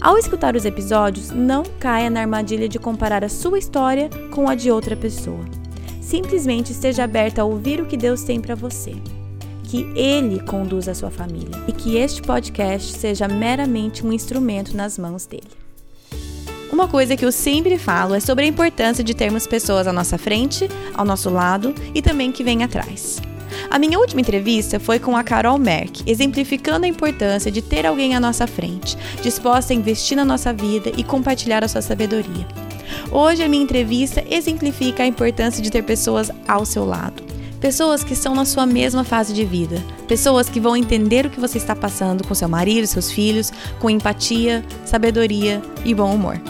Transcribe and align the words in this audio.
Ao 0.00 0.16
escutar 0.16 0.54
os 0.54 0.64
episódios, 0.64 1.30
não 1.30 1.64
caia 1.80 2.08
na 2.08 2.20
armadilha 2.20 2.68
de 2.68 2.78
comparar 2.78 3.24
a 3.24 3.28
sua 3.28 3.58
história 3.58 4.08
com 4.30 4.48
a 4.48 4.54
de 4.54 4.70
outra 4.70 4.96
pessoa. 4.96 5.44
Simplesmente 6.00 6.70
esteja 6.70 7.02
aberta 7.02 7.42
a 7.42 7.44
ouvir 7.44 7.80
o 7.80 7.86
que 7.86 7.96
Deus 7.96 8.22
tem 8.22 8.40
para 8.40 8.54
você. 8.54 8.94
Que 9.64 9.82
Ele 9.96 10.40
conduza 10.40 10.92
a 10.92 10.94
sua 10.94 11.10
família 11.10 11.50
e 11.66 11.72
que 11.72 11.96
este 11.96 12.22
podcast 12.22 12.96
seja 12.96 13.26
meramente 13.26 14.06
um 14.06 14.12
instrumento 14.12 14.76
nas 14.76 14.96
mãos 14.96 15.26
dele. 15.26 15.50
Uma 16.72 16.86
coisa 16.86 17.16
que 17.16 17.24
eu 17.24 17.32
sempre 17.32 17.76
falo 17.76 18.14
é 18.14 18.20
sobre 18.20 18.44
a 18.44 18.48
importância 18.48 19.02
de 19.02 19.14
termos 19.14 19.48
pessoas 19.48 19.86
à 19.88 19.92
nossa 19.92 20.16
frente, 20.16 20.68
ao 20.94 21.04
nosso 21.04 21.28
lado 21.28 21.74
e 21.92 22.00
também 22.00 22.30
que 22.30 22.44
vem 22.44 22.62
atrás. 22.62 23.20
A 23.70 23.78
minha 23.78 23.98
última 23.98 24.22
entrevista 24.22 24.80
foi 24.80 24.98
com 24.98 25.14
a 25.14 25.22
Carol 25.22 25.58
Merck, 25.58 26.02
exemplificando 26.06 26.86
a 26.86 26.88
importância 26.88 27.50
de 27.50 27.60
ter 27.60 27.84
alguém 27.84 28.16
à 28.16 28.20
nossa 28.20 28.46
frente, 28.46 28.96
disposta 29.22 29.74
a 29.74 29.76
investir 29.76 30.16
na 30.16 30.24
nossa 30.24 30.54
vida 30.54 30.90
e 30.96 31.04
compartilhar 31.04 31.62
a 31.62 31.68
sua 31.68 31.82
sabedoria. 31.82 32.46
Hoje 33.12 33.42
a 33.42 33.48
minha 33.48 33.62
entrevista 33.62 34.24
exemplifica 34.28 35.02
a 35.02 35.06
importância 35.06 35.62
de 35.62 35.70
ter 35.70 35.82
pessoas 35.82 36.30
ao 36.46 36.64
seu 36.64 36.86
lado. 36.86 37.22
Pessoas 37.60 38.02
que 38.02 38.14
estão 38.14 38.34
na 38.34 38.44
sua 38.44 38.64
mesma 38.64 39.04
fase 39.04 39.34
de 39.34 39.44
vida. 39.44 39.82
Pessoas 40.06 40.48
que 40.48 40.60
vão 40.60 40.76
entender 40.76 41.26
o 41.26 41.30
que 41.30 41.40
você 41.40 41.58
está 41.58 41.76
passando 41.76 42.26
com 42.26 42.34
seu 42.34 42.48
marido, 42.48 42.86
seus 42.86 43.10
filhos, 43.10 43.52
com 43.78 43.90
empatia, 43.90 44.64
sabedoria 44.86 45.60
e 45.84 45.92
bom 45.92 46.14
humor. 46.14 46.40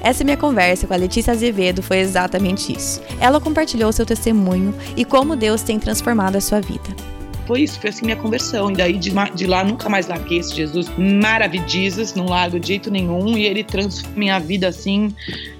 Essa 0.00 0.24
minha 0.24 0.36
conversa 0.36 0.86
com 0.86 0.94
a 0.94 0.96
Letícia 0.96 1.32
Azevedo 1.32 1.82
foi 1.82 1.98
exatamente 1.98 2.72
isso. 2.72 3.00
Ela 3.20 3.40
compartilhou 3.40 3.92
seu 3.92 4.06
testemunho 4.06 4.74
e 4.96 5.04
como 5.04 5.36
Deus 5.36 5.62
tem 5.62 5.78
transformado 5.78 6.36
a 6.36 6.40
sua 6.40 6.60
vida. 6.60 7.17
Foi 7.48 7.62
isso, 7.62 7.80
foi 7.80 7.88
assim 7.88 8.04
minha 8.04 8.16
conversão. 8.16 8.70
E 8.70 8.74
daí 8.74 8.98
de, 8.98 9.10
de 9.34 9.46
lá 9.46 9.64
nunca 9.64 9.88
mais 9.88 10.06
larguei 10.06 10.38
esse 10.38 10.54
Jesus 10.54 10.86
maravilhoso, 10.98 12.14
não 12.14 12.26
largo 12.26 12.60
de 12.60 12.68
jeito 12.68 12.90
nenhum. 12.90 13.38
E 13.38 13.46
ele 13.46 13.64
transforma 13.64 14.18
minha 14.18 14.38
vida 14.38 14.68
assim 14.68 15.14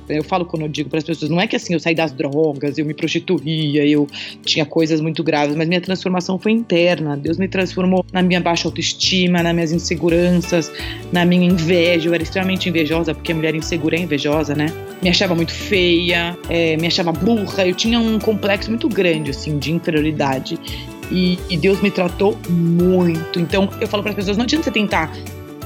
eu 0.08 0.24
falo 0.24 0.44
quando 0.44 0.62
eu 0.62 0.68
digo 0.68 0.88
para 0.88 0.98
as 0.98 1.04
pessoas, 1.04 1.30
não 1.30 1.40
é 1.40 1.46
que 1.46 1.56
assim 1.56 1.74
eu 1.74 1.80
saí 1.80 1.94
das 1.94 2.12
drogas, 2.12 2.78
eu 2.78 2.86
me 2.86 2.94
prostituía, 2.94 3.86
eu 3.86 4.06
tinha 4.44 4.64
coisas 4.64 5.00
muito 5.00 5.22
graves, 5.22 5.54
mas 5.54 5.68
minha 5.68 5.80
transformação 5.80 6.38
foi 6.38 6.52
interna. 6.52 7.16
Deus 7.16 7.36
me 7.36 7.48
transformou 7.48 8.04
na 8.12 8.22
minha 8.22 8.40
baixa 8.40 8.68
autoestima, 8.68 9.42
nas 9.42 9.54
minhas 9.54 9.72
inseguranças, 9.72 10.72
na 11.12 11.24
minha 11.24 11.46
inveja. 11.46 12.08
Eu 12.08 12.14
era 12.14 12.22
extremamente 12.22 12.68
invejosa, 12.68 13.14
porque 13.14 13.32
a 13.32 13.34
mulher 13.34 13.54
insegura 13.54 13.96
é 13.96 14.00
invejosa, 14.00 14.54
né? 14.54 14.72
Me 15.02 15.08
achava 15.10 15.34
muito 15.34 15.52
feia, 15.52 16.36
é, 16.48 16.76
me 16.76 16.86
achava 16.86 17.12
burra. 17.12 17.66
Eu 17.66 17.74
tinha 17.74 18.00
um 18.00 18.18
complexo 18.18 18.70
muito 18.70 18.88
grande, 18.88 19.30
assim, 19.30 19.58
de 19.58 19.72
inferioridade. 19.72 20.58
E, 21.10 21.38
e 21.48 21.56
Deus 21.56 21.80
me 21.80 21.90
tratou 21.90 22.38
muito. 22.48 23.40
Então 23.40 23.68
eu 23.80 23.88
falo 23.88 24.02
para 24.02 24.10
as 24.10 24.16
pessoas, 24.16 24.36
não 24.36 24.44
adianta 24.44 24.64
você 24.64 24.70
tentar 24.70 25.10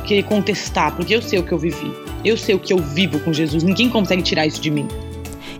querer 0.04 0.24
contestar, 0.24 0.94
porque 0.94 1.14
eu 1.14 1.22
sei 1.22 1.38
o 1.38 1.42
que 1.42 1.52
eu 1.52 1.58
vivi. 1.58 1.92
Eu 2.24 2.36
sei 2.36 2.54
o 2.54 2.58
que 2.58 2.72
eu 2.72 2.78
vivo 2.78 3.18
com 3.20 3.32
Jesus. 3.32 3.62
Ninguém 3.62 3.88
consegue 3.88 4.22
tirar 4.22 4.46
isso 4.46 4.60
de 4.60 4.70
mim. 4.70 4.86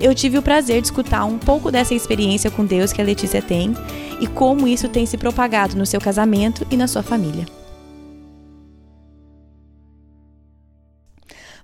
Eu 0.01 0.15
tive 0.15 0.39
o 0.39 0.43
prazer 0.43 0.81
de 0.81 0.89
escutar 0.89 1.25
um 1.25 1.39
pouco 1.39 1.71
dessa 1.71 1.95
experiência 1.95 2.51
com 2.51 2.65
Deus 2.65 2.93
que 2.93 3.01
a 3.01 3.05
Letícia 3.05 3.41
tem 3.41 3.75
e 4.21 4.27
como 4.27 4.67
isso 4.67 4.89
tem 4.89 5.07
se 5.07 5.17
propagado 5.17 5.77
no 5.77 5.87
seu 5.87 6.01
casamento 6.01 6.67
e 6.71 6.77
na 6.77 6.89
sua 6.89 7.03
família. 7.03 7.47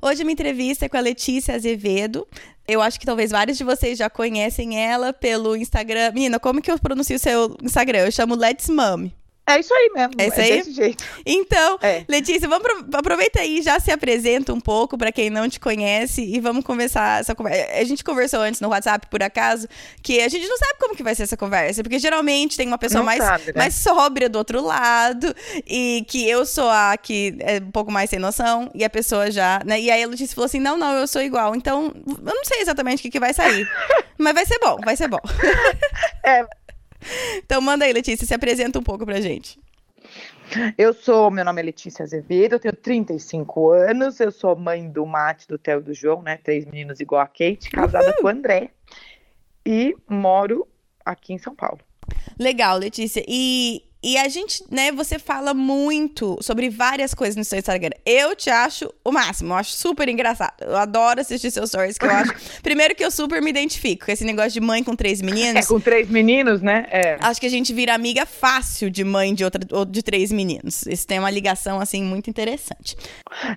Hoje 0.00 0.22
minha 0.22 0.32
entrevista 0.32 0.86
é 0.86 0.88
com 0.88 0.96
a 0.96 1.00
Letícia 1.00 1.56
Azevedo. 1.56 2.26
Eu 2.66 2.80
acho 2.80 3.00
que 3.00 3.06
talvez 3.06 3.32
vários 3.32 3.58
de 3.58 3.64
vocês 3.64 3.98
já 3.98 4.08
conhecem 4.08 4.78
ela 4.80 5.12
pelo 5.12 5.56
Instagram. 5.56 6.12
Menina, 6.12 6.38
como 6.38 6.62
que 6.62 6.70
eu 6.70 6.78
pronuncio 6.78 7.16
o 7.16 7.18
seu 7.18 7.56
Instagram? 7.62 8.00
Eu 8.00 8.12
chamo 8.12 8.36
Let's 8.36 8.68
Mom. 8.68 9.10
É 9.48 9.60
isso 9.60 9.72
aí 9.72 9.90
mesmo. 9.94 10.12
É 10.18 10.26
isso 10.26 10.40
aí? 10.40 10.50
É 10.50 10.56
desse 10.58 10.72
jeito. 10.72 11.04
Então, 11.24 11.78
é. 11.80 12.04
Letícia, 12.06 12.46
vamos 12.46 12.68
aproveita 12.92 13.40
aí, 13.40 13.62
já 13.62 13.80
se 13.80 13.90
apresenta 13.90 14.52
um 14.52 14.60
pouco 14.60 14.98
para 14.98 15.10
quem 15.10 15.30
não 15.30 15.48
te 15.48 15.58
conhece 15.58 16.22
e 16.22 16.38
vamos 16.38 16.62
conversar 16.64 17.20
essa 17.20 17.34
conversa. 17.34 17.72
A 17.72 17.84
gente 17.84 18.04
conversou 18.04 18.40
antes 18.40 18.60
no 18.60 18.68
WhatsApp, 18.68 19.06
por 19.06 19.22
acaso, 19.22 19.66
que 20.02 20.20
a 20.20 20.28
gente 20.28 20.46
não 20.46 20.58
sabe 20.58 20.74
como 20.78 20.94
que 20.94 21.02
vai 21.02 21.14
ser 21.14 21.22
essa 21.22 21.36
conversa, 21.36 21.82
porque 21.82 21.98
geralmente 21.98 22.58
tem 22.58 22.66
uma 22.66 22.76
pessoa 22.76 23.02
mais, 23.02 23.24
sabe, 23.24 23.46
né? 23.46 23.52
mais 23.56 23.74
sóbria 23.74 24.28
do 24.28 24.36
outro 24.36 24.62
lado 24.62 25.34
e 25.66 26.04
que 26.06 26.28
eu 26.28 26.44
sou 26.44 26.68
a 26.68 26.94
que 26.98 27.34
é 27.40 27.56
um 27.56 27.70
pouco 27.70 27.90
mais 27.90 28.10
sem 28.10 28.18
noção 28.18 28.70
e 28.74 28.84
a 28.84 28.90
pessoa 28.90 29.30
já, 29.30 29.62
né? 29.64 29.80
E 29.80 29.90
aí 29.90 30.02
a 30.02 30.06
Letícia 30.06 30.34
falou 30.34 30.46
assim: 30.46 30.60
"Não, 30.60 30.76
não, 30.76 30.92
eu 30.92 31.06
sou 31.06 31.22
igual". 31.22 31.56
Então, 31.56 31.90
eu 32.06 32.34
não 32.34 32.44
sei 32.44 32.60
exatamente 32.60 33.00
o 33.00 33.02
que, 33.02 33.10
que 33.10 33.20
vai 33.20 33.32
sair, 33.32 33.66
mas 34.18 34.34
vai 34.34 34.44
ser 34.44 34.58
bom, 34.58 34.76
vai 34.84 34.94
ser 34.94 35.08
bom. 35.08 35.20
é, 36.22 36.44
então 37.38 37.60
manda 37.60 37.84
aí, 37.84 37.92
Letícia, 37.92 38.26
se 38.26 38.34
apresenta 38.34 38.78
um 38.78 38.82
pouco 38.82 39.04
pra 39.04 39.20
gente. 39.20 39.58
Eu 40.78 40.94
sou, 40.94 41.30
meu 41.30 41.44
nome 41.44 41.60
é 41.60 41.64
Letícia 41.64 42.02
Azevedo, 42.02 42.54
eu 42.54 42.60
tenho 42.60 42.74
35 42.74 43.70
anos, 43.70 44.18
eu 44.18 44.32
sou 44.32 44.56
mãe 44.56 44.88
do 44.88 45.04
Mate, 45.04 45.46
do 45.46 45.58
Theo 45.58 45.80
e 45.80 45.82
do 45.82 45.94
João, 45.94 46.22
né? 46.22 46.38
Três 46.38 46.64
meninos 46.64 47.00
igual 47.00 47.20
a 47.20 47.26
Kate, 47.26 47.70
casada 47.70 48.14
com 48.14 48.26
o 48.26 48.28
André. 48.28 48.70
E 49.66 49.94
moro 50.08 50.66
aqui 51.04 51.34
em 51.34 51.38
São 51.38 51.54
Paulo. 51.54 51.80
Legal, 52.38 52.78
Letícia. 52.78 53.22
E 53.28 53.82
e 54.02 54.16
a 54.16 54.28
gente, 54.28 54.62
né, 54.70 54.92
você 54.92 55.18
fala 55.18 55.52
muito 55.52 56.38
sobre 56.40 56.70
várias 56.70 57.14
coisas 57.14 57.34
no 57.34 57.44
seu 57.44 57.58
Instagram. 57.58 57.96
Eu 58.06 58.36
te 58.36 58.48
acho 58.48 58.92
o 59.04 59.10
máximo, 59.10 59.52
eu 59.52 59.56
acho 59.56 59.72
super 59.72 60.08
engraçado. 60.08 60.54
Eu 60.60 60.76
adoro 60.76 61.20
assistir 61.20 61.50
seus 61.50 61.70
stories, 61.70 61.98
que 61.98 62.06
eu 62.06 62.10
acho. 62.10 62.32
Primeiro 62.62 62.94
que 62.94 63.04
eu 63.04 63.10
super 63.10 63.42
me 63.42 63.50
identifico 63.50 64.06
com 64.06 64.12
esse 64.12 64.24
negócio 64.24 64.52
de 64.52 64.60
mãe 64.60 64.84
com 64.84 64.94
três 64.94 65.20
meninos. 65.20 65.64
É, 65.64 65.68
com 65.68 65.80
três 65.80 66.08
meninos, 66.08 66.62
né? 66.62 66.86
É. 66.90 67.16
Acho 67.20 67.40
que 67.40 67.46
a 67.46 67.50
gente 67.50 67.72
vira 67.72 67.92
amiga 67.92 68.24
fácil 68.24 68.88
de 68.88 69.02
mãe 69.02 69.34
de 69.34 69.44
outra 69.44 69.60
de 69.86 70.02
três 70.02 70.30
meninos. 70.30 70.86
Isso 70.86 71.06
tem 71.06 71.18
uma 71.18 71.30
ligação, 71.30 71.80
assim, 71.80 72.04
muito 72.04 72.30
interessante. 72.30 72.96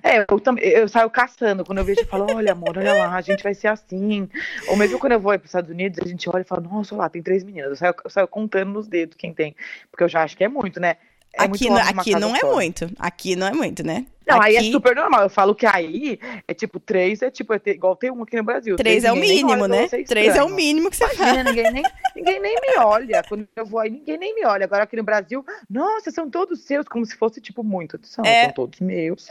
É, 0.02 0.24
eu 0.28 0.40
também 0.40 0.64
eu 0.64 0.88
saio 0.88 1.08
caçando. 1.08 1.64
Quando 1.64 1.78
eu 1.78 1.84
vejo, 1.84 2.00
eu 2.00 2.06
falo, 2.06 2.26
olha, 2.34 2.52
amor, 2.52 2.76
olha 2.76 2.94
lá, 2.94 3.14
a 3.14 3.20
gente 3.20 3.44
vai 3.44 3.54
ser 3.54 3.68
assim. 3.68 4.28
Ou 4.68 4.76
mesmo 4.76 4.98
quando 4.98 5.12
eu 5.12 5.20
vou 5.20 5.32
para 5.32 5.44
os 5.44 5.50
Estados 5.50 5.70
Unidos, 5.70 6.00
a 6.04 6.08
gente 6.08 6.28
olha 6.28 6.42
e 6.42 6.44
fala, 6.44 6.62
nossa, 6.62 6.94
olha 6.94 7.02
lá, 7.02 7.08
tem 7.08 7.22
três 7.22 7.44
meninas. 7.44 7.70
Eu 7.70 7.76
saio, 7.76 7.94
eu 8.04 8.10
saio 8.10 8.26
contando 8.26 8.72
nos 8.72 8.88
dedos 8.88 9.16
quem 9.16 9.32
tem. 9.32 9.54
Porque 9.90 10.02
eu 10.02 10.08
já 10.08 10.22
acho 10.22 10.31
acho 10.32 10.36
que 10.36 10.44
é 10.44 10.48
muito, 10.48 10.80
né? 10.80 10.96
É 11.34 11.44
aqui 11.44 11.70
muito 11.70 11.88
aqui 11.88 12.10
não 12.12 12.36
é 12.36 12.42
muito. 12.42 12.90
Aqui 12.98 13.36
não 13.36 13.46
é 13.46 13.52
muito, 13.52 13.82
né? 13.82 14.06
Não, 14.26 14.36
aqui... 14.36 14.56
aí 14.58 14.68
é 14.68 14.70
super 14.70 14.94
normal. 14.94 15.22
Eu 15.22 15.30
falo 15.30 15.54
que 15.54 15.66
aí 15.66 16.18
é 16.46 16.52
tipo 16.52 16.78
três, 16.78 17.22
é 17.22 17.30
tipo, 17.30 17.54
é 17.54 17.60
igual 17.66 17.96
tem 17.96 18.10
um 18.10 18.22
aqui 18.22 18.36
no 18.36 18.44
Brasil. 18.44 18.76
Três, 18.76 19.04
é 19.04 19.12
o 19.12 19.16
mínimo, 19.16 19.66
né? 19.66 19.88
Três 20.06 20.36
é 20.36 20.42
o 20.42 20.48
mínimo 20.48 20.90
que 20.90 20.96
você 20.96 21.04
Imagina, 21.04 21.44
faz. 21.44 21.44
Ninguém 21.44 21.72
nem, 21.72 21.82
ninguém 22.14 22.40
nem 22.40 22.54
me 22.54 22.78
olha. 22.84 23.22
Quando 23.26 23.48
eu 23.56 23.66
vou 23.66 23.80
aí, 23.80 23.90
ninguém 23.90 24.18
nem 24.18 24.34
me 24.34 24.44
olha. 24.44 24.64
Agora 24.64 24.84
aqui 24.84 24.96
no 24.96 25.02
Brasil, 25.02 25.44
nossa, 25.68 26.10
são 26.10 26.28
todos 26.28 26.60
seus, 26.60 26.86
como 26.86 27.04
se 27.04 27.16
fosse, 27.16 27.40
tipo, 27.40 27.64
muito. 27.64 27.98
São, 28.02 28.24
é... 28.24 28.44
são 28.44 28.52
todos 28.52 28.80
meus 28.80 29.30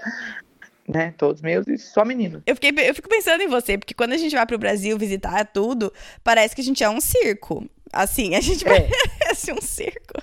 né? 0.87 1.13
Todos 1.17 1.41
meus 1.41 1.67
e 1.67 1.77
só 1.77 2.03
menino. 2.03 2.41
Eu, 2.45 2.55
fiquei, 2.55 2.73
eu 2.89 2.93
fico 2.93 3.07
pensando 3.07 3.41
em 3.41 3.47
você, 3.47 3.77
porque 3.77 3.93
quando 3.93 4.13
a 4.13 4.17
gente 4.17 4.35
vai 4.35 4.45
pro 4.45 4.57
Brasil 4.57 4.97
visitar 4.97 5.45
tudo, 5.45 5.93
parece 6.23 6.53
que 6.53 6.61
a 6.61 6.63
gente 6.63 6.83
é 6.83 6.89
um 6.89 6.99
circo. 6.99 7.65
Assim, 7.93 8.35
a 8.35 8.41
gente 8.41 8.67
é. 8.67 8.89
parece 9.19 9.53
um 9.53 9.61
circo. 9.61 10.21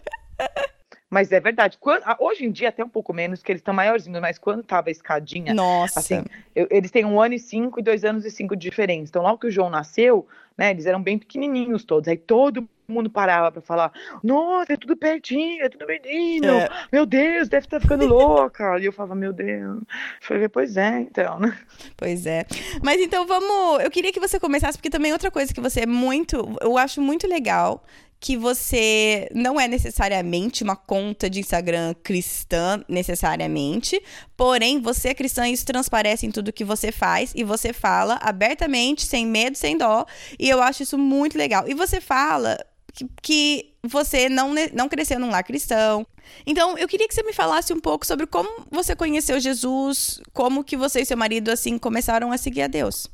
Mas 1.11 1.33
é 1.33 1.41
verdade. 1.41 1.79
Quando, 1.81 2.03
hoje 2.19 2.45
em 2.45 2.51
dia, 2.51 2.69
até 2.69 2.85
um 2.85 2.89
pouco 2.89 3.15
menos, 3.15 3.43
que 3.43 3.51
eles 3.51 3.61
estão 3.61 3.73
maiorzinhos, 3.73 4.21
mas 4.21 4.39
quando 4.39 4.63
tava 4.63 4.89
a 4.89 4.93
escadinha. 4.93 5.55
Nossa. 5.55 6.01
Assim, 6.01 6.23
eu, 6.55 6.67
eles 6.71 6.91
têm 6.91 7.05
um 7.05 7.21
ano 7.21 7.35
e 7.35 7.39
cinco 7.39 7.81
e 7.81 7.83
dois 7.83 8.05
anos 8.05 8.25
e 8.25 8.31
cinco 8.31 8.55
de 8.55 8.69
diferença. 8.69 9.11
Então, 9.11 9.23
logo 9.23 9.39
que 9.39 9.47
o 9.47 9.51
João 9.51 9.71
nasceu, 9.71 10.27
né, 10.57 10.71
eles 10.71 10.87
eram 10.87 11.03
bem 11.03 11.19
pequenininhos 11.19 11.83
todos. 11.85 12.09
Aí 12.09 12.17
todo 12.17 12.69
mundo 12.87 13.09
parava 13.09 13.53
para 13.53 13.63
falar: 13.63 13.93
Nossa, 14.23 14.75
é 14.75 14.77
tudo 14.77 14.97
pertinho, 14.97 15.65
é 15.65 15.69
tudo 15.71 15.87
menino. 15.87 16.53
É. 16.53 16.69
Meu 16.93 17.07
Deus, 17.07 17.49
deve 17.49 17.67
estar 17.67 17.79
tá 17.79 17.81
ficando 17.81 18.07
louca. 18.07 18.79
e 18.79 18.85
eu 18.85 18.93
falava: 18.93 19.15
Meu 19.15 19.33
Deus. 19.33 19.79
Eu 19.81 19.87
falei: 20.21 20.49
Pois 20.49 20.77
é, 20.77 21.01
então, 21.01 21.39
né? 21.39 21.57
Pois 21.97 22.27
é. 22.27 22.45
Mas 22.83 23.01
então 23.01 23.27
vamos. 23.27 23.83
Eu 23.83 23.91
queria 23.91 24.13
que 24.13 24.21
você 24.21 24.39
começasse, 24.39 24.77
porque 24.77 24.91
também 24.91 25.13
outra 25.13 25.31
coisa 25.31 25.55
que 25.55 25.61
você 25.61 25.81
é 25.81 25.87
muito. 25.87 26.57
Eu 26.61 26.77
acho 26.77 27.01
muito 27.01 27.27
legal 27.27 27.83
que 28.21 28.37
você 28.37 29.29
não 29.33 29.61
é 29.61 29.69
necessariamente 29.69 30.65
uma 30.65 30.75
conta 30.75 31.31
de 31.31 31.41
Instagram 31.41 31.95
cristã, 32.03 32.83
necessariamente, 32.89 34.03
porém 34.37 34.81
você 34.81 35.09
é 35.09 35.15
cristã 35.15 35.49
e 35.49 35.53
isso 35.53 35.65
transparece 35.65 36.27
em 36.27 36.31
tudo 36.31 36.53
que 36.53 36.65
você 36.65 36.91
faz 36.91 37.33
e 37.35 37.45
você 37.45 37.73
fala 37.73 38.19
abertamente, 38.21 39.07
sem 39.07 39.27
medo, 39.27 39.57
sem 39.57 39.77
dó, 39.79 40.05
e 40.39 40.49
eu 40.49 40.61
acho 40.61 40.83
isso 40.83 40.99
muito 40.99 41.39
legal. 41.39 41.69
E 41.69 41.75
você 41.75 42.01
fala 42.01 42.59
que, 42.93 43.09
que 43.23 43.75
você 43.83 44.29
não, 44.29 44.53
não 44.73 44.89
cresceu 44.89 45.21
num 45.21 45.31
lar 45.31 45.45
cristão. 45.45 46.07
Então, 46.45 46.77
eu 46.77 46.89
queria 46.89 47.07
que 47.07 47.15
você 47.15 47.23
me 47.23 47.33
falasse 47.33 47.73
um 47.73 47.81
pouco 47.81 48.05
sobre 48.05 48.27
como 48.27 48.67
você 48.71 48.97
conheceu 48.97 49.39
Jesus, 49.39 50.21
como 50.33 50.65
que 50.65 50.77
você 50.77 51.01
e 51.01 51.07
seu 51.07 51.17
marido, 51.17 51.51
assim, 51.51 51.79
começaram 51.79 52.33
a 52.33 52.39
seguir 52.39 52.63
a 52.63 52.67
Deus. 52.67 53.09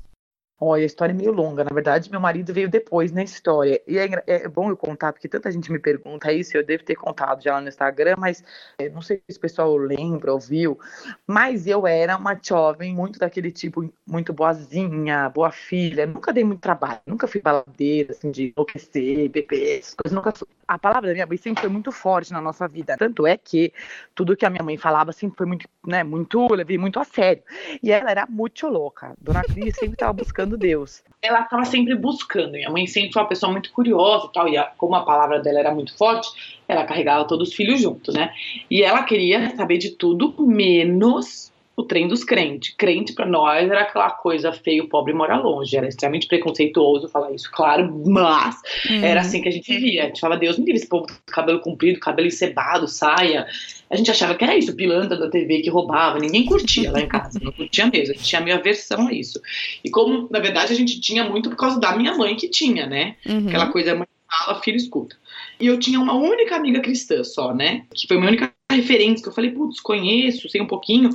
Olha, 0.61 0.85
a 0.85 0.87
história 0.87 1.13
é 1.13 1.17
meio 1.17 1.33
longa. 1.33 1.65
Na 1.65 1.71
verdade, 1.73 2.09
meu 2.11 2.21
marido 2.21 2.55
veio 2.55 2.71
depois 2.71 3.11
na 3.11 3.25
história. 3.25 3.83
E 3.89 3.99
é, 3.99 4.09
é, 4.27 4.49
bom 4.49 4.71
eu 4.71 4.77
contar, 4.77 5.13
porque 5.13 5.29
tanta 5.29 5.51
gente 5.51 5.71
me 5.71 5.81
pergunta 5.81 6.33
isso. 6.33 6.57
Eu 6.57 6.65
devo 6.65 6.85
ter 6.85 6.95
contado 6.95 7.43
já 7.43 7.55
lá 7.55 7.61
no 7.61 7.69
Instagram, 7.69 8.15
mas 8.17 8.43
é, 8.79 8.89
não 8.89 9.03
sei 9.03 9.21
se 9.29 9.37
o 9.37 9.41
pessoal 9.41 9.77
lembra, 9.77 10.33
ouviu. 10.33 10.79
Mas 11.27 11.67
eu 11.67 11.87
era 11.89 12.17
uma 12.17 12.39
jovem 12.41 12.95
muito 12.95 13.19
daquele 13.19 13.51
tipo, 13.51 13.93
muito 14.07 14.33
boazinha, 14.33 15.29
boa 15.29 15.51
filha. 15.51 16.07
Nunca 16.07 16.33
dei 16.33 16.45
muito 16.45 16.61
trabalho. 16.61 17.01
Nunca 17.05 17.27
fui 17.27 17.41
baladeira, 17.41 18.13
assim, 18.13 18.31
de 18.31 18.53
enlouquecer, 18.57 19.29
beber, 19.31 19.81
essas 19.81 19.95
coisas. 19.95 20.15
Nunca 20.15 20.31
fui. 20.31 20.47
A 20.67 20.79
palavra 20.79 21.09
da 21.09 21.15
minha 21.15 21.27
mãe 21.27 21.37
sempre 21.37 21.63
foi 21.63 21.71
muito 21.71 21.91
forte 21.91 22.33
na 22.33 22.41
nossa 22.41 22.67
vida. 22.69 22.97
Tanto 22.97 23.27
é 23.27 23.37
que 23.37 23.73
tudo 24.15 24.37
que 24.37 24.47
a 24.47 24.51
minha 24.51 24.63
mãe 24.63 24.79
falava 24.79 25.13
sempre 25.13 25.37
foi 25.37 25.47
muito, 25.47 25.69
né, 25.87 26.03
muito, 26.03 26.47
eu 26.49 26.57
levei 26.57 26.79
muito 26.79 26.99
a 26.99 27.05
sério. 27.05 27.43
E 27.83 27.91
ela 27.91 28.11
era 28.11 28.27
muito 28.27 28.67
louca. 28.69 29.15
Dona 29.21 29.43
Cris 29.43 29.75
sempre 29.75 29.95
estava 29.95 30.13
buscando 30.13 30.44
buscando 30.45 30.57
Deus. 30.57 31.03
Ela 31.23 31.41
estava 31.41 31.65
sempre 31.65 31.95
buscando. 31.95 32.53
Minha 32.53 32.71
mãe 32.71 32.87
sempre 32.87 33.13
foi 33.13 33.23
uma 33.23 33.29
pessoa 33.29 33.51
muito 33.51 33.73
curiosa 33.73 34.27
e 34.27 34.33
tal. 34.33 34.49
E 34.49 34.57
a, 34.57 34.65
como 34.65 34.95
a 34.95 35.05
palavra 35.05 35.41
dela 35.41 35.59
era 35.59 35.75
muito 35.75 35.97
forte, 35.97 36.29
ela 36.69 36.85
carregava 36.85 37.27
todos 37.27 37.49
os 37.49 37.55
filhos 37.55 37.81
juntos, 37.81 38.15
né? 38.15 38.33
E 38.71 38.83
ela 38.83 39.03
queria 39.03 39.55
saber 39.57 39.79
de 39.79 39.91
tudo, 39.91 40.35
menos 40.47 41.53
o 41.77 41.83
trem 41.83 42.07
dos 42.07 42.23
crentes. 42.23 42.75
Crente 42.77 43.13
para 43.13 43.27
nós 43.27 43.69
era 43.69 43.83
aquela 43.83 44.11
coisa 44.11 44.53
feio, 44.53 44.89
pobre 44.89 45.13
mora 45.13 45.37
longe. 45.37 45.77
Era 45.77 45.89
extremamente 45.89 46.27
preconceituoso 46.27 47.09
falar 47.09 47.33
isso, 47.33 47.51
claro, 47.53 48.03
mas 48.07 48.57
uhum. 48.89 49.03
era 49.03 49.21
assim 49.21 49.43
que 49.43 49.49
a 49.49 49.53
gente 49.53 49.77
via. 49.77 50.05
A 50.05 50.07
gente 50.07 50.21
falava, 50.21 50.41
Deus 50.41 50.59
me 50.59 50.65
livre 50.65 50.81
esse 50.81 50.89
povo 50.89 51.07
cabelo 51.27 51.61
comprido, 51.61 51.99
cabelo 52.01 52.29
encebado, 52.29 52.87
saia. 52.87 53.47
A 53.91 53.97
gente 53.97 54.11
achava 54.11 54.35
que 54.35 54.45
era 54.45 54.57
isso, 54.57 54.75
pilantra 54.75 55.17
da 55.17 55.29
TV 55.29 55.61
que 55.61 55.71
roubava. 55.71 56.19
Ninguém 56.19 56.45
curtia 56.47 56.91
lá 56.91 57.01
em 57.01 57.09
casa, 57.09 57.39
não 57.43 57.53
curtia 57.53 57.87
mesmo. 57.87 58.15
A 58.15 58.17
gente 58.17 58.25
tinha 58.25 58.41
meio 58.41 58.57
aversão 58.57 59.09
a 59.09 59.13
isso. 59.13 59.41
E 59.85 59.91
como, 59.91 60.29
na 60.31 60.41
verdade, 60.41 60.73
a 60.73 60.77
gente 60.77 61.01
tinha 61.01 61.25
muito 61.25 61.51
por 61.51 61.57
causa 61.57 61.79
da 61.81 61.97
minha 61.97 62.17
mãe 62.17 62.37
que 62.37 62.49
tinha, 62.49 62.87
né? 62.87 63.17
Uhum. 63.27 63.49
Aquela 63.49 63.71
coisa, 63.71 63.95
mãe 63.95 64.07
fala, 64.29 64.61
filho 64.61 64.77
escuta. 64.77 65.17
E 65.61 65.67
eu 65.67 65.79
tinha 65.79 66.01
uma 66.01 66.15
única 66.15 66.57
amiga 66.57 66.81
cristã 66.81 67.23
só, 67.23 67.55
né? 67.55 67.85
Que 67.95 68.07
foi 68.07 68.17
minha 68.17 68.29
única 68.29 68.53
referência, 68.75 69.23
que 69.23 69.29
eu 69.29 69.33
falei, 69.33 69.51
putz, 69.51 69.81
conheço, 69.81 70.49
sei 70.49 70.61
um 70.61 70.67
pouquinho, 70.67 71.11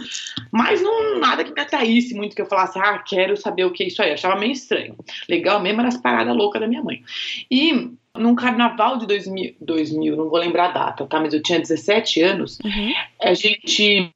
mas 0.51 0.81
não 0.81 1.19
nada 1.19 1.44
que 1.44 1.53
me 1.53 1.61
atraísse 1.61 2.13
muito, 2.13 2.35
que 2.35 2.41
eu 2.41 2.45
falasse, 2.45 2.79
ah, 2.79 2.97
quero 3.00 3.38
saber 3.38 3.65
o 3.65 3.71
que 3.71 3.83
é 3.83 3.88
isso 3.88 4.01
aí. 4.01 4.09
Eu 4.09 4.13
achava 4.15 4.39
meio 4.39 4.51
estranho. 4.51 4.95
Legal 5.27 5.61
mesmo 5.61 5.81
era 5.81 5.89
as 5.89 5.97
paradas 5.97 6.35
loucas 6.35 6.61
da 6.61 6.67
minha 6.67 6.83
mãe. 6.83 7.01
E 7.50 7.91
num 8.17 8.35
carnaval 8.35 8.97
de 8.97 9.07
2000, 9.07 9.56
2000, 9.61 10.15
não 10.15 10.29
vou 10.29 10.39
lembrar 10.39 10.69
a 10.69 10.71
data, 10.71 11.06
tá? 11.06 11.19
Mas 11.19 11.33
eu 11.33 11.41
tinha 11.41 11.59
17 11.59 12.21
anos, 12.21 12.59
uhum. 12.63 12.94
a 13.21 13.33
gente 13.33 14.12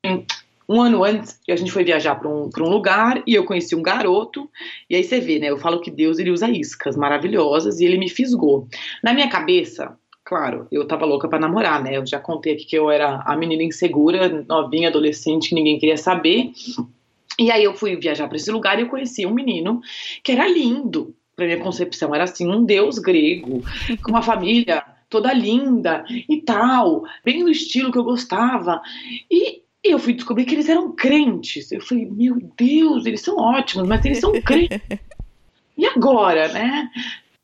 um 0.68 0.82
ano 0.82 1.04
antes, 1.04 1.40
a 1.50 1.56
gente 1.56 1.72
foi 1.72 1.84
viajar 1.84 2.16
para 2.16 2.30
um, 2.30 2.50
um 2.58 2.70
lugar 2.70 3.22
e 3.28 3.34
eu 3.34 3.44
conheci 3.44 3.76
um 3.76 3.82
garoto. 3.82 4.50
E 4.90 4.96
aí 4.96 5.04
você 5.04 5.20
vê, 5.20 5.40
né? 5.40 5.48
Eu 5.48 5.58
falo 5.58 5.82
que 5.82 5.92
Deus 5.92 6.20
ele 6.20 6.32
usa 6.32 6.50
iscas 6.50 6.96
maravilhosas 6.96 7.80
e 7.80 7.86
ele 7.86 7.98
me 7.98 8.10
fisgou. 8.10 8.68
Na 9.04 9.14
minha 9.14 9.30
cabeça, 9.30 9.98
claro, 10.24 10.68
eu 10.72 10.88
tava 10.88 11.06
louca 11.06 11.28
para 11.28 11.40
namorar, 11.40 11.84
né? 11.84 11.98
Eu 11.98 12.06
já 12.06 12.20
contei 12.20 12.54
aqui 12.54 12.66
que 12.66 12.76
eu 12.76 12.90
era 12.90 13.22
a 13.26 13.36
menina 13.36 13.64
insegura, 13.64 14.46
novinha, 14.48 14.90
adolescente, 14.90 15.50
que 15.50 15.56
ninguém 15.56 15.80
queria 15.80 15.98
saber. 15.98 16.52
E 17.40 17.52
aí 17.52 17.64
eu 17.64 17.74
fui 17.74 17.96
viajar 17.96 18.28
para 18.28 18.38
esse 18.38 18.52
lugar 18.52 18.78
e 18.78 18.84
eu 18.84 18.90
conheci 18.90 19.26
um 19.26 19.34
menino 19.34 19.82
que 20.24 20.32
era 20.32 20.48
lindo. 20.48 21.16
Pra 21.36 21.46
minha 21.46 21.60
concepção, 21.60 22.14
era 22.14 22.26
assim, 22.26 22.48
um 22.48 22.64
deus 22.64 23.00
grego, 23.00 23.64
com 24.04 24.12
uma 24.12 24.22
família 24.22 24.84
toda 25.10 25.34
linda 25.34 26.06
e 26.30 26.42
tal, 26.42 27.04
bem 27.26 27.42
no 27.42 27.50
estilo 27.50 27.92
que 27.92 27.98
eu 27.98 28.04
gostava. 28.04 28.80
E 29.32 29.64
e 29.84 29.92
eu 29.92 30.00
fui 30.00 30.14
descobrir 30.14 30.46
que 30.46 30.56
eles 30.56 30.70
eram 30.70 30.94
crentes. 30.94 31.70
Eu 31.72 31.82
falei, 31.82 32.06
meu 32.10 32.38
Deus, 32.58 33.06
eles 33.06 33.20
são 33.20 33.36
ótimos, 33.36 33.86
mas 33.86 34.06
eles 34.06 34.20
são 34.20 34.32
crentes. 34.42 34.80
e 35.78 35.86
agora, 35.86 36.48
né? 36.48 36.90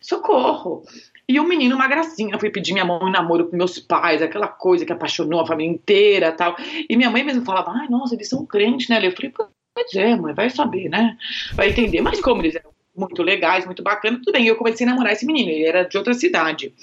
Socorro. 0.01 0.83
E 1.27 1.39
o 1.39 1.47
menino, 1.47 1.75
uma 1.75 1.87
gracinha, 1.87 2.33
eu 2.33 2.39
fui 2.39 2.49
pedir 2.49 2.73
minha 2.73 2.85
mão 2.85 3.07
em 3.07 3.11
namoro 3.11 3.47
com 3.47 3.55
meus 3.55 3.77
pais, 3.77 4.21
aquela 4.21 4.47
coisa 4.47 4.85
que 4.85 4.91
apaixonou 4.91 5.41
a 5.41 5.45
família 5.45 5.71
inteira 5.71 6.31
tal. 6.31 6.55
E 6.89 6.97
minha 6.97 7.11
mãe 7.11 7.23
mesmo 7.23 7.45
falava, 7.45 7.71
ai, 7.71 7.87
nossa, 7.87 8.15
eles 8.15 8.29
são 8.29 8.45
crentes, 8.45 8.89
né? 8.89 9.05
Eu 9.05 9.11
falei, 9.11 9.31
pois 9.31 9.95
é, 9.95 10.15
mãe, 10.15 10.33
vai 10.33 10.49
saber, 10.49 10.89
né? 10.89 11.15
Vai 11.53 11.69
entender. 11.69 12.01
Mas 12.01 12.19
como 12.19 12.41
eles 12.41 12.55
eram 12.55 12.71
muito 12.95 13.21
legais, 13.21 13.65
muito 13.65 13.83
bacanas, 13.83 14.19
tudo 14.19 14.33
bem. 14.33 14.47
Eu 14.47 14.55
comecei 14.55 14.87
a 14.87 14.89
namorar 14.89 15.13
esse 15.13 15.25
menino, 15.25 15.51
ele 15.51 15.65
era 15.65 15.83
de 15.83 15.97
outra 15.97 16.13
cidade. 16.13 16.73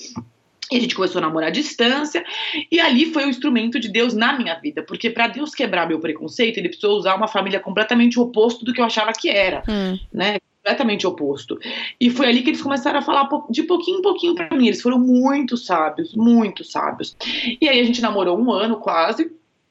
E 0.70 0.76
a 0.76 0.80
gente 0.80 0.96
começou 0.96 1.20
a 1.20 1.22
namorar 1.22 1.48
à 1.48 1.52
distância, 1.52 2.24
e 2.72 2.80
ali 2.80 3.12
foi 3.12 3.24
o 3.24 3.28
instrumento 3.28 3.78
de 3.78 3.88
Deus 3.88 4.14
na 4.14 4.36
minha 4.36 4.54
vida, 4.54 4.82
porque 4.82 5.10
para 5.10 5.28
Deus 5.28 5.54
quebrar 5.54 5.86
meu 5.86 6.00
preconceito, 6.00 6.58
ele 6.58 6.68
precisou 6.68 6.96
usar 6.96 7.14
uma 7.14 7.28
família 7.28 7.60
completamente 7.60 8.18
oposto 8.18 8.64
do 8.64 8.72
que 8.72 8.80
eu 8.80 8.84
achava 8.84 9.12
que 9.12 9.28
era, 9.28 9.62
hum. 9.68 9.96
né? 10.12 10.38
Completamente 10.66 11.06
oposto. 11.06 11.60
E 12.00 12.10
foi 12.10 12.26
ali 12.26 12.42
que 12.42 12.50
eles 12.50 12.60
começaram 12.60 12.98
a 12.98 13.02
falar 13.02 13.28
de 13.48 13.62
pouquinho 13.62 14.00
em 14.00 14.02
pouquinho 14.02 14.34
para 14.34 14.56
mim. 14.56 14.66
Eles 14.66 14.82
foram 14.82 14.98
muito 14.98 15.56
sábios, 15.56 16.12
muito 16.12 16.64
sábios. 16.64 17.16
E 17.60 17.68
aí 17.68 17.78
a 17.78 17.84
gente 17.84 18.02
namorou 18.02 18.36
um 18.36 18.50
ano 18.50 18.80
quase, 18.80 19.30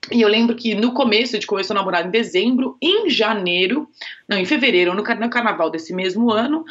e 0.09 0.21
eu 0.21 0.29
lembro 0.29 0.55
que 0.55 0.73
no 0.73 0.93
começo, 0.93 1.35
a 1.35 1.39
gente 1.39 1.47
começou 1.47 1.73
a 1.73 1.79
namorar 1.79 2.05
em 2.05 2.11
dezembro, 2.11 2.77
em 2.81 3.09
janeiro, 3.09 3.89
não, 4.25 4.37
em 4.37 4.45
fevereiro, 4.45 4.93
no, 4.93 5.03
no 5.03 5.29
carnaval 5.29 5.69
desse 5.69 5.93
mesmo 5.93 6.31
ano, 6.31 6.63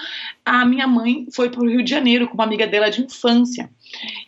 a 0.43 0.65
minha 0.65 0.87
mãe 0.87 1.27
foi 1.35 1.51
para 1.51 1.61
o 1.61 1.69
Rio 1.69 1.83
de 1.83 1.91
Janeiro 1.91 2.27
com 2.27 2.35
uma 2.35 2.45
amiga 2.45 2.67
dela 2.67 2.91
de 2.91 3.03
infância. 3.03 3.69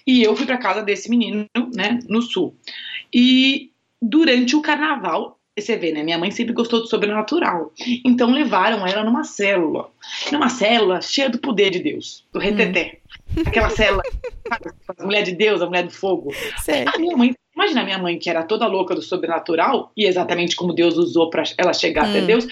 E 0.06 0.22
eu 0.22 0.36
fui 0.36 0.44
para 0.44 0.58
casa 0.58 0.82
desse 0.82 1.08
menino, 1.08 1.46
né, 1.74 2.00
no 2.06 2.20
sul. 2.20 2.54
E 3.14 3.70
durante 4.02 4.56
o 4.56 4.62
carnaval, 4.62 5.35
você 5.62 5.76
vê, 5.76 5.92
né, 5.92 6.02
minha 6.02 6.18
mãe 6.18 6.30
sempre 6.30 6.52
gostou 6.52 6.80
do 6.80 6.86
sobrenatural. 6.86 7.72
Então 8.04 8.30
levaram 8.30 8.86
ela 8.86 9.02
numa 9.02 9.24
célula. 9.24 9.90
Numa 10.30 10.48
célula 10.48 11.00
cheia 11.00 11.30
do 11.30 11.38
poder 11.38 11.70
de 11.70 11.78
Deus, 11.78 12.24
do 12.32 12.38
reteté. 12.38 12.98
Hum. 13.36 13.42
Aquela 13.46 13.70
célula, 13.70 14.02
a 14.98 15.04
mulher 15.04 15.22
de 15.22 15.32
Deus, 15.32 15.62
a 15.62 15.66
mulher 15.66 15.84
do 15.84 15.92
fogo. 15.92 16.32
Sério? 16.58 16.92
A 16.94 16.98
minha 16.98 17.16
mãe 17.16 17.34
Imagina 17.56 17.80
a 17.80 17.84
minha 17.84 17.98
mãe, 17.98 18.18
que 18.18 18.28
era 18.28 18.42
toda 18.42 18.66
louca 18.66 18.94
do 18.94 19.00
sobrenatural, 19.00 19.90
e 19.96 20.04
exatamente 20.04 20.54
como 20.54 20.74
Deus 20.74 20.98
usou 20.98 21.30
para 21.30 21.42
ela 21.56 21.72
chegar 21.72 22.04
hum. 22.04 22.10
até 22.10 22.20
Deus, 22.20 22.46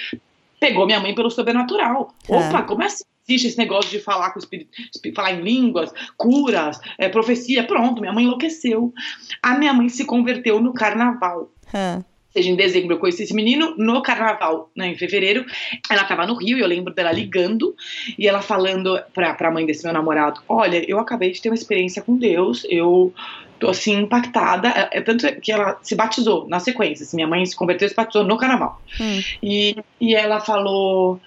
pegou 0.59 0.87
minha 0.87 0.99
mãe 0.99 1.15
pelo 1.15 1.31
sobrenatural. 1.31 2.15
É. 2.27 2.35
Opa, 2.35 2.62
como 2.62 2.83
é 2.83 2.87
assim? 2.87 3.05
Existe 3.29 3.49
esse 3.49 3.59
negócio 3.59 3.91
de 3.91 3.99
falar 3.99 4.31
com 4.31 4.39
o 4.39 4.43
espírito, 4.43 4.71
falar 5.15 5.33
em 5.33 5.43
línguas, 5.43 5.93
curas, 6.17 6.79
é, 6.99 7.09
profecia. 7.09 7.65
Pronto, 7.65 8.00
minha 8.00 8.12
mãe 8.12 8.25
enlouqueceu. 8.25 8.93
A 9.43 9.57
minha 9.57 9.73
mãe 9.73 9.89
se 9.89 10.05
converteu 10.05 10.61
no 10.61 10.73
carnaval. 10.75 11.50
Seja, 12.35 12.51
em 12.51 12.57
dezembro 12.57 12.95
eu 12.95 12.99
conheci 12.99 13.23
esse 13.23 13.35
menino, 13.35 13.75
no 13.77 14.03
carnaval, 14.03 14.71
né, 14.77 14.89
em 14.89 14.97
fevereiro, 14.97 15.45
ela 15.89 16.05
tava 16.05 16.27
no 16.27 16.35
Rio 16.35 16.59
e 16.59 16.61
eu 16.61 16.67
lembro 16.67 16.93
dela 16.93 17.13
ligando 17.13 17.75
e 18.19 18.27
ela 18.27 18.43
falando 18.43 19.00
pra, 19.12 19.35
pra 19.35 19.50
mãe 19.50 19.64
desse 19.64 19.85
meu 19.85 19.93
namorado: 19.93 20.41
Olha, 20.49 20.85
eu 20.88 20.99
acabei 20.99 21.31
de 21.31 21.41
ter 21.41 21.49
uma 21.49 21.55
experiência 21.55 22.03
com 22.03 22.17
Deus, 22.17 22.67
eu 22.69 23.14
tô 23.59 23.71
assim 23.71 24.00
impactada. 24.00 24.69
É, 24.69 24.99
é 24.99 25.00
tanto 25.00 25.26
que 25.41 25.53
ela 25.53 25.79
se 25.83 25.95
batizou 25.95 26.49
na 26.49 26.59
sequência. 26.59 27.05
Assim, 27.05 27.17
minha 27.17 27.29
mãe 27.29 27.45
se 27.47 27.57
converteu 27.57 27.87
e 27.87 27.88
se 27.88 27.95
batizou 27.95 28.25
no 28.25 28.37
carnaval. 28.37 28.83
Hum. 29.00 29.21
E, 29.43 29.76
e 30.00 30.14
ela 30.14 30.41
falou. 30.41 31.21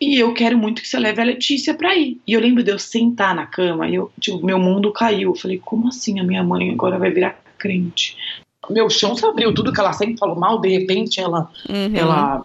E 0.00 0.18
eu 0.18 0.34
quero 0.34 0.58
muito 0.58 0.82
que 0.82 0.88
você 0.88 0.98
leve 0.98 1.20
a 1.20 1.24
Letícia 1.24 1.74
pra 1.74 1.94
ir. 1.94 2.20
E 2.26 2.32
eu 2.32 2.40
lembro 2.40 2.64
de 2.64 2.72
eu 2.72 2.78
sentar 2.78 3.34
na 3.34 3.46
cama 3.46 3.88
e 3.88 3.94
eu, 3.94 4.10
tipo, 4.18 4.44
meu 4.44 4.58
mundo 4.58 4.92
caiu. 4.92 5.30
Eu 5.30 5.36
falei, 5.36 5.60
como 5.64 5.88
assim 5.88 6.18
a 6.18 6.24
minha 6.24 6.42
mãe 6.42 6.70
agora 6.70 6.98
vai 6.98 7.10
virar 7.10 7.40
crente? 7.56 8.16
Meu 8.70 8.88
chão 8.88 9.16
se 9.16 9.24
abriu, 9.26 9.52
tudo 9.52 9.72
que 9.72 9.80
ela 9.80 9.92
sempre 9.92 10.16
falou 10.16 10.36
mal, 10.36 10.60
de 10.60 10.68
repente 10.68 11.20
ela, 11.20 11.50
uhum. 11.68 11.96
ela 11.96 12.44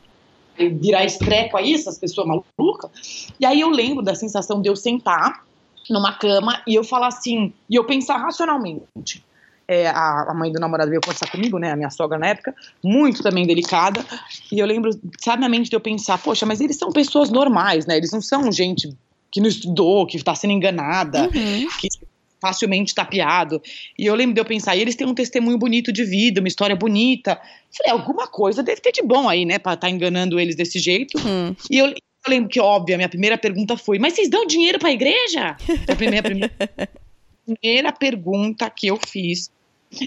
virar 0.57 1.05
estreco 1.05 1.57
aí, 1.57 1.73
essas 1.73 1.97
pessoas 1.97 2.27
malucas. 2.27 3.27
E 3.39 3.45
aí 3.45 3.61
eu 3.61 3.69
lembro 3.69 4.03
da 4.03 4.15
sensação 4.15 4.61
de 4.61 4.69
eu 4.69 4.75
sentar 4.75 5.45
numa 5.89 6.13
cama 6.13 6.61
e 6.67 6.75
eu 6.75 6.83
falar 6.83 7.07
assim, 7.07 7.53
e 7.69 7.75
eu 7.75 7.83
pensar 7.85 8.17
racionalmente. 8.17 9.23
É, 9.67 9.87
a, 9.87 10.27
a, 10.29 10.33
mãe 10.33 10.49
do 10.49 10.61
namorado 10.61 10.89
veio 10.89 11.01
conversar 11.01 11.29
comigo, 11.29 11.59
né, 11.59 11.71
a 11.71 11.75
minha 11.75 11.89
sogra 11.89 12.17
na 12.17 12.27
época, 12.27 12.55
muito 12.81 13.21
também 13.21 13.45
delicada, 13.45 14.03
e 14.49 14.59
eu 14.59 14.65
lembro 14.65 14.91
sabiamente 15.19 15.69
de 15.69 15.75
eu 15.75 15.81
pensar, 15.81 16.17
poxa, 16.19 16.45
mas 16.45 16.61
eles 16.61 16.77
são 16.77 16.89
pessoas 16.89 17.29
normais, 17.29 17.85
né, 17.85 17.97
eles 17.97 18.11
não 18.13 18.21
são 18.21 18.49
gente 18.49 18.89
que 19.29 19.41
não 19.41 19.47
estudou, 19.47 20.07
que 20.07 20.15
está 20.15 20.33
sendo 20.33 20.53
enganada, 20.53 21.23
uhum. 21.23 21.67
que 21.81 21.89
facilmente 22.41 22.93
tapeado. 22.93 23.61
E 23.97 24.05
eu 24.05 24.15
lembro 24.15 24.33
de 24.33 24.41
eu 24.41 24.45
pensar, 24.45 24.75
e 24.75 24.81
eles 24.81 24.95
têm 24.95 25.07
um 25.07 25.13
testemunho 25.13 25.57
bonito 25.57 25.91
de 25.91 26.03
vida, 26.03 26.39
uma 26.39 26.47
história 26.47 26.75
bonita. 26.75 27.39
Falei, 27.75 27.91
alguma 27.91 28.27
coisa 28.27 28.63
deve 28.63 28.81
ter 28.81 28.91
de 28.91 29.01
bom 29.01 29.27
aí, 29.27 29.45
né, 29.45 29.59
para 29.59 29.73
estar 29.73 29.87
tá 29.87 29.93
enganando 29.93 30.39
eles 30.39 30.55
desse 30.55 30.79
jeito. 30.79 31.17
Uhum. 31.17 31.55
E 31.69 31.77
eu, 31.77 31.87
eu 31.87 31.95
lembro 32.27 32.49
que, 32.49 32.59
óbvio, 32.59 32.95
a 32.95 32.97
minha 32.97 33.09
primeira 33.09 33.37
pergunta 33.37 33.77
foi: 33.77 33.99
Mas 33.99 34.13
vocês 34.13 34.29
dão 34.29 34.45
dinheiro 34.45 34.79
pra 34.79 34.91
igreja? 34.91 35.55
A 35.87 35.95
primeira, 35.95 36.23
primeira, 36.23 36.53
primeira 37.45 37.91
pergunta 37.91 38.69
que 38.69 38.87
eu 38.87 38.99
fiz. 39.07 39.49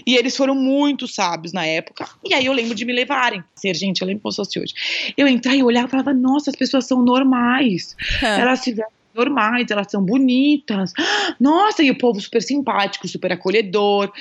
E 0.05 0.15
eles 0.15 0.37
foram 0.37 0.53
muito 0.53 1.07
sábios 1.07 1.53
na 1.53 1.65
época. 1.65 2.07
E 2.23 2.35
aí 2.35 2.45
eu 2.45 2.53
lembro 2.53 2.75
de 2.75 2.85
me 2.85 2.93
levarem. 2.93 3.43
Ser, 3.55 3.75
gente, 3.75 4.01
eu 4.01 4.07
lembro 4.07 4.21
como 4.21 4.31
se 4.31 4.37
fosse 4.37 4.59
hoje. 4.59 4.73
Eu 5.17 5.27
entrar 5.27 5.55
e 5.55 5.63
olhar 5.63 5.87
e 5.87 5.89
falava: 5.89 6.13
Nossa, 6.13 6.51
as 6.51 6.55
pessoas 6.55 6.85
são 6.85 7.01
normais. 7.01 7.95
Elas 8.21 8.61
tiveram 8.61 8.91
normais, 9.13 9.69
elas 9.69 9.87
são 9.89 10.03
bonitas. 10.03 10.93
Nossa, 11.39 11.83
e 11.83 11.91
o 11.91 11.97
povo 11.97 12.19
super 12.19 12.41
simpático, 12.41 13.07
super 13.07 13.31
acolhedor. 13.31 14.11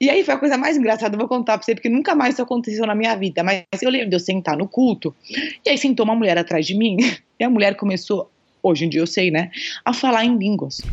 E 0.00 0.10
aí 0.10 0.24
foi 0.24 0.34
a 0.34 0.38
coisa 0.38 0.56
mais 0.56 0.76
engraçada, 0.76 1.14
eu 1.14 1.18
vou 1.18 1.28
contar 1.28 1.58
pra 1.58 1.64
você, 1.64 1.74
porque 1.74 1.88
nunca 1.88 2.14
mais 2.14 2.34
isso 2.34 2.42
aconteceu 2.42 2.86
na 2.86 2.94
minha 2.94 3.14
vida. 3.16 3.42
Mas 3.42 3.64
eu 3.82 3.90
lembro 3.90 4.10
de 4.10 4.16
eu 4.16 4.20
sentar 4.20 4.56
no 4.56 4.68
culto, 4.68 5.14
e 5.64 5.70
aí 5.70 5.78
sentou 5.78 6.04
uma 6.04 6.14
mulher 6.14 6.38
atrás 6.38 6.66
de 6.66 6.74
mim, 6.74 6.96
e 7.38 7.44
a 7.44 7.50
mulher 7.50 7.76
começou 7.76 8.30
hoje 8.62 8.84
em 8.84 8.88
dia 8.88 9.00
eu 9.00 9.06
sei, 9.06 9.30
né? 9.30 9.50
A 9.84 9.92
falar 9.92 10.24
em 10.24 10.36
línguas. 10.36 10.80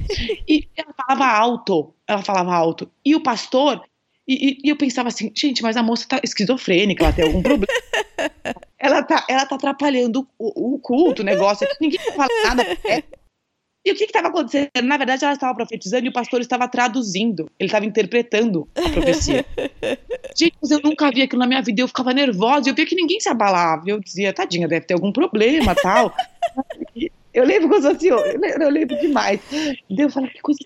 E 0.48 0.68
ela 0.76 0.94
falava 0.94 1.26
alto, 1.26 1.94
ela 2.08 2.22
falava 2.22 2.54
alto. 2.54 2.90
E 3.04 3.16
o 3.16 3.24
pastor, 3.24 3.82
e, 4.28 4.60
e, 4.64 4.70
eu 4.70 4.76
pensava 4.76 5.10
assim, 5.10 5.32
gente, 5.36 5.62
mas 5.62 5.76
a 5.76 5.84
moça 5.84 6.08
tá 6.08 6.20
esquizofrênica, 6.24 7.04
ela 7.04 7.14
tem 7.14 7.26
algum 7.26 7.42
problema. 7.42 7.68
ela, 8.78 9.04
tá, 9.04 9.26
ela 9.30 9.46
tá 9.46 9.56
atrapalhando 9.56 10.28
o, 10.38 10.76
o 10.76 10.80
culto, 10.80 11.22
o 11.22 11.26
negócio 11.26 11.68
ninguém 11.80 12.00
fala 12.00 12.30
nada. 12.44 12.64
É. 12.86 13.04
E 13.86 13.92
o 13.92 13.96
que 13.96 14.06
estava 14.06 14.30
acontecendo? 14.30 14.70
Na 14.84 14.96
verdade, 14.96 15.26
ela 15.26 15.34
estava 15.34 15.54
profetizando 15.54 16.06
e 16.06 16.10
o 16.10 16.14
pastor 16.14 16.40
estava 16.40 16.68
traduzindo, 16.70 17.50
ele 17.60 17.68
estava 17.68 17.86
interpretando 17.86 18.68
a 18.76 18.90
profecia. 18.90 19.46
Gente, 20.36 20.56
mas 20.62 20.72
eu 20.72 20.80
nunca 20.82 21.12
vi 21.12 21.22
aquilo 21.22 21.42
na 21.42 21.48
minha 21.48 21.62
vida, 21.62 21.82
eu 21.82 21.88
ficava 21.88 22.14
nervosa, 22.14 22.70
eu 22.70 22.76
via 22.76 22.86
que 22.86 22.96
ninguém 22.96 23.20
se 23.20 23.28
abalava. 23.28 23.84
Eu 23.86 24.00
dizia, 24.00 24.32
tadinha, 24.32 24.68
deve 24.68 24.86
ter 24.86 24.94
algum 24.94 25.12
problema 25.12 25.76
tal. 25.76 26.16
eu 27.34 27.44
lembro 27.44 27.70
como 27.70 27.88
assim, 27.88 28.08
eu, 28.08 28.20
eu 28.20 28.70
lembro 28.70 28.98
demais. 29.00 29.42
E 29.52 30.02
eu 30.02 30.10
falei, 30.10 30.30
que 30.30 30.42
coisa. 30.42 30.60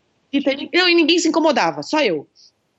Eu, 0.71 0.87
e 0.87 0.93
ninguém 0.93 1.17
se 1.17 1.27
incomodava, 1.27 1.81
só 1.81 2.01
eu. 2.01 2.27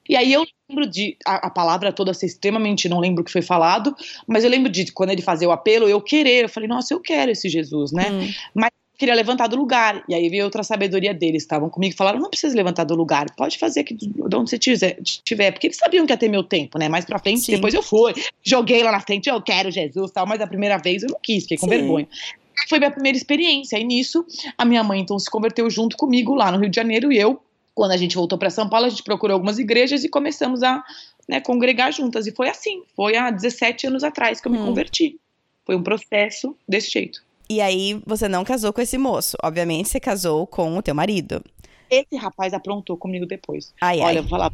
E 0.08 0.16
aí 0.16 0.32
eu 0.32 0.46
lembro 0.68 0.86
de 0.86 1.16
a, 1.26 1.48
a, 1.48 1.50
palavra 1.50 1.92
toda 1.92 2.14
ser 2.14 2.26
extremamente, 2.26 2.88
não 2.88 3.00
lembro 3.00 3.22
o 3.22 3.24
que 3.24 3.32
foi 3.32 3.42
falado, 3.42 3.94
mas 4.26 4.44
eu 4.44 4.50
lembro 4.50 4.70
de 4.70 4.90
quando 4.92 5.10
ele 5.10 5.20
fazia 5.20 5.48
o 5.48 5.52
apelo, 5.52 5.88
eu 5.88 6.00
querer, 6.00 6.44
eu 6.44 6.48
falei, 6.48 6.68
nossa, 6.68 6.94
eu 6.94 7.00
quero 7.00 7.30
esse 7.30 7.48
Jesus, 7.48 7.92
né? 7.92 8.10
Hum. 8.10 8.30
Mas 8.54 8.70
queria 8.98 9.14
levantar 9.14 9.46
do 9.46 9.56
lugar. 9.56 10.02
E 10.08 10.14
aí 10.14 10.28
veio 10.28 10.44
outra 10.44 10.64
sabedoria 10.64 11.14
deles, 11.14 11.44
estavam 11.44 11.70
comigo 11.70 11.94
e 11.94 11.96
falaram: 11.96 12.18
não 12.18 12.28
precisa 12.28 12.54
levantar 12.54 12.84
do 12.84 12.94
lugar, 12.94 13.26
pode 13.36 13.56
fazer 13.56 13.80
aqui 13.80 13.94
de 13.94 14.10
onde 14.20 14.50
você 14.50 14.58
tiver, 14.58 15.52
porque 15.52 15.68
eles 15.68 15.76
sabiam 15.76 16.04
que 16.04 16.12
ia 16.12 16.16
ter 16.16 16.28
meu 16.28 16.42
tempo, 16.42 16.78
né? 16.78 16.88
Mais 16.88 17.04
pra 17.04 17.18
frente, 17.18 17.40
Sim. 17.42 17.52
depois 17.52 17.72
eu 17.72 17.82
fui, 17.82 18.12
joguei 18.42 18.82
lá 18.82 18.90
na 18.90 19.00
frente, 19.00 19.30
eu 19.30 19.40
quero 19.40 19.70
Jesus 19.70 20.10
tal, 20.10 20.26
mas 20.26 20.40
a 20.40 20.46
primeira 20.46 20.76
vez 20.76 21.04
eu 21.04 21.10
não 21.10 21.18
quis, 21.22 21.44
fiquei 21.44 21.56
com 21.56 21.66
Sim. 21.66 21.70
vergonha. 21.70 22.08
Foi 22.68 22.78
minha 22.80 22.90
primeira 22.90 23.16
experiência, 23.16 23.78
e 23.78 23.84
nisso 23.84 24.26
a 24.58 24.64
minha 24.64 24.82
mãe 24.82 25.00
então 25.00 25.16
se 25.18 25.30
converteu 25.30 25.70
junto 25.70 25.96
comigo 25.96 26.34
lá 26.34 26.50
no 26.50 26.58
Rio 26.58 26.68
de 26.68 26.74
Janeiro, 26.74 27.12
e 27.12 27.18
eu, 27.18 27.40
quando 27.72 27.92
a 27.92 27.96
gente 27.96 28.16
voltou 28.16 28.36
para 28.36 28.50
São 28.50 28.68
Paulo, 28.68 28.86
a 28.86 28.88
gente 28.88 29.04
procurou 29.04 29.34
algumas 29.34 29.60
igrejas 29.60 30.02
e 30.02 30.08
começamos 30.08 30.64
a 30.64 30.82
né, 31.28 31.40
congregar 31.40 31.92
juntas, 31.92 32.26
e 32.26 32.32
foi 32.32 32.48
assim, 32.48 32.82
foi 32.96 33.16
há 33.16 33.30
17 33.30 33.86
anos 33.86 34.02
atrás 34.02 34.40
que 34.40 34.48
eu 34.48 34.52
me 34.52 34.58
hum. 34.58 34.66
converti. 34.66 35.16
Foi 35.64 35.76
um 35.76 35.82
processo 35.82 36.56
desse 36.66 36.90
jeito. 36.90 37.27
E 37.50 37.60
aí 37.60 38.00
você 38.06 38.28
não 38.28 38.44
casou 38.44 38.72
com 38.72 38.80
esse 38.80 38.98
moço. 38.98 39.36
Obviamente 39.42 39.88
você 39.88 39.98
casou 39.98 40.46
com 40.46 40.76
o 40.76 40.82
teu 40.82 40.94
marido. 40.94 41.42
Esse 41.90 42.16
rapaz 42.16 42.52
aprontou 42.52 42.96
comigo 42.96 43.24
depois. 43.26 43.72
Ai, 43.80 44.00
Olha, 44.00 44.06
ai. 44.06 44.18
eu 44.18 44.22
vou 44.22 44.30
falar. 44.30 44.52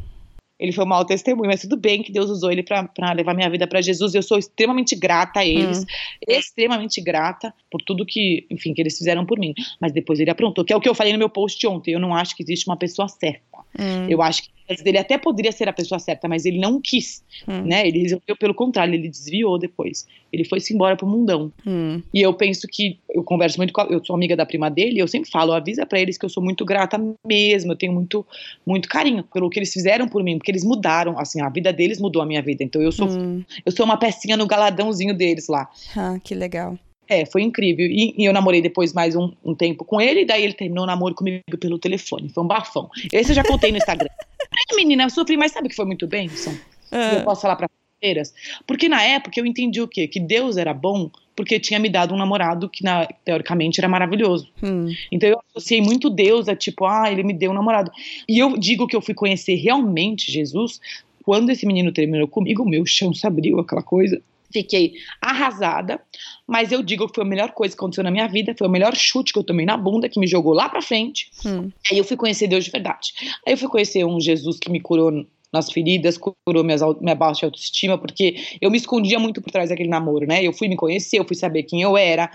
Ele 0.57 0.71
foi 0.71 0.85
um 0.85 0.87
mau 0.87 1.03
testemunho, 1.03 1.49
mas 1.49 1.61
tudo 1.61 1.75
bem 1.75 2.01
que 2.01 2.13
Deus 2.13 2.29
usou 2.29 2.49
ele 2.49 2.63
para 2.63 3.11
levar 3.13 3.33
minha 3.33 3.49
vida 3.49 3.67
para 3.67 3.81
Jesus. 3.81 4.15
Eu 4.15 4.23
sou 4.23 4.37
extremamente 4.37 4.95
grata 4.95 5.41
a 5.41 5.45
eles, 5.45 5.79
hum. 5.79 5.85
extremamente 6.25 7.01
grata 7.01 7.53
por 7.69 7.81
tudo 7.81 8.05
que, 8.05 8.47
enfim, 8.49 8.73
que 8.73 8.81
eles 8.81 8.97
fizeram 8.97 9.25
por 9.25 9.37
mim. 9.37 9.53
Mas 9.81 9.91
depois 9.91 10.17
ele 10.19 10.29
aprontou, 10.29 10.63
que 10.63 10.71
é 10.71 10.75
o 10.75 10.79
que 10.79 10.87
eu 10.87 10.95
falei 10.95 11.11
no 11.11 11.19
meu 11.19 11.29
post 11.29 11.65
ontem. 11.67 11.91
Eu 11.93 11.99
não 11.99 12.15
acho 12.15 12.35
que 12.37 12.43
existe 12.43 12.67
uma 12.67 12.77
pessoa 12.77 13.09
certa. 13.09 13.54
Hum. 13.79 14.07
Eu 14.09 14.21
acho 14.21 14.43
que 14.43 14.49
ele 14.67 14.97
até 14.97 15.17
poderia 15.17 15.51
ser 15.51 15.69
a 15.69 15.73
pessoa 15.73 15.99
certa, 15.99 16.27
mas 16.27 16.45
ele 16.45 16.57
não 16.57 16.81
quis, 16.81 17.23
hum. 17.47 17.61
né? 17.61 17.87
Ele 17.87 17.99
resolveu 17.99 18.35
pelo 18.35 18.53
contrário, 18.53 18.93
ele 18.93 19.07
desviou 19.07 19.59
depois. 19.59 20.07
Ele 20.33 20.43
foi-se 20.43 20.73
embora 20.73 20.95
pro 20.95 21.07
mundão. 21.07 21.51
Hum. 21.65 22.01
E 22.13 22.21
eu 22.21 22.33
penso 22.33 22.67
que 22.67 22.97
eu 23.09 23.23
converso 23.23 23.57
muito 23.57 23.71
com 23.71 23.81
a, 23.81 23.85
eu 23.85 24.03
sou 24.03 24.15
amiga 24.15 24.35
da 24.35 24.45
prima 24.45 24.69
dele, 24.69 24.95
e 24.95 24.99
eu 24.99 25.07
sempre 25.07 25.29
falo, 25.29 25.53
avisa 25.53 25.85
para 25.85 25.99
eles 25.99 26.17
que 26.17 26.25
eu 26.25 26.29
sou 26.29 26.41
muito 26.41 26.65
grata 26.65 26.99
mesmo, 27.25 27.73
eu 27.73 27.75
tenho 27.75 27.93
muito 27.93 28.25
muito 28.65 28.89
carinho 28.89 29.23
pelo 29.23 29.49
que 29.49 29.59
eles 29.59 29.71
fizeram 29.71 30.07
por 30.07 30.23
mim, 30.23 30.37
porque 30.37 30.51
eles 30.51 30.63
mudaram, 30.63 31.17
assim, 31.19 31.41
a 31.41 31.49
vida 31.49 31.71
deles 31.71 31.99
mudou 31.99 32.21
a 32.21 32.25
minha 32.25 32.41
vida. 32.41 32.63
Então 32.63 32.81
eu 32.81 32.91
sou 32.91 33.07
hum. 33.07 33.43
eu 33.65 33.71
sou 33.71 33.85
uma 33.85 33.97
pecinha 33.97 34.35
no 34.35 34.47
galadãozinho 34.47 35.13
deles 35.15 35.47
lá. 35.47 35.69
Ah, 35.95 36.17
que 36.23 36.33
legal. 36.33 36.77
É, 37.07 37.25
foi 37.25 37.41
incrível. 37.41 37.85
E, 37.85 38.13
e 38.17 38.25
eu 38.25 38.33
namorei 38.33 38.61
depois 38.61 38.93
mais 38.93 39.15
um, 39.15 39.31
um, 39.43 39.53
tempo 39.53 39.85
com 39.85 40.01
ele, 40.01 40.21
e 40.21 40.25
daí 40.25 40.43
ele 40.43 40.53
terminou 40.53 40.83
o 40.83 40.87
namoro 40.87 41.15
comigo 41.15 41.43
pelo 41.59 41.79
telefone. 41.79 42.29
Foi 42.29 42.43
um 42.43 42.47
bafão. 42.47 42.89
Esse 43.11 43.31
eu 43.31 43.35
já 43.35 43.43
contei 43.43 43.71
no 43.71 43.77
Instagram. 43.77 44.09
menina, 44.75 45.03
eu 45.03 45.09
sofri, 45.09 45.37
mas 45.37 45.51
sabe 45.51 45.69
que 45.69 45.75
foi 45.75 45.85
muito 45.85 46.07
bem, 46.07 46.27
Wilson? 46.27 46.55
Ah. 46.91 47.15
Eu 47.15 47.23
posso 47.23 47.41
falar 47.41 47.55
pra 47.55 47.69
feiras? 47.99 48.33
Porque 48.67 48.89
na 48.89 49.01
época 49.01 49.39
eu 49.39 49.45
entendi 49.45 49.81
o 49.81 49.87
quê? 49.87 50.07
Que 50.07 50.19
Deus 50.19 50.57
era 50.57 50.73
bom 50.73 51.09
porque 51.35 51.59
tinha 51.59 51.79
me 51.79 51.89
dado 51.89 52.13
um 52.13 52.17
namorado 52.17 52.69
que, 52.69 52.81
na, 52.83 53.05
teoricamente, 53.25 53.79
era 53.79 53.89
maravilhoso. 53.89 54.49
Hum. 54.63 54.87
Então 55.11 55.29
eu 55.29 55.39
associei 55.49 55.81
muito 55.81 56.09
Deus 56.09 56.47
a 56.47 56.55
tipo, 56.55 56.85
ah, 56.85 57.11
ele 57.11 57.23
me 57.23 57.33
deu 57.33 57.51
um 57.51 57.53
namorado. 57.53 57.91
E 58.27 58.39
eu 58.39 58.57
digo 58.57 58.87
que 58.87 58.95
eu 58.95 59.01
fui 59.01 59.13
conhecer 59.13 59.55
realmente 59.55 60.31
Jesus 60.31 60.79
quando 61.25 61.49
esse 61.49 61.65
menino 61.65 61.91
terminou 61.91 62.27
comigo, 62.27 62.61
o 62.61 62.69
meu 62.69 62.85
chão 62.85 63.13
se 63.13 63.25
abriu, 63.25 63.59
aquela 63.59 63.81
coisa. 63.81 64.21
Fiquei 64.53 64.93
arrasada, 65.19 65.99
mas 66.47 66.71
eu 66.71 66.83
digo 66.83 67.07
que 67.07 67.15
foi 67.15 67.23
a 67.23 67.27
melhor 67.27 67.51
coisa 67.51 67.75
que 67.75 67.79
aconteceu 67.79 68.03
na 68.03 68.11
minha 68.11 68.27
vida, 68.27 68.55
foi 68.57 68.67
o 68.67 68.71
melhor 68.71 68.95
chute 68.95 69.33
que 69.33 69.39
eu 69.39 69.43
tomei 69.43 69.65
na 69.65 69.75
bunda, 69.75 70.07
que 70.07 70.19
me 70.19 70.27
jogou 70.27 70.53
lá 70.53 70.69
pra 70.69 70.81
frente. 70.81 71.31
Hum. 71.45 71.71
Aí 71.91 71.97
eu 71.97 72.03
fui 72.03 72.15
conhecer 72.15 72.47
Deus 72.47 72.65
de 72.65 72.71
verdade. 72.71 73.13
Aí 73.45 73.53
eu 73.53 73.57
fui 73.57 73.67
conhecer 73.67 74.05
um 74.05 74.19
Jesus 74.19 74.59
que 74.59 74.69
me 74.69 74.79
curou 74.79 75.25
nas 75.55 75.71
feridas, 75.71 76.17
curou 76.17 76.63
minhas, 76.63 76.81
minha 77.01 77.15
baixa 77.15 77.45
autoestima, 77.45 77.97
porque 77.97 78.35
eu 78.61 78.69
me 78.69 78.77
escondia 78.77 79.17
muito 79.17 79.41
por 79.41 79.51
trás 79.51 79.69
daquele 79.69 79.89
namoro, 79.89 80.27
né? 80.27 80.43
Eu 80.43 80.53
fui 80.53 80.67
me 80.67 80.75
conhecer, 80.75 81.19
eu 81.19 81.25
fui 81.25 81.35
saber 81.35 81.63
quem 81.63 81.81
eu 81.81 81.97
era, 81.97 82.29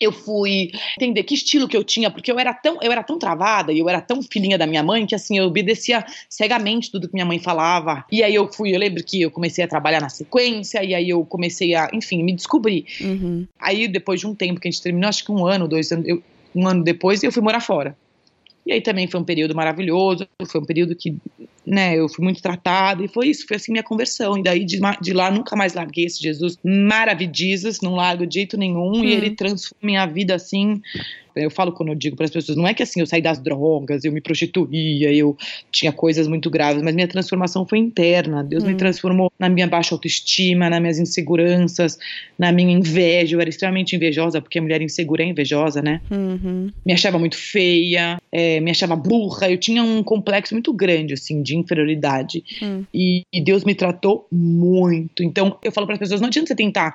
eu 0.00 0.12
fui 0.12 0.70
entender 0.96 1.22
que 1.22 1.34
estilo 1.34 1.66
que 1.66 1.76
eu 1.76 1.82
tinha, 1.82 2.10
porque 2.10 2.30
eu 2.30 2.38
era 2.38 2.52
tão, 2.54 2.78
eu 2.82 2.92
era 2.92 3.02
tão 3.02 3.18
travada 3.18 3.72
e 3.72 3.78
eu 3.78 3.88
era 3.88 4.00
tão 4.00 4.22
filhinha 4.22 4.58
da 4.58 4.66
minha 4.66 4.82
mãe 4.82 5.06
que 5.06 5.14
assim, 5.14 5.38
eu 5.38 5.46
obedecia 5.46 6.04
cegamente 6.28 6.90
tudo 6.90 7.08
que 7.08 7.14
minha 7.14 7.26
mãe 7.26 7.38
falava. 7.38 8.04
E 8.12 8.22
aí 8.22 8.34
eu 8.34 8.52
fui, 8.52 8.74
eu 8.74 8.78
lembro 8.78 9.02
que 9.02 9.22
eu 9.22 9.30
comecei 9.30 9.64
a 9.64 9.68
trabalhar 9.68 10.00
na 10.00 10.08
sequência, 10.08 10.84
e 10.84 10.94
aí 10.94 11.08
eu 11.08 11.24
comecei 11.24 11.74
a, 11.74 11.90
enfim, 11.92 12.22
me 12.22 12.32
descobrir. 12.32 12.84
Uhum. 13.00 13.46
Aí 13.58 13.88
depois 13.88 14.20
de 14.20 14.26
um 14.26 14.34
tempo 14.34 14.60
que 14.60 14.68
a 14.68 14.70
gente 14.70 14.82
terminou, 14.82 15.08
acho 15.08 15.24
que 15.24 15.32
um 15.32 15.46
ano, 15.46 15.66
dois 15.66 15.90
anos, 15.90 16.06
eu, 16.06 16.22
um 16.54 16.66
ano 16.66 16.84
depois, 16.84 17.22
eu 17.22 17.32
fui 17.32 17.42
morar 17.42 17.60
fora. 17.60 17.96
E 18.66 18.72
aí 18.72 18.80
também 18.80 19.06
foi 19.06 19.20
um 19.20 19.24
período 19.24 19.54
maravilhoso, 19.54 20.26
foi 20.46 20.60
um 20.60 20.64
período 20.64 20.96
que, 20.96 21.16
né, 21.66 21.98
eu 21.98 22.08
fui 22.08 22.24
muito 22.24 22.40
tratada 22.40 23.04
e 23.04 23.08
foi 23.08 23.28
isso, 23.28 23.46
foi 23.46 23.56
assim 23.56 23.72
minha 23.72 23.82
conversão. 23.82 24.38
E 24.38 24.42
daí 24.42 24.64
de, 24.64 24.78
de 25.00 25.12
lá 25.12 25.30
nunca 25.30 25.56
mais 25.56 25.74
larguei 25.74 26.04
esse 26.04 26.22
Jesus 26.22 26.56
maravilhoso, 26.64 27.80
não 27.82 27.94
largo 27.94 28.26
de 28.26 28.34
jeito 28.34 28.56
nenhum, 28.56 28.92
hum. 28.92 29.04
e 29.04 29.12
ele 29.12 29.30
transforma 29.30 29.78
minha 29.82 30.06
vida 30.06 30.34
assim 30.34 30.80
eu 31.36 31.50
falo 31.50 31.72
quando 31.72 31.90
eu 31.90 31.94
digo 31.94 32.16
para 32.16 32.24
as 32.24 32.30
pessoas, 32.30 32.56
não 32.56 32.66
é 32.66 32.72
que 32.72 32.82
assim 32.82 33.00
eu 33.00 33.06
saí 33.06 33.20
das 33.20 33.38
drogas, 33.38 34.04
eu 34.04 34.12
me 34.12 34.20
prostituía, 34.20 35.12
eu 35.12 35.36
tinha 35.70 35.92
coisas 35.92 36.26
muito 36.26 36.50
graves, 36.50 36.82
mas 36.82 36.94
minha 36.94 37.06
transformação 37.06 37.66
foi 37.66 37.78
interna. 37.78 38.42
Deus 38.42 38.64
hum. 38.64 38.68
me 38.68 38.74
transformou 38.74 39.30
na 39.38 39.48
minha 39.48 39.66
baixa 39.66 39.94
autoestima, 39.94 40.70
nas 40.70 40.80
minhas 40.80 40.98
inseguranças, 40.98 41.98
na 42.38 42.50
minha 42.50 42.72
inveja. 42.72 43.36
Eu 43.36 43.40
era 43.40 43.50
extremamente 43.50 43.94
invejosa, 43.94 44.40
porque 44.40 44.58
a 44.58 44.62
mulher 44.62 44.80
insegura 44.80 45.22
é 45.22 45.26
invejosa, 45.26 45.82
né? 45.82 46.00
Uhum. 46.10 46.72
Me 46.84 46.92
achava 46.92 47.18
muito 47.18 47.36
feia, 47.36 48.18
é, 48.32 48.58
me 48.60 48.70
achava 48.70 48.96
burra. 48.96 49.50
Eu 49.50 49.58
tinha 49.58 49.82
um 49.82 50.02
complexo 50.02 50.54
muito 50.54 50.72
grande, 50.72 51.14
assim, 51.14 51.42
de 51.42 51.56
inferioridade. 51.56 52.42
Hum. 52.62 52.84
E, 52.92 53.22
e 53.32 53.40
Deus 53.40 53.64
me 53.64 53.74
tratou 53.74 54.26
muito. 54.32 55.22
Então, 55.22 55.58
eu 55.62 55.70
falo 55.70 55.86
para 55.86 55.94
as 55.94 56.00
pessoas, 56.00 56.20
não 56.20 56.28
adianta 56.28 56.48
você 56.48 56.54
tentar 56.54 56.94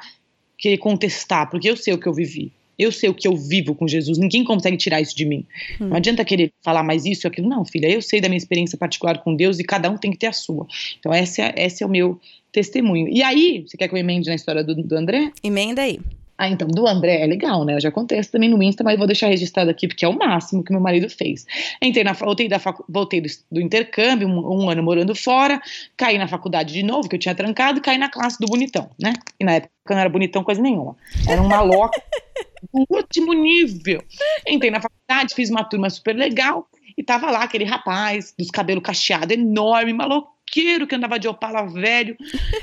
querer 0.58 0.78
contestar, 0.78 1.50
porque 1.50 1.70
eu 1.70 1.76
sei 1.76 1.94
o 1.94 1.98
que 1.98 2.08
eu 2.08 2.14
vivi. 2.14 2.52
Eu 2.78 2.92
sei 2.92 3.10
o 3.10 3.14
que 3.14 3.28
eu 3.28 3.36
vivo 3.36 3.76
com 3.76 3.88
Jesus, 3.88 4.18
ninguém 4.18 4.44
consegue 4.44 4.78
tirar 4.78 5.02
isso 5.02 5.16
de 5.16 5.26
mim. 5.26 5.46
Hum. 5.80 5.88
Não 5.88 5.98
adianta 5.98 6.26
querer 6.26 6.52
falar 6.64 6.84
mais 6.84 7.06
isso 7.06 7.26
e 7.26 7.28
aquilo. 7.28 7.48
Não, 7.48 7.66
filha, 7.66 7.88
eu 7.88 8.02
sei 8.02 8.22
da 8.22 8.28
minha 8.28 8.38
experiência 8.38 8.78
particular 8.78 9.20
com 9.20 9.36
Deus 9.36 9.60
e 9.60 9.64
cada 9.64 9.90
um 9.90 9.98
tem 9.98 10.12
que 10.12 10.18
ter 10.18 10.28
a 10.28 10.34
sua. 10.34 10.66
Então, 11.00 11.14
esse 11.14 11.42
é, 11.42 11.54
esse 11.58 11.84
é 11.84 11.86
o 11.86 11.90
meu 11.90 12.20
testemunho. 12.52 13.08
E 13.08 13.22
aí, 13.22 13.66
você 13.66 13.78
quer 13.78 13.88
que 13.88 13.94
eu 13.94 14.00
emende 14.00 14.30
na 14.30 14.36
história 14.36 14.64
do, 14.64 14.76
do 14.76 14.96
André? 14.96 15.32
Emenda 15.44 15.82
aí. 15.82 16.00
Ah, 16.42 16.50
então, 16.50 16.68
do 16.68 16.88
André 16.88 17.22
é 17.22 17.28
legal, 17.28 17.64
né? 17.64 17.76
Eu 17.76 17.80
já 17.80 17.92
contei 17.92 18.20
também 18.24 18.50
no 18.50 18.64
Insta, 18.64 18.84
mas 18.84 18.98
vou 18.98 19.06
deixar 19.06 19.28
registrado 19.28 19.70
aqui, 19.70 19.88
porque 19.88 20.04
é 20.04 20.08
o 20.08 20.18
máximo 20.18 20.64
que 20.64 20.72
meu 20.72 20.82
marido 20.82 21.08
fez. 21.08 21.46
Entrei 21.80 22.04
na, 22.04 22.14
voltei, 22.14 22.50
da 22.50 22.60
voltei 22.90 23.22
do, 23.22 23.28
do 23.52 23.62
intercâmbio, 23.62 24.28
um, 24.28 24.64
um, 24.64 24.68
ano 24.68 24.82
morando 24.82 25.14
fora, 25.14 25.62
caí 25.96 26.18
na 26.18 26.28
faculdade 26.28 26.74
de 26.74 26.82
novo, 26.82 27.08
que 27.08 27.16
eu 27.16 27.20
tinha 27.20 27.36
trancado, 27.36 27.78
e 27.78 27.82
caí 27.84 28.00
na 28.00 28.10
classe 28.10 28.40
do 28.40 28.48
bonitão, 28.48 28.90
né? 29.00 29.14
E 29.40 29.46
na 29.46 29.52
época 29.52 29.70
não 29.92 30.00
era 30.00 30.10
bonitão 30.10 30.44
coisa 30.44 30.60
nenhuma. 30.60 30.98
Era 31.30 31.40
um 31.40 31.48
maloca 31.48 32.02
do 32.74 32.88
último 32.90 33.34
nível. 33.34 34.04
Entrei 34.48 34.72
na 34.72 34.82
faculdade, 34.82 35.36
fiz 35.36 35.52
uma 35.52 35.64
turma 35.64 35.92
super 35.92 36.16
legal, 36.16 36.68
e 36.98 37.04
tava 37.04 37.30
lá 37.30 37.44
aquele 37.44 37.66
rapaz, 37.66 38.34
dos 38.36 38.50
cabelos 38.50 38.84
cacheados, 38.84 39.38
enorme, 39.38 39.94
maloqueiro, 39.94 40.88
que 40.88 40.96
andava 40.96 41.20
de 41.20 41.28
opala 41.28 41.68
velho. 41.68 42.18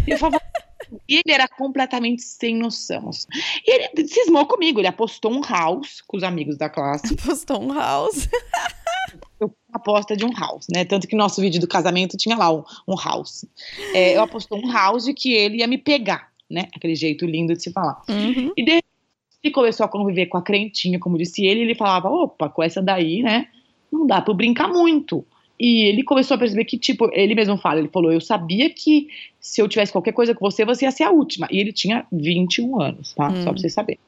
E 0.05 0.11
eu 0.11 0.19
falava, 0.19 0.48
ele 1.09 1.33
era 1.33 1.49
completamente 1.49 2.23
sem 2.23 2.57
noção. 2.57 3.11
E 3.67 3.71
ele 3.71 4.09
cismou 4.09 4.47
comigo, 4.47 4.81
ele 4.81 4.89
apostou 4.89 5.33
um 5.33 5.41
house 5.41 6.01
com 6.07 6.17
os 6.17 6.23
amigos 6.23 6.57
da 6.57 6.69
classe. 6.69 7.15
Apostou 7.21 7.63
um 7.63 7.73
house. 7.73 8.29
eu 9.41 9.55
aposta 9.73 10.17
de 10.17 10.25
um 10.25 10.33
house, 10.33 10.67
né? 10.73 10.85
Tanto 10.85 11.07
que 11.07 11.17
nosso 11.17 11.41
vídeo 11.41 11.61
do 11.61 11.69
casamento 11.69 12.17
tinha 12.17 12.37
lá 12.37 12.53
um, 12.53 12.63
um 12.87 12.95
house. 12.95 13.45
É, 13.93 14.17
eu 14.17 14.23
apostou 14.23 14.59
um 14.59 14.71
house 14.71 15.07
que 15.17 15.33
ele 15.33 15.59
ia 15.59 15.67
me 15.67 15.79
pegar, 15.79 16.31
né? 16.51 16.69
Aquele 16.75 16.95
jeito 16.95 17.27
lindo 17.27 17.55
de 17.55 17.63
se 17.63 17.73
falar. 17.73 18.03
Uhum. 18.09 18.53
E 18.57 18.65
de 18.65 18.83
ele 19.43 19.53
começou 19.53 19.87
a 19.87 19.89
conviver 19.89 20.27
com 20.27 20.37
a 20.37 20.43
crentinha, 20.43 20.99
como 20.99 21.17
disse 21.17 21.47
ele, 21.47 21.61
ele 21.61 21.75
falava, 21.75 22.09
opa, 22.09 22.49
com 22.49 22.63
essa 22.63 22.83
daí, 22.83 23.23
né? 23.23 23.49
Não 23.91 24.07
dá 24.07 24.21
para 24.21 24.35
brincar 24.35 24.69
muito. 24.69 25.25
E 25.59 25.89
ele 25.89 26.05
começou 26.05 26.35
a 26.35 26.39
perceber 26.39 26.65
que, 26.65 26.79
tipo, 26.79 27.11
ele 27.13 27.35
mesmo 27.35 27.57
fala, 27.57 27.81
ele 27.81 27.89
falou, 27.89 28.13
eu 28.13 28.21
sabia 28.21 28.71
que 28.71 29.09
se 29.41 29.61
eu 29.61 29.69
tivesse 29.69 29.91
qualquer 29.91 30.13
coisa 30.13 30.35
com 30.35 30.49
você, 30.49 30.65
você 30.65 30.85
ia 30.85 30.91
ser 30.91 31.05
a 31.05 31.11
última. 31.11 31.49
E 31.51 31.59
ele 31.59 31.73
tinha 31.73 32.07
21 32.13 32.81
anos, 32.81 33.13
tá? 33.15 33.29
Hum. 33.29 33.43
Só 33.43 33.51
pra 33.51 33.61
vocês 33.61 33.73
saberem. 33.73 33.99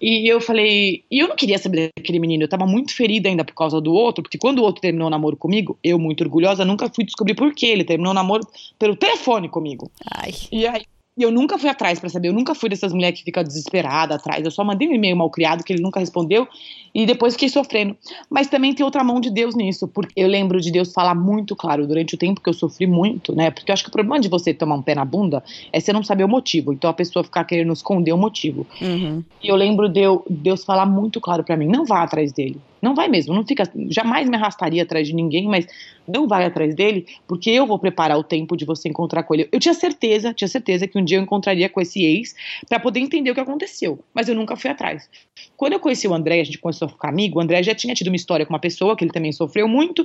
E 0.00 0.28
eu 0.28 0.40
falei, 0.40 1.02
e 1.10 1.20
eu 1.20 1.28
não 1.28 1.36
queria 1.36 1.56
saber 1.56 1.90
daquele 1.96 2.18
menino, 2.18 2.42
eu 2.42 2.48
tava 2.48 2.66
muito 2.66 2.94
ferida 2.94 3.28
ainda 3.28 3.44
por 3.44 3.54
causa 3.54 3.80
do 3.80 3.94
outro, 3.94 4.22
porque 4.22 4.36
quando 4.36 4.58
o 4.58 4.62
outro 4.62 4.82
terminou 4.82 5.06
o 5.06 5.10
namoro 5.10 5.36
comigo, 5.36 5.78
eu, 5.82 5.98
muito 5.98 6.22
orgulhosa, 6.22 6.64
nunca 6.64 6.90
fui 6.90 7.04
descobrir 7.04 7.34
por 7.34 7.54
que 7.54 7.66
ele 7.66 7.84
terminou 7.84 8.10
o 8.10 8.14
namoro 8.14 8.46
pelo 8.78 8.96
telefone 8.96 9.48
comigo. 9.48 9.90
Ai. 10.14 10.32
E 10.50 10.66
aí 10.66 10.82
e 11.16 11.22
eu 11.22 11.30
nunca 11.30 11.56
fui 11.56 11.68
atrás 11.68 12.00
para 12.00 12.08
saber, 12.08 12.28
eu 12.28 12.32
nunca 12.32 12.54
fui 12.54 12.68
dessas 12.68 12.92
mulheres 12.92 13.20
que 13.20 13.24
ficam 13.24 13.42
desesperadas 13.44 14.16
atrás. 14.16 14.44
Eu 14.44 14.50
só 14.50 14.64
mandei 14.64 14.88
um 14.88 14.92
e-mail 14.92 15.16
mal 15.16 15.30
criado 15.30 15.62
que 15.62 15.72
ele 15.72 15.82
nunca 15.82 16.00
respondeu 16.00 16.48
e 16.92 17.06
depois 17.06 17.34
fiquei 17.34 17.48
sofrendo. 17.48 17.96
Mas 18.28 18.48
também 18.48 18.74
tem 18.74 18.84
outra 18.84 19.04
mão 19.04 19.20
de 19.20 19.30
Deus 19.30 19.54
nisso, 19.54 19.86
porque 19.86 20.12
eu 20.20 20.26
lembro 20.26 20.60
de 20.60 20.72
Deus 20.72 20.92
falar 20.92 21.14
muito 21.14 21.54
claro 21.54 21.86
durante 21.86 22.16
o 22.16 22.18
tempo 22.18 22.40
que 22.40 22.48
eu 22.48 22.52
sofri 22.52 22.86
muito, 22.86 23.34
né? 23.34 23.52
Porque 23.52 23.70
eu 23.70 23.72
acho 23.72 23.84
que 23.84 23.90
o 23.90 23.92
problema 23.92 24.18
de 24.18 24.28
você 24.28 24.52
tomar 24.52 24.74
um 24.74 24.82
pé 24.82 24.96
na 24.96 25.04
bunda 25.04 25.42
é 25.72 25.78
você 25.78 25.92
não 25.92 26.02
saber 26.02 26.24
o 26.24 26.28
motivo. 26.28 26.72
Então 26.72 26.90
a 26.90 26.94
pessoa 26.94 27.22
ficar 27.22 27.44
querendo 27.44 27.72
esconder 27.72 28.12
o 28.12 28.18
motivo. 28.18 28.66
Uhum. 28.80 29.22
E 29.40 29.48
eu 29.48 29.54
lembro 29.54 29.88
de 29.88 30.00
eu, 30.00 30.24
Deus 30.28 30.64
falar 30.64 30.86
muito 30.86 31.20
claro 31.20 31.44
para 31.44 31.56
mim: 31.56 31.68
não 31.68 31.84
vá 31.84 32.02
atrás 32.02 32.32
dele. 32.32 32.60
Não 32.84 32.94
vai 32.94 33.08
mesmo, 33.08 33.32
não 33.32 33.46
fica, 33.46 33.64
jamais 33.88 34.28
me 34.28 34.36
arrastaria 34.36 34.82
atrás 34.82 35.08
de 35.08 35.14
ninguém, 35.14 35.48
mas 35.48 35.66
não 36.06 36.28
vai 36.28 36.44
atrás 36.44 36.74
dele, 36.74 37.06
porque 37.26 37.48
eu 37.48 37.66
vou 37.66 37.78
preparar 37.78 38.18
o 38.18 38.22
tempo 38.22 38.54
de 38.54 38.66
você 38.66 38.90
encontrar 38.90 39.22
com 39.22 39.32
ele. 39.32 39.48
Eu 39.50 39.58
tinha 39.58 39.72
certeza, 39.72 40.34
tinha 40.34 40.46
certeza 40.46 40.86
que 40.86 40.98
um 40.98 41.02
dia 41.02 41.16
eu 41.16 41.22
encontraria 41.22 41.66
com 41.70 41.80
esse 41.80 42.04
ex 42.04 42.34
para 42.68 42.78
poder 42.78 43.00
entender 43.00 43.30
o 43.30 43.34
que 43.34 43.40
aconteceu, 43.40 43.98
mas 44.12 44.28
eu 44.28 44.34
nunca 44.34 44.54
fui 44.54 44.68
atrás. 44.68 45.08
Quando 45.56 45.72
eu 45.72 45.80
conheci 45.80 46.06
o 46.06 46.12
André, 46.12 46.42
a 46.42 46.44
gente 46.44 46.58
começou 46.58 46.84
a 46.84 46.90
ficar 46.90 47.08
amigo, 47.08 47.38
o 47.38 47.42
André 47.42 47.62
já 47.62 47.74
tinha 47.74 47.94
tido 47.94 48.08
uma 48.08 48.16
história 48.16 48.44
com 48.44 48.52
uma 48.52 48.58
pessoa 48.58 48.94
que 48.94 49.02
ele 49.02 49.12
também 49.12 49.32
sofreu 49.32 49.66
muito, 49.66 50.04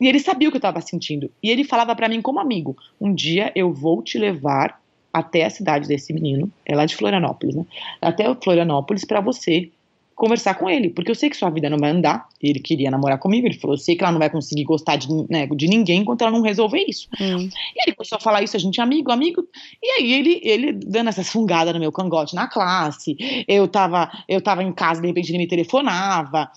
e 0.00 0.08
ele 0.08 0.18
sabia 0.18 0.48
o 0.48 0.50
que 0.50 0.56
eu 0.56 0.60
estava 0.60 0.80
sentindo. 0.80 1.30
E 1.42 1.50
ele 1.50 1.62
falava 1.62 1.94
para 1.94 2.08
mim 2.08 2.22
como 2.22 2.40
amigo: 2.40 2.74
"Um 2.98 3.12
dia 3.12 3.52
eu 3.54 3.70
vou 3.70 4.02
te 4.02 4.16
levar 4.16 4.80
até 5.12 5.44
a 5.44 5.50
cidade 5.50 5.86
desse 5.86 6.10
menino, 6.14 6.50
é 6.64 6.74
lá 6.74 6.86
de 6.86 6.96
Florianópolis, 6.96 7.54
né? 7.54 7.66
Até 8.00 8.34
Florianópolis 8.42 9.04
para 9.04 9.20
você 9.20 9.70
conversar 10.14 10.54
com 10.54 10.68
ele, 10.68 10.90
porque 10.90 11.10
eu 11.10 11.14
sei 11.14 11.28
que 11.28 11.36
sua 11.36 11.50
vida 11.50 11.68
não 11.68 11.78
vai 11.78 11.90
andar. 11.90 12.28
Ele 12.40 12.60
queria 12.60 12.90
namorar 12.90 13.18
comigo, 13.18 13.46
ele 13.46 13.58
falou: 13.58 13.74
eu 13.74 13.78
sei 13.80 13.96
que 13.96 14.02
ela 14.02 14.12
não 14.12 14.18
vai 14.18 14.30
conseguir 14.30 14.64
gostar 14.64 14.96
de, 14.96 15.08
né, 15.28 15.46
de 15.46 15.66
ninguém 15.66 16.00
enquanto 16.00 16.22
ela 16.22 16.30
não 16.30 16.42
resolver 16.42 16.84
isso. 16.86 17.08
Hum. 17.20 17.48
E 17.48 17.86
ele 17.86 17.96
começou 17.96 18.16
a 18.16 18.20
falar 18.20 18.42
isso, 18.42 18.56
a 18.56 18.60
gente 18.60 18.80
amigo, 18.80 19.10
amigo. 19.10 19.46
E 19.82 19.90
aí 19.90 20.12
ele, 20.12 20.40
ele 20.42 20.72
dando 20.72 21.08
essas 21.08 21.28
fungadas 21.28 21.74
no 21.74 21.80
meu 21.80 21.92
cangote 21.92 22.34
na 22.34 22.48
classe. 22.48 23.16
Eu 23.48 23.66
tava, 23.68 24.10
eu 24.28 24.40
tava 24.40 24.62
em 24.62 24.72
casa, 24.72 25.00
de 25.00 25.06
repente 25.06 25.30
ele 25.30 25.38
me 25.38 25.48
telefonava. 25.48 26.50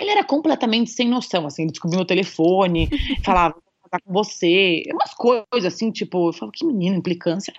Ele 0.00 0.10
era 0.10 0.24
completamente 0.24 0.90
sem 0.90 1.08
noção, 1.08 1.46
assim, 1.46 1.62
ele 1.62 1.72
descobriu 1.72 1.98
meu 1.98 2.06
telefone, 2.06 2.88
falava, 3.22 3.56
casar 3.90 4.00
com 4.04 4.12
você, 4.12 4.84
umas 4.92 5.12
coisas 5.14 5.64
assim, 5.64 5.90
tipo, 5.90 6.28
eu 6.28 6.32
falo, 6.32 6.52
que 6.52 6.64
menino, 6.64 6.96
implicância. 6.96 7.52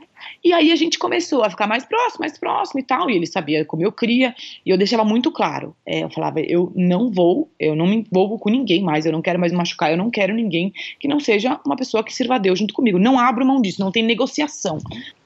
E 0.44 0.54
aí 0.54 0.72
a 0.72 0.76
gente 0.76 0.98
começou 0.98 1.44
a 1.44 1.50
ficar 1.50 1.68
mais 1.68 1.84
próximo, 1.84 2.22
mais 2.22 2.38
próximo 2.38 2.80
e 2.80 2.84
tal, 2.84 3.10
e 3.10 3.16
ele 3.16 3.26
sabia 3.26 3.66
como 3.66 3.84
eu 3.84 3.92
cria, 3.92 4.34
e 4.66 4.70
eu 4.70 4.78
deixava 4.78 5.04
muito 5.04 5.32
claro, 5.32 5.76
é, 5.86 6.04
eu 6.04 6.10
falava, 6.10 6.40
eu 6.40 6.72
não 6.76 7.12
vou, 7.12 7.50
eu 7.60 7.76
não 7.76 7.88
me 7.88 7.98
envolvo 7.98 8.40
com 8.40 8.50
ninguém 8.50 8.82
mais, 8.82 9.06
eu 9.06 9.12
não 9.12 9.22
quero 9.22 9.40
mais 9.40 9.52
me 9.52 9.58
machucar, 9.58 9.92
eu 9.92 9.98
não 9.98 10.10
quero 10.10 10.34
ninguém 10.34 10.74
que 11.00 11.08
não 11.08 11.20
seja 11.20 11.60
uma 11.66 11.76
pessoa 11.76 12.04
que 12.04 12.14
sirva 12.14 12.36
a 12.36 12.38
Deus 12.38 12.60
junto 12.60 12.74
comigo, 12.74 12.98
não 12.98 13.20
abro 13.20 13.46
mão 13.46 13.62
disso, 13.62 13.82
não 13.82 13.92
tem 13.92 14.04
negociação. 14.04 14.78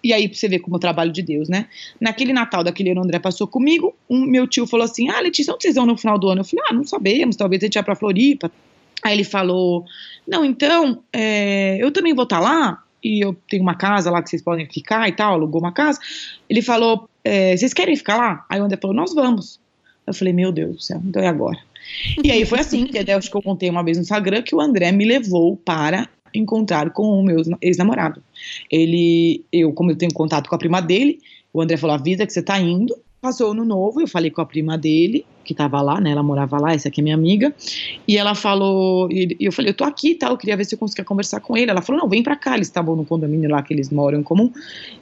E 0.04 0.14
aí 0.14 0.28
você 0.28 0.48
ver 0.48 0.60
como 0.60 0.76
o 0.76 0.80
trabalho 0.80 1.12
de 1.12 1.22
Deus, 1.22 1.50
né? 1.50 1.68
Naquele 2.00 2.32
Natal 2.32 2.64
daquele 2.64 2.92
ano, 2.92 3.02
André 3.02 3.20
passou 3.20 3.48
comigo, 3.48 3.94
um, 4.10 4.26
meu 4.26 4.48
tio 4.48 4.68
falou 4.68 4.86
assim, 4.86 5.10
ah, 5.10 5.20
Letícia, 5.20 5.54
onde 5.54 5.64
vocês 5.64 5.76
vão 5.76 5.86
no 5.86 5.98
final 5.98 6.18
do 6.18 6.30
ano? 6.30 6.42
Eu 6.42 6.46
falei, 6.46 6.66
ah, 6.70 6.74
não 6.74 6.84
sabemos, 6.84 7.36
talvez 7.36 7.64
a 7.64 7.66
gente 7.66 7.76
vá 7.76 7.84
pra 7.84 7.96
Floripa, 7.96 8.52
Aí 9.04 9.14
ele 9.14 9.24
falou: 9.24 9.86
Não, 10.28 10.44
então, 10.44 11.04
é, 11.12 11.78
eu 11.80 11.92
também 11.92 12.14
vou 12.14 12.24
estar 12.24 12.40
lá, 12.40 12.84
e 13.04 13.24
eu 13.24 13.36
tenho 13.50 13.62
uma 13.62 13.76
casa 13.76 14.10
lá 14.10 14.22
que 14.22 14.30
vocês 14.30 14.42
podem 14.42 14.68
ficar 14.68 15.08
e 15.08 15.12
tal, 15.12 15.34
alugou 15.34 15.62
uma 15.62 15.72
casa. 15.72 16.00
Ele 16.50 16.62
falou: 16.62 17.10
é, 17.24 17.56
Vocês 17.56 17.74
querem 17.74 17.96
ficar 17.96 18.18
lá? 18.18 18.46
Aí 18.50 18.60
o 18.60 18.64
André 18.64 18.78
falou: 18.82 18.96
Nós 18.96 19.14
vamos. 19.14 19.60
Eu 20.06 20.14
falei: 20.14 20.34
Meu 20.34 20.52
Deus 20.52 20.76
do 20.76 20.82
céu, 20.82 21.02
então 21.06 21.22
é 21.22 21.28
agora. 21.28 21.60
E 22.24 22.32
aí 22.32 22.46
foi 22.46 22.60
assim, 22.60 22.86
que 22.88 22.98
até 22.98 23.14
acho 23.14 23.30
que 23.30 23.38
eu 23.38 23.42
contei 23.42 23.70
uma 23.70 23.84
vez 23.84 23.98
no 23.98 24.02
Instagram 24.02 24.42
que 24.42 24.56
o 24.56 24.62
André 24.62 24.92
me 24.92 25.06
levou 25.06 25.56
para 25.56 26.10
encontrar 26.34 26.90
com 26.92 27.20
o 27.20 27.24
meu 27.24 27.42
ex-namorado. 27.62 28.22
Ele, 28.70 29.44
eu, 29.52 29.72
como 29.72 29.92
eu 29.92 29.96
tenho 29.96 30.14
contato 30.14 30.50
com 30.50 30.56
a 30.56 30.60
prima 30.60 30.82
dele, 30.82 31.20
o 31.54 31.62
André 31.62 31.78
falou: 31.78 31.96
avisa 31.96 32.26
que 32.26 32.34
você 32.34 32.42
tá 32.42 32.60
indo. 32.60 32.96
Passou 33.26 33.54
ano 33.54 33.66
novo, 33.66 34.00
eu 34.00 34.08
falei 34.08 34.30
com 34.30 34.40
a 34.40 34.46
prima 34.46 34.78
dele, 34.78 35.26
que 35.44 35.56
tava 35.56 35.82
lá, 35.82 36.00
né? 36.00 36.12
Ela 36.12 36.22
morava 36.22 36.60
lá, 36.60 36.76
essa 36.76 36.90
aqui 36.90 37.02
é 37.02 37.04
minha 37.04 37.16
amiga. 37.16 37.52
E 38.08 38.20
ela 38.20 38.36
falou, 38.36 39.12
e 39.12 39.36
eu 39.40 39.52
falei, 39.52 39.72
eu 39.72 39.74
tô 39.74 39.84
aqui 39.84 40.12
e 40.12 40.16
tal, 40.16 40.34
eu 40.34 40.38
queria 40.38 40.56
ver 40.56 40.64
se 40.64 40.76
eu 40.76 40.78
conseguia 40.78 41.04
conversar 41.04 41.40
com 41.40 41.58
ele. 41.58 41.72
Ela 41.72 41.82
falou, 41.82 42.04
não, 42.04 42.08
vem 42.08 42.22
pra 42.22 42.36
cá, 42.36 42.54
eles 42.54 42.68
estavam 42.68 42.96
no 42.96 43.04
condomínio 43.04 43.50
lá 43.50 43.64
que 43.64 43.74
eles 43.74 43.90
moram 43.90 44.20
em 44.20 44.24
comum. 44.24 44.52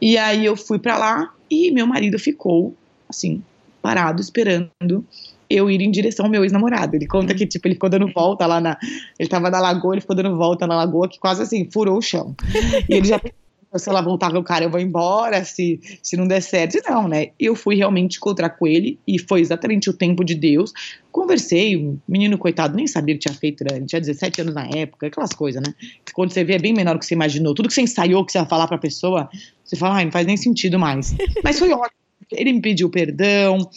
E 0.02 0.18
aí 0.18 0.46
eu 0.46 0.56
fui 0.56 0.80
pra 0.80 0.98
lá 0.98 1.34
e 1.52 1.70
meu 1.72 1.86
marido 1.86 2.18
ficou, 2.18 2.74
assim, 3.10 3.44
parado, 3.82 4.22
esperando 4.22 5.06
eu 5.50 5.70
ir 5.70 5.82
em 5.82 5.92
direção 5.92 6.26
ao 6.26 6.32
meu 6.32 6.44
ex-namorado. 6.46 6.96
Ele 6.96 7.06
conta 7.06 7.36
que, 7.36 7.46
tipo, 7.46 7.68
ele 7.68 7.76
ficou 7.76 7.90
dando 7.90 8.08
volta 8.08 8.46
lá 8.46 8.62
na. 8.62 8.78
Ele 9.20 9.28
tava 9.28 9.50
na 9.50 9.60
lagoa, 9.60 9.96
ele 9.96 10.02
ficou 10.02 10.16
dando 10.16 10.38
volta 10.38 10.66
na 10.66 10.78
lagoa, 10.78 11.10
que 11.10 11.20
quase 11.20 11.42
assim, 11.42 11.70
furou 11.70 11.98
o 11.98 12.02
chão. 12.02 12.34
E 12.90 12.96
ele 12.96 13.06
já 13.06 13.20
se 13.80 13.90
ela 13.90 14.02
voltar 14.02 14.32
com 14.32 14.40
o 14.40 14.44
cara, 14.44 14.66
eu 14.66 14.70
vou 14.70 14.80
embora, 14.80 15.44
se, 15.44 15.80
se 16.02 16.16
não 16.16 16.28
der 16.28 16.42
certo. 16.42 16.80
Não, 16.88 17.08
né? 17.08 17.30
Eu 17.40 17.56
fui 17.56 17.76
realmente 17.76 18.18
encontrar 18.18 18.50
com 18.52 18.68
ele 18.68 19.00
e 19.08 19.20
foi 19.20 19.42
exatamente 19.42 19.90
o 19.90 19.94
tempo 19.94 20.24
de 20.24 20.36
Deus. 20.36 20.72
Conversei, 21.12 21.76
o 21.76 22.00
menino 22.08 22.38
coitado 22.38 22.76
nem 22.76 22.88
sabia 22.88 23.16
o 23.16 23.18
que 23.18 23.28
tinha 23.28 23.38
feito, 23.38 23.64
né? 23.64 23.78
ele 23.78 23.86
tinha 23.86 24.00
17 24.00 24.42
anos 24.42 24.54
na 24.54 24.68
época, 24.68 25.08
aquelas 25.08 25.34
coisas, 25.34 25.62
né? 25.62 25.74
Quando 26.14 26.32
você 26.32 26.44
vê 26.44 26.54
é 26.54 26.60
bem 26.60 26.74
menor 26.74 26.94
do 26.94 27.00
que 27.00 27.06
você 27.06 27.14
imaginou. 27.14 27.54
Tudo 27.54 27.68
que 27.68 27.74
você 27.74 27.82
ensaiou, 27.82 28.26
que 28.26 28.32
você 28.32 28.38
ia 28.38 28.46
falar 28.46 28.68
pra 28.68 28.78
pessoa, 28.78 29.30
você 29.64 29.76
fala, 29.76 29.96
ai, 29.96 30.06
não 30.06 30.12
faz 30.12 30.26
nem 30.26 30.38
sentido 30.38 30.80
mais. 30.80 31.16
Mas 31.44 31.60
foi 31.60 31.72
ótimo. 31.72 31.92
Ele 32.32 32.54
me 32.54 32.62
pediu 32.62 32.90
perdão, 32.90 33.70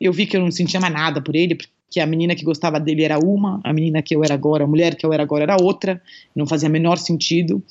eu 0.00 0.12
vi 0.12 0.26
que 0.26 0.36
eu 0.36 0.40
não 0.40 0.50
sentia 0.50 0.80
mais 0.80 0.92
nada 0.92 1.22
por 1.22 1.34
ele, 1.34 1.56
que 1.90 2.00
a 2.00 2.06
menina 2.06 2.34
que 2.34 2.44
gostava 2.44 2.80
dele 2.80 3.04
era 3.04 3.18
uma, 3.18 3.60
a 3.62 3.72
menina 3.72 4.02
que 4.02 4.16
eu 4.16 4.24
era 4.24 4.34
agora, 4.34 4.64
a 4.64 4.66
mulher 4.66 4.96
que 4.96 5.06
eu 5.06 5.12
era 5.12 5.22
agora 5.22 5.44
era 5.44 5.56
outra, 5.60 6.02
não 6.34 6.46
fazia 6.46 6.68
menor 6.68 6.96
sentido 6.96 7.62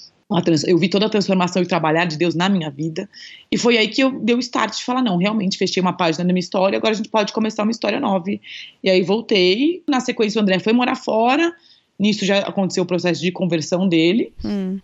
eu 0.67 0.78
vi 0.78 0.89
toda 0.89 1.06
a 1.06 1.10
transformação 1.10 1.62
e 1.62 1.65
trabalhar 1.65 2.06
de 2.06 2.17
Deus 2.17 2.36
na 2.36 2.48
minha 2.48 2.70
vida. 2.70 3.10
E 3.52 3.58
foi 3.58 3.78
aí 3.78 3.88
que 3.88 4.02
eu 4.02 4.12
dei 4.12 4.36
o 4.36 4.39
start 4.39 4.78
de 4.78 4.84
falar: 4.84 5.02
não, 5.02 5.17
realmente 5.17 5.58
fechei 5.58 5.82
uma 5.82 5.94
página 5.94 6.24
da 6.24 6.34
minha 6.34 6.39
história, 6.39 6.78
agora 6.78 6.94
a 6.94 6.98
gente 6.98 7.10
pode 7.10 7.34
começar 7.34 7.63
uma 7.63 7.72
história 7.72 8.00
nova. 8.00 8.26
E 8.30 8.89
aí 8.89 9.02
voltei. 9.02 9.84
Na 9.88 10.00
sequência, 10.00 10.39
o 10.39 10.41
André 10.41 10.60
foi 10.60 10.74
morar 10.74 10.96
fora. 10.96 11.54
Nisso 12.00 12.26
já 12.26 12.39
aconteceu 12.39 12.84
o 12.84 12.86
processo 12.86 13.22
de 13.22 13.32
conversão 13.32 13.88
dele. 13.88 14.34
Hum. 14.44 14.80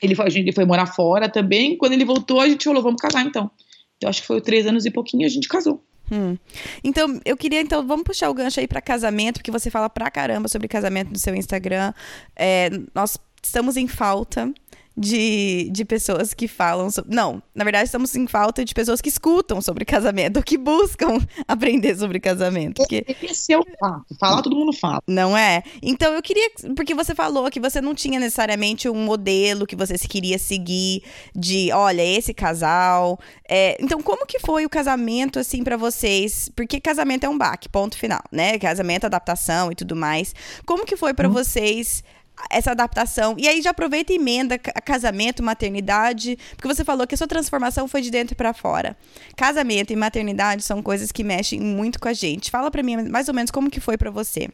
Ele, 0.00 0.14
foi, 0.14 0.26
ele 0.26 0.52
foi 0.52 0.64
morar 0.64 0.86
fora 0.86 1.28
também. 1.28 1.76
Quando 1.76 1.92
ele 1.92 2.04
voltou, 2.04 2.40
a 2.40 2.48
gente 2.48 2.64
falou: 2.64 2.82
vamos 2.82 3.00
casar 3.00 3.24
então. 3.24 3.50
Então 3.96 4.10
acho 4.10 4.20
que 4.20 4.26
foi 4.26 4.40
três 4.40 4.66
anos 4.66 4.84
e 4.84 4.90
pouquinho 4.90 5.26
a 5.26 5.30
gente 5.30 5.48
casou. 5.48 5.82
Hum. 6.10 6.36
Então, 6.84 7.20
eu 7.24 7.36
queria, 7.36 7.60
então, 7.60 7.86
vamos 7.86 8.04
puxar 8.04 8.28
o 8.28 8.34
gancho 8.34 8.60
aí 8.60 8.68
para 8.68 8.82
casamento, 8.82 9.36
porque 9.36 9.50
você 9.50 9.70
fala 9.70 9.88
pra 9.88 10.10
caramba 10.10 10.46
sobre 10.48 10.68
casamento 10.68 11.10
no 11.10 11.18
seu 11.18 11.34
Instagram. 11.34 11.94
É, 12.36 12.68
nós 12.94 13.18
estamos 13.42 13.76
em 13.76 13.88
falta 13.88 14.52
de, 14.96 15.70
de 15.72 15.84
pessoas 15.84 16.34
que 16.34 16.46
falam 16.46 16.90
sobre. 16.90 17.14
Não, 17.14 17.42
na 17.54 17.64
verdade, 17.64 17.84
estamos 17.84 18.14
em 18.14 18.26
falta 18.26 18.64
de 18.64 18.74
pessoas 18.74 19.00
que 19.00 19.08
escutam 19.08 19.60
sobre 19.60 19.84
casamento, 19.84 20.36
ou 20.36 20.42
que 20.42 20.58
buscam 20.58 21.18
aprender 21.48 21.96
sobre 21.96 22.20
casamento. 22.20 22.76
Porque... 22.76 23.04
Esse 23.22 23.52
é 23.52 23.58
o 23.58 23.64
fato. 23.78 24.14
Falar, 24.18 24.42
todo 24.42 24.56
mundo 24.56 24.72
fala. 24.72 25.02
Não 25.06 25.36
é? 25.36 25.62
Então 25.82 26.12
eu 26.12 26.22
queria. 26.22 26.50
Porque 26.76 26.94
você 26.94 27.14
falou 27.14 27.50
que 27.50 27.60
você 27.60 27.80
não 27.80 27.94
tinha 27.94 28.20
necessariamente 28.20 28.88
um 28.88 29.04
modelo 29.04 29.66
que 29.66 29.76
você 29.76 29.96
queria 29.98 30.38
seguir 30.38 31.02
de, 31.34 31.70
olha, 31.72 32.02
esse 32.02 32.34
casal. 32.34 33.18
É, 33.48 33.76
então, 33.80 34.02
como 34.02 34.26
que 34.26 34.38
foi 34.38 34.64
o 34.64 34.70
casamento, 34.70 35.38
assim, 35.38 35.64
para 35.64 35.76
vocês? 35.76 36.50
Porque 36.54 36.80
casamento 36.80 37.24
é 37.24 37.28
um 37.28 37.38
baque, 37.38 37.68
ponto 37.68 37.96
final, 37.96 38.22
né? 38.30 38.58
Casamento, 38.58 39.06
adaptação 39.06 39.72
e 39.72 39.74
tudo 39.74 39.96
mais. 39.96 40.34
Como 40.66 40.84
que 40.84 40.96
foi 40.96 41.14
para 41.14 41.28
hum. 41.28 41.32
vocês? 41.32 42.02
Essa 42.50 42.72
adaptação. 42.72 43.34
E 43.38 43.48
aí 43.48 43.60
já 43.62 43.70
aproveita 43.70 44.12
e 44.12 44.16
emenda 44.16 44.58
casamento, 44.58 45.42
maternidade, 45.42 46.38
porque 46.56 46.68
você 46.68 46.84
falou 46.84 47.06
que 47.06 47.14
a 47.14 47.18
sua 47.18 47.26
transformação 47.26 47.86
foi 47.86 48.02
de 48.02 48.10
dentro 48.10 48.36
para 48.36 48.52
fora. 48.52 48.96
Casamento 49.36 49.92
e 49.92 49.96
maternidade 49.96 50.62
são 50.62 50.82
coisas 50.82 51.12
que 51.12 51.22
mexem 51.22 51.60
muito 51.60 52.00
com 52.00 52.08
a 52.08 52.12
gente. 52.12 52.50
Fala 52.50 52.70
para 52.70 52.82
mim 52.82 53.08
mais 53.08 53.28
ou 53.28 53.34
menos 53.34 53.50
como 53.50 53.70
que 53.70 53.80
foi 53.80 53.96
para 53.96 54.10
você. 54.10 54.48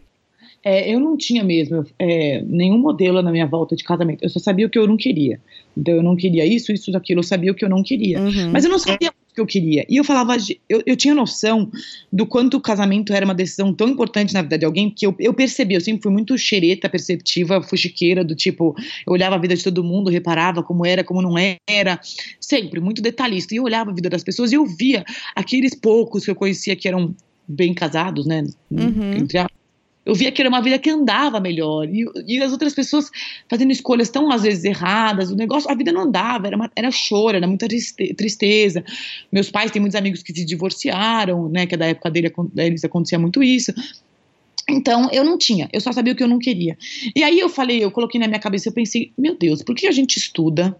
É, 0.65 0.93
eu 0.93 0.99
não 0.99 1.17
tinha 1.17 1.45
mesmo 1.45 1.85
é, 1.99 2.43
nenhum 2.43 2.79
modelo 2.79 3.23
na 3.23 3.31
minha 3.31 3.47
volta 3.47 3.77
de 3.77 3.85
casamento. 3.85 4.25
Eu 4.25 4.29
só 4.29 4.41
sabia 4.41 4.67
o 4.67 4.71
que 4.71 4.79
eu 4.79 4.87
não 4.87 4.97
queria. 4.97 5.41
Então 5.77 5.95
eu 5.95 6.03
não 6.03 6.17
queria 6.17 6.45
isso, 6.45 6.73
isso, 6.73 6.95
aquilo. 6.97 7.21
Eu 7.21 7.25
sabia 7.25 7.53
o 7.53 7.55
que 7.55 7.65
eu 7.65 7.69
não 7.69 7.83
queria. 7.83 8.21
Uhum. 8.21 8.51
Mas 8.51 8.65
eu 8.65 8.71
não 8.71 8.79
sabia 8.79 9.13
que 9.39 9.41
eu 9.41 9.47
queria. 9.47 9.87
E 9.89 9.97
eu 9.97 10.05
falava, 10.05 10.37
eu, 10.69 10.83
eu 10.85 10.97
tinha 10.97 11.15
noção 11.15 11.71
do 12.13 12.27
quanto 12.27 12.57
o 12.57 12.61
casamento 12.61 13.13
era 13.13 13.25
uma 13.25 13.35
decisão 13.35 13.73
tão 13.73 13.89
importante 13.89 14.35
na 14.35 14.43
vida 14.43 14.59
de 14.59 14.67
alguém 14.67 14.91
que 14.91 15.07
eu, 15.07 15.15
eu 15.19 15.33
percebi, 15.33 15.75
eu 15.75 15.81
sempre 15.81 16.03
fui 16.03 16.13
muito 16.13 16.37
xereta, 16.37 16.89
perceptiva, 16.89 17.63
fuxiqueira, 17.63 18.25
do 18.25 18.35
tipo, 18.35 18.75
eu 19.07 19.13
olhava 19.13 19.37
a 19.37 19.39
vida 19.39 19.55
de 19.55 19.63
todo 19.63 19.85
mundo, 19.85 20.11
reparava 20.11 20.63
como 20.63 20.85
era, 20.85 21.05
como 21.05 21.23
não 21.23 21.35
era, 21.69 22.01
sempre, 22.41 22.81
muito 22.81 23.01
detalhista. 23.01 23.55
E 23.55 23.59
eu 23.59 23.65
olhava 23.65 23.91
a 23.91 23.95
vida 23.95 24.11
das 24.11 24.25
pessoas 24.25 24.51
e 24.53 24.57
eu 24.57 24.67
via 24.67 25.05
aqueles 25.35 25.75
poucos 25.75 26.25
que 26.25 26.31
eu 26.31 26.35
conhecia 26.35 26.75
que 26.75 26.89
eram 26.89 27.15
bem 27.47 27.73
casados, 27.73 28.27
né? 28.27 28.45
Uhum. 28.71 29.15
Entre 29.15 29.39
Eu 30.09 30.15
via 30.15 30.33
que 30.33 30.41
era 30.41 30.49
uma 30.49 30.63
vida 30.63 30.79
que 30.79 30.89
andava 30.89 31.39
melhor. 31.39 31.87
E, 31.87 32.07
e, 32.27 32.43
as 32.43 32.51
outras 32.51 32.73
pessoas 32.73 33.11
fazendo 33.47 33.71
escolhas 33.71 34.09
tão, 34.09 34.33
às 34.33 34.41
vezes, 34.41 34.65
erradas. 34.65 35.31
O 35.31 35.37
negócio, 35.37 35.71
a 35.71 35.75
vida 35.75 35.93
não 35.93 36.01
andava, 36.01 36.47
era, 36.47 36.57
uma, 36.57 36.71
era 36.75 36.91
choro, 36.91 37.37
era 37.37 37.47
muita 37.47 37.69
tristeza. 38.17 38.83
Meus 39.31 39.51
pais 39.51 39.71
têm 39.71 39.81
muitos 39.81 39.95
amigos 39.95 40.23
que 40.23 40.35
se 40.35 40.47
divorciaram, 40.47 41.51
né? 41.51 41.67
Que 41.67 41.75
é 41.75 41.79
da 41.79 41.85
época 41.85 42.11
dele, 42.11 42.33
deles 42.55 42.83
acontecia 42.85 43.19
muito 43.19 43.43
isso. 43.43 43.71
Então, 44.67 45.11
eu 45.13 45.25
não 45.25 45.37
tinha, 45.37 45.69
eu 45.73 45.81
só 45.81 45.93
sabia 45.93 46.15
o 46.15 46.17
que 46.17 46.23
eu 46.23 46.29
não 46.29 46.39
queria. 46.39 46.77
E 47.15 47.23
aí 47.23 47.39
eu 47.39 47.51
falei, 47.51 47.85
eu 47.85 47.91
coloquei 47.91 48.19
na 48.19 48.27
minha 48.27 48.41
cabeça, 48.41 48.71
eu 48.71 48.73
pensei, 48.73 49.13
meu 49.17 49.37
Deus, 49.37 49.63
por 49.63 49.75
que 49.75 49.87
a 49.87 49.93
gente 49.93 50.17
estuda 50.17 50.75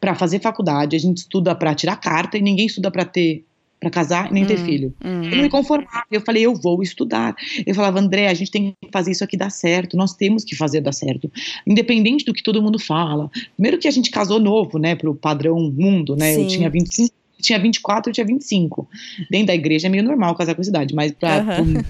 para 0.00 0.14
fazer 0.14 0.40
faculdade, 0.40 0.96
a 0.96 0.98
gente 0.98 1.18
estuda 1.18 1.54
para 1.54 1.74
tirar 1.74 1.96
carta 1.96 2.36
e 2.36 2.42
ninguém 2.42 2.66
estuda 2.66 2.90
para 2.90 3.04
ter 3.04 3.44
para 3.82 3.90
casar 3.90 4.30
nem 4.30 4.46
ter 4.46 4.60
hum, 4.60 4.64
filho. 4.64 4.94
Hum. 5.04 5.24
Eu 5.24 5.36
não 5.36 5.42
me 5.42 5.48
conformava. 5.48 6.04
Eu 6.08 6.20
falei, 6.20 6.46
eu 6.46 6.54
vou 6.54 6.80
estudar. 6.84 7.34
Eu 7.66 7.74
falava, 7.74 7.98
André, 7.98 8.28
a 8.28 8.34
gente 8.34 8.52
tem 8.52 8.76
que 8.80 8.90
fazer 8.92 9.10
isso 9.10 9.24
aqui 9.24 9.36
dar 9.36 9.50
certo. 9.50 9.96
Nós 9.96 10.14
temos 10.14 10.44
que 10.44 10.54
fazer 10.54 10.80
dar 10.80 10.92
certo. 10.92 11.28
Independente 11.66 12.24
do 12.24 12.32
que 12.32 12.44
todo 12.44 12.62
mundo 12.62 12.78
fala. 12.78 13.28
Primeiro 13.56 13.78
que 13.78 13.88
a 13.88 13.90
gente 13.90 14.08
casou 14.08 14.38
novo, 14.38 14.78
né, 14.78 14.94
pro 14.94 15.16
padrão 15.16 15.58
mundo, 15.58 16.14
né? 16.14 16.32
Sim. 16.34 16.42
Eu 16.42 16.46
tinha 16.46 16.70
25 16.70 17.12
tinha 17.42 17.58
24, 17.58 18.10
eu 18.10 18.14
tinha 18.14 18.26
25. 18.26 18.88
Dentro 19.30 19.48
da 19.48 19.54
igreja 19.54 19.88
é 19.88 19.90
meio 19.90 20.04
normal 20.04 20.34
casar 20.34 20.54
com 20.54 20.60
essa 20.60 20.70
idade, 20.70 20.94
mas 20.94 21.12
pra, 21.12 21.44
uhum. 21.58 21.82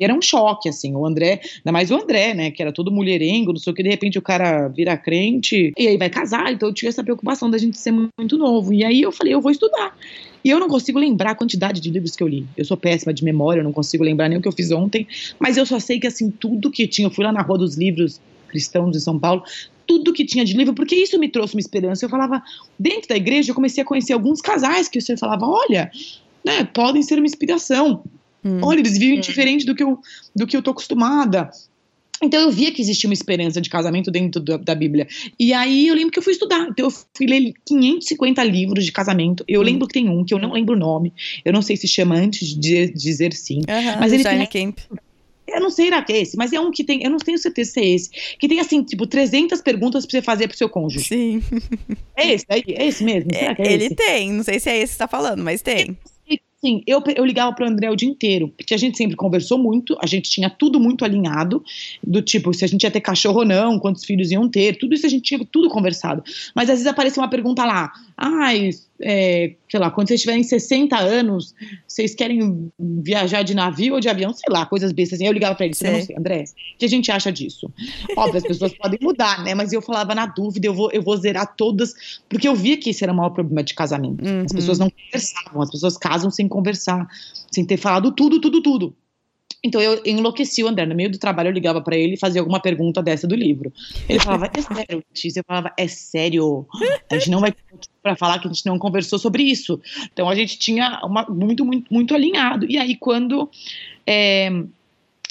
era 0.00 0.14
um 0.14 0.22
choque, 0.22 0.68
assim. 0.68 0.94
O 0.96 1.06
André, 1.06 1.40
ainda 1.58 1.70
mais 1.70 1.90
o 1.90 1.94
André, 1.94 2.34
né, 2.34 2.50
que 2.50 2.62
era 2.62 2.72
todo 2.72 2.90
mulherengo, 2.90 3.52
não 3.52 3.60
sei 3.60 3.72
o 3.72 3.76
que, 3.76 3.82
de 3.82 3.90
repente 3.90 4.18
o 4.18 4.22
cara 4.22 4.68
vira 4.68 4.96
crente 4.96 5.72
e 5.78 5.86
aí 5.86 5.96
vai 5.96 6.08
casar, 6.08 6.52
então 6.52 6.68
eu 6.70 6.74
tinha 6.74 6.88
essa 6.88 7.04
preocupação 7.04 7.50
da 7.50 7.58
gente 7.58 7.78
ser 7.78 7.92
muito 7.92 8.38
novo. 8.38 8.72
E 8.72 8.82
aí 8.82 9.02
eu 9.02 9.12
falei, 9.12 9.34
eu 9.34 9.40
vou 9.40 9.52
estudar. 9.52 9.94
E 10.44 10.50
eu 10.50 10.58
não 10.58 10.68
consigo 10.68 10.98
lembrar 10.98 11.32
a 11.32 11.34
quantidade 11.34 11.80
de 11.80 11.90
livros 11.90 12.16
que 12.16 12.22
eu 12.22 12.28
li. 12.28 12.46
Eu 12.56 12.64
sou 12.64 12.76
péssima 12.76 13.12
de 13.12 13.22
memória, 13.24 13.60
eu 13.60 13.64
não 13.64 13.72
consigo 13.72 14.02
lembrar 14.02 14.28
nem 14.28 14.38
o 14.38 14.40
que 14.40 14.48
eu 14.48 14.52
fiz 14.52 14.70
ontem, 14.70 15.06
mas 15.38 15.56
eu 15.56 15.66
só 15.66 15.78
sei 15.78 16.00
que 16.00 16.06
assim, 16.06 16.30
tudo 16.30 16.70
que 16.70 16.86
tinha, 16.86 17.06
eu 17.06 17.10
fui 17.10 17.24
lá 17.24 17.32
na 17.32 17.42
Rua 17.42 17.58
dos 17.58 17.76
Livros 17.76 18.20
Cristãos 18.48 18.92
de 18.92 19.00
São 19.00 19.18
Paulo, 19.18 19.42
tudo 19.86 20.12
que 20.12 20.24
tinha 20.24 20.44
de 20.44 20.54
livro, 20.54 20.74
porque 20.74 20.94
isso 20.94 21.18
me 21.18 21.28
trouxe 21.28 21.54
uma 21.54 21.60
esperança. 21.60 22.04
Eu 22.04 22.10
falava, 22.10 22.42
dentro 22.78 23.08
da 23.08 23.16
igreja, 23.16 23.50
eu 23.50 23.54
comecei 23.54 23.82
a 23.82 23.86
conhecer 23.86 24.12
alguns 24.12 24.40
casais 24.40 24.88
que 24.88 25.00
você 25.00 25.16
falava, 25.16 25.46
olha, 25.46 25.90
né, 26.44 26.64
podem 26.64 27.02
ser 27.02 27.18
uma 27.18 27.26
inspiração. 27.26 28.02
Hum. 28.44 28.60
Olha, 28.62 28.80
eles 28.80 28.98
vivem 28.98 29.18
hum. 29.18 29.22
diferente 29.22 29.64
do 29.64 29.74
que, 29.74 29.82
eu, 29.82 29.98
do 30.36 30.46
que 30.46 30.56
eu 30.56 30.62
tô 30.62 30.70
acostumada. 30.70 31.50
Então 32.22 32.40
eu 32.40 32.50
via 32.50 32.72
que 32.72 32.82
existia 32.82 33.08
uma 33.08 33.14
esperança 33.14 33.60
de 33.60 33.70
casamento 33.70 34.10
dentro 34.10 34.40
da, 34.40 34.56
da, 34.56 34.74
Bíblia. 34.74 35.06
E 35.38 35.52
aí 35.52 35.86
eu 35.86 35.94
lembro 35.94 36.10
que 36.10 36.18
eu 36.18 36.22
fui 36.22 36.32
estudar. 36.32 36.68
Então 36.68 36.86
eu 36.86 36.90
fui 36.90 37.26
ler 37.26 37.52
550 37.64 38.42
livros 38.44 38.84
de 38.84 38.92
casamento. 38.92 39.44
Eu 39.46 39.60
hum. 39.60 39.64
lembro 39.64 39.86
que 39.86 39.94
tem 39.94 40.08
um 40.08 40.24
que 40.24 40.34
eu 40.34 40.38
não 40.38 40.52
lembro 40.52 40.74
o 40.74 40.78
nome. 40.78 41.12
Eu 41.44 41.52
não 41.52 41.62
sei 41.62 41.76
se 41.76 41.86
chama 41.86 42.16
antes 42.16 42.48
de 42.54 42.92
dizer 42.92 43.32
sim. 43.32 43.58
Uhum, 43.58 44.00
mas 44.00 44.12
ele 44.12 44.24
tem, 44.24 44.46
Camp. 44.46 44.78
Eu 45.48 45.60
não 45.60 45.70
sei 45.70 45.88
era 45.88 46.04
é 46.08 46.18
esse, 46.18 46.36
mas 46.36 46.52
é 46.52 46.60
um 46.60 46.70
que 46.70 46.84
tem, 46.84 47.02
eu 47.02 47.10
não 47.10 47.18
tenho 47.18 47.38
certeza 47.38 47.72
se 47.72 47.80
é 47.80 47.88
esse, 47.88 48.10
que 48.38 48.48
tem 48.48 48.60
assim, 48.60 48.82
tipo, 48.82 49.06
300 49.06 49.60
perguntas 49.60 50.04
pra 50.04 50.12
você 50.12 50.22
fazer 50.22 50.48
pro 50.48 50.56
seu 50.56 50.68
cônjuge. 50.68 51.08
Sim. 51.08 51.42
É 52.16 52.32
esse 52.32 52.46
aí? 52.48 52.64
É 52.68 52.86
esse 52.86 53.04
mesmo? 53.04 53.30
É, 53.32 53.54
é 53.58 53.72
ele 53.72 53.84
esse? 53.86 53.94
tem, 53.94 54.32
não 54.32 54.42
sei 54.42 54.58
se 54.58 54.68
é 54.68 54.76
esse 54.76 54.92
que 54.92 54.92
você 54.94 54.98
tá 54.98 55.08
falando, 55.08 55.42
mas 55.42 55.62
tem. 55.62 55.96
Sim, 56.64 56.82
eu, 56.88 57.00
eu 57.14 57.24
ligava 57.24 57.54
pro 57.54 57.66
André 57.66 57.88
o 57.88 57.94
dia 57.94 58.08
inteiro, 58.08 58.48
porque 58.48 58.74
a 58.74 58.76
gente 58.76 58.98
sempre 58.98 59.16
conversou 59.16 59.56
muito, 59.56 59.96
a 60.02 60.06
gente 60.06 60.28
tinha 60.28 60.50
tudo 60.50 60.80
muito 60.80 61.04
alinhado, 61.04 61.62
do 62.02 62.20
tipo, 62.20 62.52
se 62.52 62.64
a 62.64 62.68
gente 62.68 62.82
ia 62.82 62.90
ter 62.90 63.00
cachorro 63.00 63.40
ou 63.40 63.44
não, 63.44 63.78
quantos 63.78 64.04
filhos 64.04 64.32
iam 64.32 64.48
ter, 64.48 64.76
tudo 64.76 64.92
isso 64.92 65.06
a 65.06 65.08
gente 65.08 65.22
tinha 65.22 65.44
tudo 65.52 65.68
conversado. 65.68 66.22
Mas 66.56 66.68
às 66.68 66.78
vezes 66.78 66.86
aparecia 66.88 67.22
uma 67.22 67.30
pergunta 67.30 67.64
lá, 67.64 67.92
ai, 68.16 68.70
ah, 68.72 68.88
é, 69.00 69.54
sei 69.70 69.78
lá, 69.78 69.90
quando 69.90 70.08
vocês 70.08 70.20
tiverem 70.20 70.42
60 70.42 70.96
anos, 70.98 71.54
vocês 71.86 72.14
querem 72.14 72.70
viajar 72.78 73.42
de 73.42 73.54
navio 73.54 73.94
ou 73.94 74.00
de 74.00 74.08
avião, 74.08 74.32
sei 74.32 74.52
lá, 74.52 74.66
coisas 74.66 74.92
bestas. 74.92 75.18
Assim. 75.18 75.26
Eu 75.26 75.32
ligava 75.32 75.54
pra 75.54 75.66
ele, 75.66 75.74
não 75.80 76.02
sei, 76.02 76.16
André, 76.16 76.44
o 76.74 76.78
que 76.78 76.84
a 76.84 76.88
gente 76.88 77.10
acha 77.10 77.30
disso? 77.30 77.70
Óbvio, 78.16 78.38
as 78.38 78.42
pessoas 78.42 78.74
podem 78.74 78.98
mudar, 79.00 79.44
né? 79.44 79.54
Mas 79.54 79.72
eu 79.72 79.80
falava 79.80 80.14
na 80.14 80.26
dúvida, 80.26 80.66
eu 80.66 80.74
vou, 80.74 80.90
eu 80.90 81.02
vou 81.02 81.16
zerar 81.16 81.54
todas, 81.56 82.20
porque 82.28 82.48
eu 82.48 82.56
via 82.56 82.76
que 82.76 82.90
esse 82.90 83.04
era 83.04 83.12
o 83.12 83.16
maior 83.16 83.30
problema 83.30 83.62
de 83.62 83.74
casamento. 83.74 84.24
Uhum. 84.24 84.42
As 84.44 84.52
pessoas 84.52 84.78
não 84.78 84.90
conversavam, 84.90 85.62
as 85.62 85.70
pessoas 85.70 85.96
casam 85.96 86.30
sem 86.30 86.47
conversar, 86.48 87.08
sem 87.50 87.64
ter 87.64 87.76
falado 87.76 88.12
tudo, 88.12 88.40
tudo, 88.40 88.62
tudo. 88.62 88.94
Então 89.62 89.80
eu 89.80 90.00
enlouqueci 90.04 90.62
o 90.62 90.68
André. 90.68 90.86
No 90.86 90.94
meio 90.94 91.10
do 91.10 91.18
trabalho 91.18 91.48
eu 91.48 91.52
ligava 91.52 91.80
para 91.80 91.96
ele 91.96 92.14
e 92.14 92.18
fazia 92.18 92.40
alguma 92.40 92.60
pergunta 92.60 93.02
dessa 93.02 93.26
do 93.26 93.34
livro. 93.34 93.72
Ele 94.08 94.20
falava, 94.20 94.50
é 94.54 94.60
sério? 94.60 95.04
Eu 95.36 95.44
falava, 95.44 95.72
é 95.76 95.88
sério. 95.88 96.66
A 97.10 97.14
gente 97.14 97.30
não 97.30 97.40
vai 97.40 97.52
para 98.02 98.14
falar 98.14 98.38
que 98.38 98.46
a 98.46 98.52
gente 98.52 98.64
não 98.66 98.78
conversou 98.78 99.18
sobre 99.18 99.42
isso. 99.42 99.80
Então 100.12 100.28
a 100.28 100.34
gente 100.34 100.58
tinha 100.58 101.00
uma, 101.04 101.26
muito, 101.28 101.64
muito, 101.64 101.92
muito 101.92 102.14
alinhado. 102.14 102.66
E 102.70 102.78
aí 102.78 102.96
quando 102.96 103.50
é, 104.06 104.48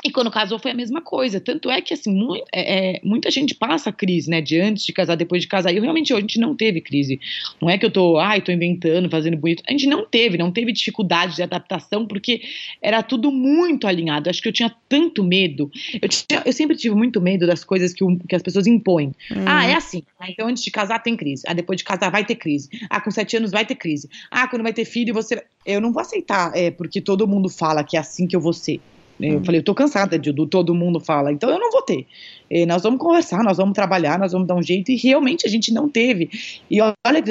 e 0.06 0.12
quando 0.12 0.30
casou 0.30 0.60
foi 0.60 0.72
a 0.72 0.76
mesma 0.76 1.02
coisa. 1.02 1.40
Tanto 1.40 1.72
é 1.72 1.82
que, 1.82 1.94
assim, 1.94 2.16
é, 2.54 2.98
é, 2.98 3.02
muita 3.04 3.32
gente 3.32 3.56
passa 3.56 3.92
crise, 3.92 4.30
né? 4.30 4.42
De 4.42 4.60
antes 4.60 4.86
de 4.86 4.94
casar, 4.94 5.16
depois 5.16 5.42
de 5.42 5.48
casar. 5.48 5.74
E 5.74 5.80
realmente 5.80 6.14
a 6.14 6.20
gente 6.20 6.40
não 6.40 6.56
teve 6.56 6.82
crise. 6.82 7.20
Não 7.60 7.70
é 7.70 7.78
que 7.78 7.86
eu 7.86 7.90
tô, 7.90 8.18
ai, 8.18 8.40
tô 8.42 8.52
inventando, 8.52 9.10
fazendo 9.10 9.36
bonito. 9.38 9.64
A 9.68 9.72
gente 9.72 9.88
não 9.88 10.06
teve, 10.06 10.38
não 10.38 10.52
teve 10.52 10.72
dificuldade 10.72 11.36
de 11.36 11.42
adaptação, 11.42 12.06
porque 12.06 12.42
era 12.80 13.02
tudo 13.02 13.32
muito 13.32 13.88
alinhado. 13.88 14.30
Acho 14.30 14.42
que 14.42 14.48
eu 14.48 14.54
tinha 14.54 14.74
tanto 14.88 15.24
medo. 15.24 15.72
Eu, 16.00 16.08
tinha, 16.08 16.44
eu 16.46 16.54
sempre 16.54 16.78
tive 16.78 16.94
muito 16.94 17.20
medo 17.20 17.48
das 17.48 17.64
coisas 17.64 17.92
que, 17.92 18.06
que 18.30 18.36
as 18.36 18.44
pessoas 18.44 18.68
impõem. 18.68 19.08
Hum. 19.32 19.46
Ah, 19.48 19.66
é 19.66 19.74
assim. 19.74 20.04
Ah, 20.20 20.30
então 20.30 20.48
antes 20.48 20.64
de 20.64 20.70
casar 20.70 21.00
tem 21.00 21.18
crise. 21.18 21.44
Ah, 21.48 21.54
depois 21.54 21.78
de 21.78 21.84
casar 21.84 22.12
vai 22.12 22.24
ter 22.24 22.36
crise. 22.36 22.70
Ah, 22.88 23.02
com 23.02 23.10
sete 23.10 23.36
anos 23.36 23.52
vai 23.52 23.66
ter 23.66 23.76
crise. 23.76 24.08
Ah, 24.30 24.48
quando 24.48 24.62
vai 24.62 24.74
ter 24.74 24.86
filho 24.86 25.12
você. 25.14 25.44
Eu 25.66 25.82
não 25.82 25.92
vou 25.92 26.02
aceitar, 26.02 26.56
é, 26.56 26.72
porque 26.72 27.02
todo 27.02 27.28
mundo 27.28 27.50
fala 27.50 27.84
que 27.84 27.98
é 27.98 28.00
assim 28.00 28.28
que 28.28 28.36
eu 28.36 28.40
vou 28.40 28.54
ser. 28.54 28.80
Eu 29.20 29.38
uhum. 29.38 29.44
falei, 29.44 29.60
eu 29.60 29.64
tô 29.64 29.74
cansada 29.74 30.18
de 30.18 30.32
do 30.32 30.46
todo 30.46 30.76
mundo 30.76 31.00
fala, 31.00 31.32
então 31.32 31.50
eu 31.50 31.60
não 31.60 31.72
vou 31.72 31.82
ter. 31.82 32.06
E 32.50 32.66
nós 32.66 32.84
vamos 32.84 33.00
conversar, 33.00 33.44
nós 33.44 33.58
vamos 33.58 33.74
trabalhar, 33.74 34.20
nós 34.20 34.32
vamos 34.32 34.48
dar 34.48 34.56
um 34.56 34.62
jeito, 34.62 34.92
e 34.92 34.96
realmente 34.96 35.46
a 35.46 35.50
gente 35.50 35.74
não 35.74 35.90
teve. 35.90 36.30
E 36.70 36.80
olha, 36.82 37.24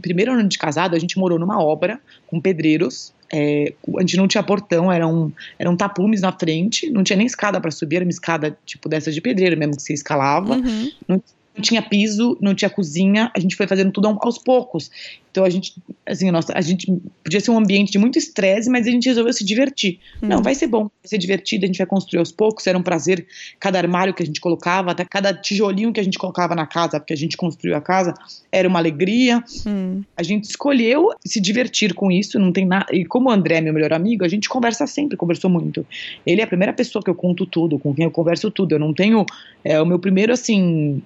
primeiro 0.00 0.32
ano 0.32 0.48
de 0.48 0.58
casado, 0.58 0.96
a 0.96 0.98
gente 0.98 1.18
morou 1.18 1.38
numa 1.38 1.62
obra 1.62 2.00
com 2.26 2.40
pedreiros, 2.40 3.12
é, 3.32 3.72
a 3.96 4.00
gente 4.00 4.16
não 4.16 4.28
tinha 4.28 4.42
portão, 4.42 4.90
eram, 4.90 5.32
eram 5.58 5.76
tapumes 5.76 6.20
na 6.20 6.32
frente, 6.32 6.90
não 6.90 7.02
tinha 7.02 7.16
nem 7.16 7.26
escada 7.26 7.60
para 7.60 7.70
subir, 7.70 7.96
era 7.96 8.04
uma 8.04 8.10
escada 8.10 8.56
tipo 8.64 8.88
dessa 8.88 9.10
de 9.10 9.20
pedreiro 9.20 9.56
mesmo 9.58 9.76
que 9.76 9.82
você 9.82 9.92
escalava, 9.92 10.54
uhum. 10.54 10.90
não 11.06 11.22
não 11.56 11.62
tinha 11.62 11.82
piso, 11.82 12.36
não 12.40 12.54
tinha 12.54 12.68
cozinha, 12.68 13.30
a 13.34 13.40
gente 13.40 13.56
foi 13.56 13.66
fazendo 13.66 13.90
tudo 13.90 14.06
aos 14.06 14.38
poucos. 14.38 14.90
Então 15.30 15.44
a 15.44 15.50
gente, 15.50 15.74
assim, 16.06 16.30
nossa, 16.30 16.52
a 16.56 16.60
gente 16.60 16.86
podia 17.22 17.40
ser 17.40 17.50
um 17.50 17.58
ambiente 17.58 17.92
de 17.92 17.98
muito 17.98 18.18
estresse, 18.18 18.70
mas 18.70 18.86
a 18.86 18.90
gente 18.90 19.06
resolveu 19.06 19.32
se 19.32 19.44
divertir. 19.44 19.98
Hum. 20.22 20.28
Não, 20.28 20.42
vai 20.42 20.54
ser 20.54 20.66
bom, 20.66 20.84
vai 20.84 20.90
ser 21.04 21.18
divertido, 21.18 21.64
a 21.64 21.66
gente 21.66 21.78
vai 21.78 21.86
construir 21.86 22.20
aos 22.20 22.32
poucos, 22.32 22.66
era 22.66 22.76
um 22.76 22.82
prazer 22.82 23.26
cada 23.60 23.78
armário 23.78 24.14
que 24.14 24.22
a 24.22 24.26
gente 24.26 24.40
colocava, 24.40 24.92
até 24.92 25.04
cada 25.04 25.34
tijolinho 25.34 25.92
que 25.92 26.00
a 26.00 26.02
gente 26.02 26.18
colocava 26.18 26.54
na 26.54 26.66
casa, 26.66 26.98
porque 26.98 27.12
a 27.12 27.16
gente 27.16 27.36
construiu 27.36 27.76
a 27.76 27.80
casa, 27.80 28.14
era 28.50 28.66
uma 28.66 28.78
alegria. 28.78 29.42
Hum. 29.66 30.02
A 30.16 30.22
gente 30.22 30.44
escolheu 30.44 31.10
se 31.26 31.38
divertir 31.40 31.92
com 31.92 32.10
isso, 32.10 32.38
não 32.38 32.52
tem 32.52 32.64
nada. 32.64 32.86
E 32.90 33.04
como 33.04 33.28
o 33.28 33.32
André 33.32 33.56
é 33.56 33.60
meu 33.60 33.74
melhor 33.74 33.92
amigo, 33.92 34.24
a 34.24 34.28
gente 34.28 34.48
conversa 34.48 34.86
sempre, 34.86 35.18
conversou 35.18 35.50
muito. 35.50 35.86
Ele 36.26 36.40
é 36.40 36.44
a 36.44 36.46
primeira 36.46 36.72
pessoa 36.72 37.02
que 37.02 37.10
eu 37.10 37.14
conto 37.14 37.44
tudo, 37.44 37.78
com 37.78 37.94
quem 37.94 38.04
eu 38.04 38.10
converso 38.10 38.50
tudo. 38.50 38.72
Eu 38.72 38.78
não 38.78 38.94
tenho. 38.94 39.24
É 39.62 39.80
o 39.80 39.86
meu 39.86 39.98
primeiro, 39.98 40.32
assim 40.32 41.02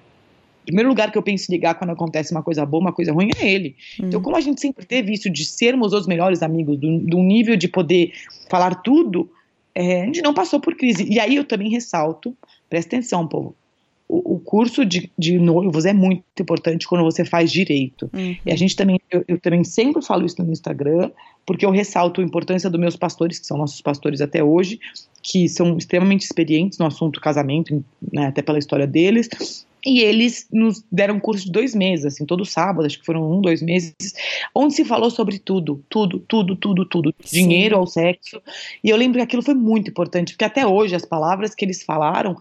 primeiro 0.65 0.89
lugar 0.89 1.11
que 1.11 1.17
eu 1.17 1.23
penso 1.23 1.51
em 1.51 1.55
ligar 1.55 1.75
quando 1.75 1.91
acontece 1.91 2.31
uma 2.31 2.43
coisa 2.43 2.65
boa, 2.65 2.81
uma 2.81 2.93
coisa 2.93 3.11
ruim, 3.11 3.29
é 3.37 3.49
ele. 3.49 3.75
Então, 3.95 4.05
hum. 4.05 4.07
Então, 4.07 4.21
como 4.21 4.35
a 4.35 4.41
gente 4.41 4.61
sempre 4.61 4.85
teve 4.85 5.13
isso 5.13 5.29
de 5.29 5.45
sermos 5.45 5.93
os 5.93 6.07
melhores 6.07 6.43
amigos, 6.43 6.77
do, 6.77 6.99
do 6.99 7.17
nível 7.19 7.55
de 7.55 7.67
poder 7.67 8.11
falar 8.49 8.75
tudo, 8.75 9.29
é, 9.73 10.03
a 10.03 10.05
gente 10.05 10.21
não 10.21 10.33
passou 10.33 10.59
por 10.59 10.75
crise. 10.75 11.07
E 11.09 11.19
aí 11.19 11.35
eu 11.35 11.43
também 11.43 11.69
ressalto, 11.69 12.35
presta 12.69 12.95
atenção, 12.95 13.27
povo, 13.27 13.55
o, 14.11 14.35
o 14.35 14.39
curso 14.39 14.85
de, 14.85 15.09
de, 15.17 15.39
noivos 15.39 15.85
é 15.85 15.93
muito 15.93 16.23
importante 16.37 16.85
quando 16.85 17.03
você 17.03 17.23
faz 17.23 17.49
direito. 17.49 18.09
Uhum. 18.13 18.35
E 18.45 18.51
a 18.51 18.55
gente 18.57 18.75
também, 18.75 18.99
eu, 19.09 19.23
eu, 19.25 19.39
também 19.39 19.63
sempre 19.63 20.03
falo 20.03 20.25
isso 20.25 20.43
no 20.43 20.51
Instagram, 20.51 21.09
porque 21.45 21.65
eu 21.65 21.71
ressalto 21.71 22.19
a 22.19 22.23
importância 22.23 22.69
dos 22.69 22.79
meus 22.79 22.97
pastores, 22.97 23.39
que 23.39 23.45
são 23.45 23.57
nossos 23.57 23.79
pastores 23.81 24.19
até 24.19 24.43
hoje, 24.43 24.79
que 25.23 25.47
são 25.47 25.77
extremamente 25.77 26.25
experientes 26.25 26.77
no 26.77 26.85
assunto 26.85 27.21
casamento, 27.21 27.83
né, 28.11 28.27
até 28.27 28.41
pela 28.41 28.59
história 28.59 28.85
deles, 28.85 29.29
e 29.85 30.01
eles 30.01 30.47
nos 30.51 30.83
deram 30.91 31.15
um 31.15 31.19
curso 31.19 31.45
de 31.45 31.51
dois 31.51 31.73
meses, 31.73 32.05
assim, 32.05 32.25
todo 32.25 32.45
sábado, 32.45 32.85
acho 32.85 32.99
que 32.99 33.05
foram 33.05 33.31
um, 33.31 33.41
dois 33.41 33.61
meses, 33.61 33.93
onde 34.53 34.73
se 34.73 34.85
falou 34.85 35.09
sobre 35.09 35.39
tudo, 35.39 35.83
tudo, 35.89 36.19
tudo, 36.19 36.55
tudo, 36.55 36.85
tudo, 36.85 37.15
Sim. 37.23 37.47
dinheiro 37.47 37.77
ao 37.77 37.87
sexo. 37.87 38.41
E 38.83 38.89
eu 38.89 38.97
lembro 38.97 39.17
que 39.17 39.23
aquilo 39.23 39.41
foi 39.41 39.55
muito 39.55 39.89
importante, 39.89 40.33
porque 40.33 40.45
até 40.45 40.65
hoje 40.65 40.95
as 40.95 41.05
palavras 41.05 41.55
que 41.55 41.65
eles 41.65 41.83
falaram 41.83 42.37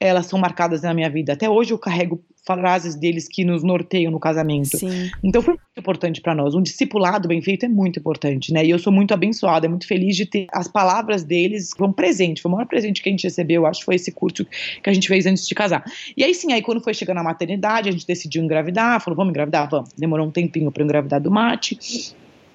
elas 0.00 0.26
são 0.26 0.38
marcadas 0.38 0.82
na 0.82 0.94
minha 0.94 1.10
vida. 1.10 1.32
Até 1.32 1.50
hoje 1.50 1.72
eu 1.72 1.78
carrego 1.78 2.22
frases 2.56 2.94
deles 2.94 3.28
que 3.28 3.44
nos 3.44 3.62
norteiam 3.62 4.10
no 4.10 4.18
casamento. 4.18 4.78
Sim. 4.78 5.10
Então 5.22 5.42
foi 5.42 5.54
muito 5.54 5.78
importante 5.78 6.20
para 6.20 6.34
nós. 6.34 6.54
Um 6.54 6.62
discipulado 6.62 7.28
bem 7.28 7.42
feito 7.42 7.66
é 7.66 7.68
muito 7.68 7.98
importante, 7.98 8.52
né? 8.52 8.64
E 8.64 8.70
eu 8.70 8.78
sou 8.78 8.92
muito 8.92 9.12
abençoada, 9.12 9.66
é 9.66 9.68
muito 9.68 9.86
feliz 9.86 10.16
de 10.16 10.26
ter 10.26 10.46
as 10.52 10.68
palavras 10.68 11.24
deles. 11.24 11.70
Foi 11.76 11.86
um 11.86 11.92
presente, 11.92 12.40
foi 12.40 12.50
o 12.50 12.54
maior 12.54 12.66
presente 12.66 13.02
que 13.02 13.08
a 13.08 13.12
gente 13.12 13.24
recebeu, 13.24 13.66
acho 13.66 13.80
que 13.80 13.86
foi 13.86 13.94
esse 13.94 14.10
curso 14.12 14.46
que 14.82 14.88
a 14.88 14.92
gente 14.92 15.06
fez 15.06 15.26
antes 15.26 15.46
de 15.46 15.54
casar. 15.54 15.84
E 16.16 16.24
aí 16.24 16.34
sim, 16.34 16.52
aí 16.52 16.62
quando 16.62 16.82
foi 16.82 16.94
chegando 16.94 17.18
a 17.18 17.22
maternidade, 17.22 17.88
a 17.88 17.92
gente 17.92 18.06
decidiu 18.06 18.42
engravidar, 18.42 19.00
falou, 19.02 19.16
vamos 19.16 19.30
engravidar? 19.30 19.68
Vamos. 19.70 19.90
Demorou 19.96 20.26
um 20.26 20.30
tempinho 20.30 20.70
para 20.72 20.82
engravidar 20.82 21.20
do 21.20 21.30
mate. 21.30 21.78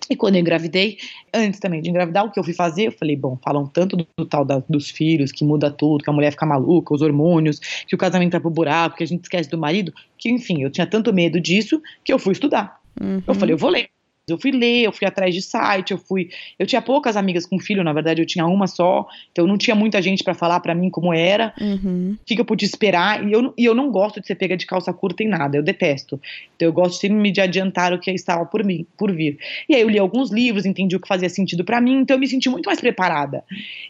E 0.09 0.15
quando 0.15 0.35
eu 0.35 0.41
engravidei, 0.41 0.97
antes 1.33 1.59
também 1.59 1.81
de 1.81 1.89
engravidar, 1.89 2.25
o 2.25 2.31
que 2.31 2.39
eu 2.39 2.43
fui 2.43 2.53
fazer? 2.53 2.87
Eu 2.87 2.91
falei, 2.91 3.15
bom, 3.15 3.37
falam 3.43 3.65
tanto 3.65 3.95
do, 3.95 4.07
do 4.17 4.25
tal 4.25 4.43
da, 4.43 4.61
dos 4.69 4.89
filhos, 4.89 5.31
que 5.31 5.45
muda 5.45 5.71
tudo, 5.71 6.03
que 6.03 6.09
a 6.09 6.13
mulher 6.13 6.31
fica 6.31 6.45
maluca, 6.45 6.93
os 6.93 7.01
hormônios, 7.01 7.59
que 7.87 7.95
o 7.95 7.97
casamento 7.97 8.31
tá 8.31 8.39
pro 8.39 8.49
buraco, 8.49 8.97
que 8.97 9.03
a 9.03 9.07
gente 9.07 9.23
esquece 9.23 9.49
do 9.49 9.57
marido, 9.57 9.93
que 10.17 10.29
enfim, 10.29 10.61
eu 10.61 10.69
tinha 10.69 10.85
tanto 10.85 11.13
medo 11.13 11.39
disso 11.39 11.81
que 12.03 12.11
eu 12.11 12.19
fui 12.19 12.33
estudar. 12.33 12.79
Uhum. 13.01 13.21
Eu 13.25 13.35
falei, 13.35 13.53
eu 13.53 13.57
vou 13.57 13.69
ler. 13.69 13.89
Eu 14.25 14.37
fui 14.37 14.51
ler, 14.51 14.83
eu 14.83 14.91
fui 14.93 15.05
atrás 15.05 15.35
de 15.35 15.41
site, 15.41 15.91
eu 15.91 15.97
fui. 15.97 16.29
Eu 16.57 16.65
tinha 16.65 16.81
poucas 16.81 17.17
amigas 17.17 17.45
com 17.45 17.59
filho, 17.59 17.83
na 17.83 17.91
verdade, 17.91 18.21
eu 18.21 18.25
tinha 18.25 18.45
uma 18.45 18.67
só, 18.67 19.05
então 19.29 19.45
não 19.45 19.57
tinha 19.57 19.75
muita 19.75 20.01
gente 20.01 20.23
para 20.23 20.33
falar 20.33 20.61
para 20.61 20.73
mim 20.73 20.89
como 20.89 21.13
era. 21.13 21.53
Uhum. 21.59 22.17
O 22.21 22.25
que, 22.25 22.35
que 22.35 22.39
eu 22.39 22.45
pude 22.45 22.63
esperar? 22.63 23.27
E 23.27 23.33
eu, 23.33 23.53
e 23.57 23.65
eu 23.65 23.75
não 23.75 23.91
gosto 23.91 24.21
de 24.21 24.27
ser 24.27 24.35
pega 24.35 24.55
de 24.55 24.65
calça 24.65 24.93
curta 24.93 25.23
em 25.23 25.27
nada, 25.27 25.57
eu 25.57 25.61
detesto. 25.61 26.21
Então 26.55 26.65
eu 26.65 26.71
gosto 26.71 27.01
sempre 27.01 27.31
de 27.31 27.41
adiantar 27.41 27.91
o 27.91 27.99
que 27.99 28.09
estava 28.11 28.45
por 28.45 28.63
mim, 28.63 28.85
por 28.97 29.11
vir. 29.11 29.37
E 29.67 29.75
aí 29.75 29.81
eu 29.81 29.89
li 29.89 29.99
alguns 29.99 30.31
livros, 30.31 30.65
entendi 30.65 30.95
o 30.95 31.01
que 31.01 31.07
fazia 31.07 31.27
sentido 31.27 31.65
para 31.65 31.81
mim, 31.81 31.99
então 31.99 32.15
eu 32.15 32.19
me 32.19 32.27
senti 32.27 32.49
muito 32.49 32.67
mais 32.67 32.79
preparada. 32.79 33.43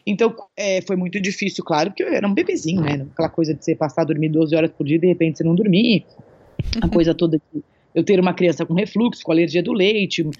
Então 0.04 0.34
é, 0.56 0.80
foi 0.82 0.96
muito 0.96 1.20
difícil, 1.20 1.62
claro, 1.62 1.90
porque 1.90 2.02
eu 2.02 2.08
era 2.08 2.26
um 2.26 2.34
bebezinho, 2.34 2.80
né? 2.80 3.06
Aquela 3.12 3.28
coisa 3.28 3.54
de 3.54 3.64
você 3.64 3.76
passar 3.76 4.02
a 4.02 4.06
dormir 4.06 4.30
12 4.30 4.56
horas 4.56 4.72
por 4.72 4.84
dia 4.84 4.96
e 4.96 5.00
de 5.00 5.06
repente 5.06 5.38
você 5.38 5.44
não 5.44 5.54
dormir. 5.54 6.04
A 6.82 6.88
coisa 6.88 7.14
toda 7.14 7.38
que 7.38 7.62
eu 7.94 8.02
ter 8.02 8.18
uma 8.18 8.34
criança 8.34 8.66
com 8.66 8.74
refluxo, 8.74 9.22
com 9.22 9.32
alergia 9.32 9.62
do 9.62 9.72
leite. 9.72 10.22
Eu, 10.22 10.30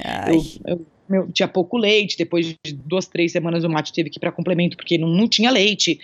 eu, 0.67 0.87
eu, 1.09 1.33
tinha 1.33 1.47
pouco 1.47 1.77
leite, 1.77 2.19
depois 2.19 2.47
de 2.47 2.73
duas, 2.73 3.07
três 3.07 3.33
semanas 3.33 3.63
o 3.63 3.69
mate 3.69 3.93
teve 3.93 4.11
que 4.11 4.19
ir 4.19 4.21
para 4.21 4.33
complemento 4.33 4.77
porque 4.77 4.99
não, 4.99 5.09
não 5.09 5.29
tinha 5.29 5.51
leite. 5.51 6.01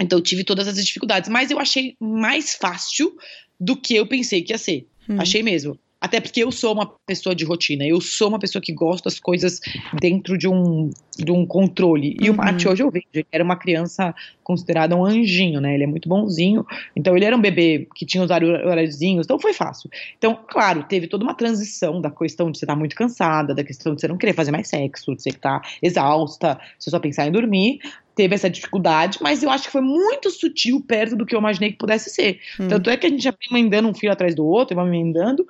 Então 0.00 0.18
eu 0.18 0.22
tive 0.22 0.44
todas 0.44 0.66
essas 0.66 0.84
dificuldades, 0.84 1.30
mas 1.30 1.50
eu 1.50 1.58
achei 1.58 1.94
mais 1.98 2.54
fácil 2.54 3.12
do 3.58 3.76
que 3.76 3.94
eu 3.94 4.06
pensei 4.06 4.42
que 4.42 4.52
ia 4.52 4.58
ser. 4.58 4.86
Hum. 5.08 5.16
Achei 5.18 5.42
mesmo. 5.42 5.78
Até 6.00 6.18
porque 6.18 6.42
eu 6.42 6.50
sou 6.50 6.72
uma 6.72 6.86
pessoa 7.06 7.34
de 7.34 7.44
rotina, 7.44 7.84
eu 7.84 8.00
sou 8.00 8.28
uma 8.28 8.38
pessoa 8.38 8.62
que 8.62 8.72
gosta 8.72 9.10
das 9.10 9.20
coisas 9.20 9.60
dentro 10.00 10.38
de 10.38 10.48
um, 10.48 10.88
de 11.18 11.30
um 11.30 11.44
controle. 11.44 12.16
E 12.18 12.30
uhum. 12.30 12.34
o 12.34 12.38
Mate 12.38 12.66
hoje 12.66 12.82
eu 12.82 12.90
vejo, 12.90 13.04
ele 13.12 13.26
era 13.30 13.44
uma 13.44 13.56
criança 13.56 14.14
considerada 14.42 14.96
um 14.96 15.04
anjinho, 15.04 15.60
né? 15.60 15.74
Ele 15.74 15.84
é 15.84 15.86
muito 15.86 16.08
bonzinho. 16.08 16.64
Então 16.96 17.14
ele 17.14 17.26
era 17.26 17.36
um 17.36 17.40
bebê 17.40 17.86
que 17.94 18.06
tinha 18.06 18.24
os 18.24 18.30
horáriozinhos, 18.30 19.26
então 19.26 19.38
foi 19.38 19.52
fácil. 19.52 19.90
Então, 20.16 20.38
claro, 20.48 20.84
teve 20.84 21.06
toda 21.06 21.22
uma 21.22 21.34
transição 21.34 22.00
da 22.00 22.10
questão 22.10 22.50
de 22.50 22.58
você 22.58 22.64
estar 22.64 22.76
muito 22.76 22.96
cansada, 22.96 23.54
da 23.54 23.62
questão 23.62 23.94
de 23.94 24.00
você 24.00 24.08
não 24.08 24.16
querer 24.16 24.32
fazer 24.32 24.50
mais 24.50 24.68
sexo, 24.68 25.14
de 25.14 25.22
você 25.22 25.28
estar 25.28 25.60
exausta, 25.82 26.58
você 26.78 26.90
só 26.90 26.98
pensar 26.98 27.26
em 27.26 27.32
dormir, 27.32 27.78
teve 28.20 28.34
essa 28.34 28.50
dificuldade, 28.50 29.16
mas 29.22 29.42
eu 29.42 29.48
acho 29.48 29.64
que 29.64 29.70
foi 29.70 29.80
muito 29.80 30.30
sutil 30.30 30.78
perto 30.86 31.16
do 31.16 31.24
que 31.24 31.34
eu 31.34 31.38
imaginei 31.38 31.72
que 31.72 31.78
pudesse 31.78 32.10
ser. 32.10 32.38
Hum. 32.60 32.68
Tanto 32.68 32.90
é 32.90 32.96
que 32.98 33.06
a 33.06 33.08
gente 33.08 33.22
já 33.22 33.32
foi 33.32 33.58
emendando 33.58 33.88
um 33.88 33.94
fio 33.94 34.12
atrás 34.12 34.34
do 34.34 34.44
outro, 34.44 34.76
vai 34.76 34.86
emendando. 34.86 35.46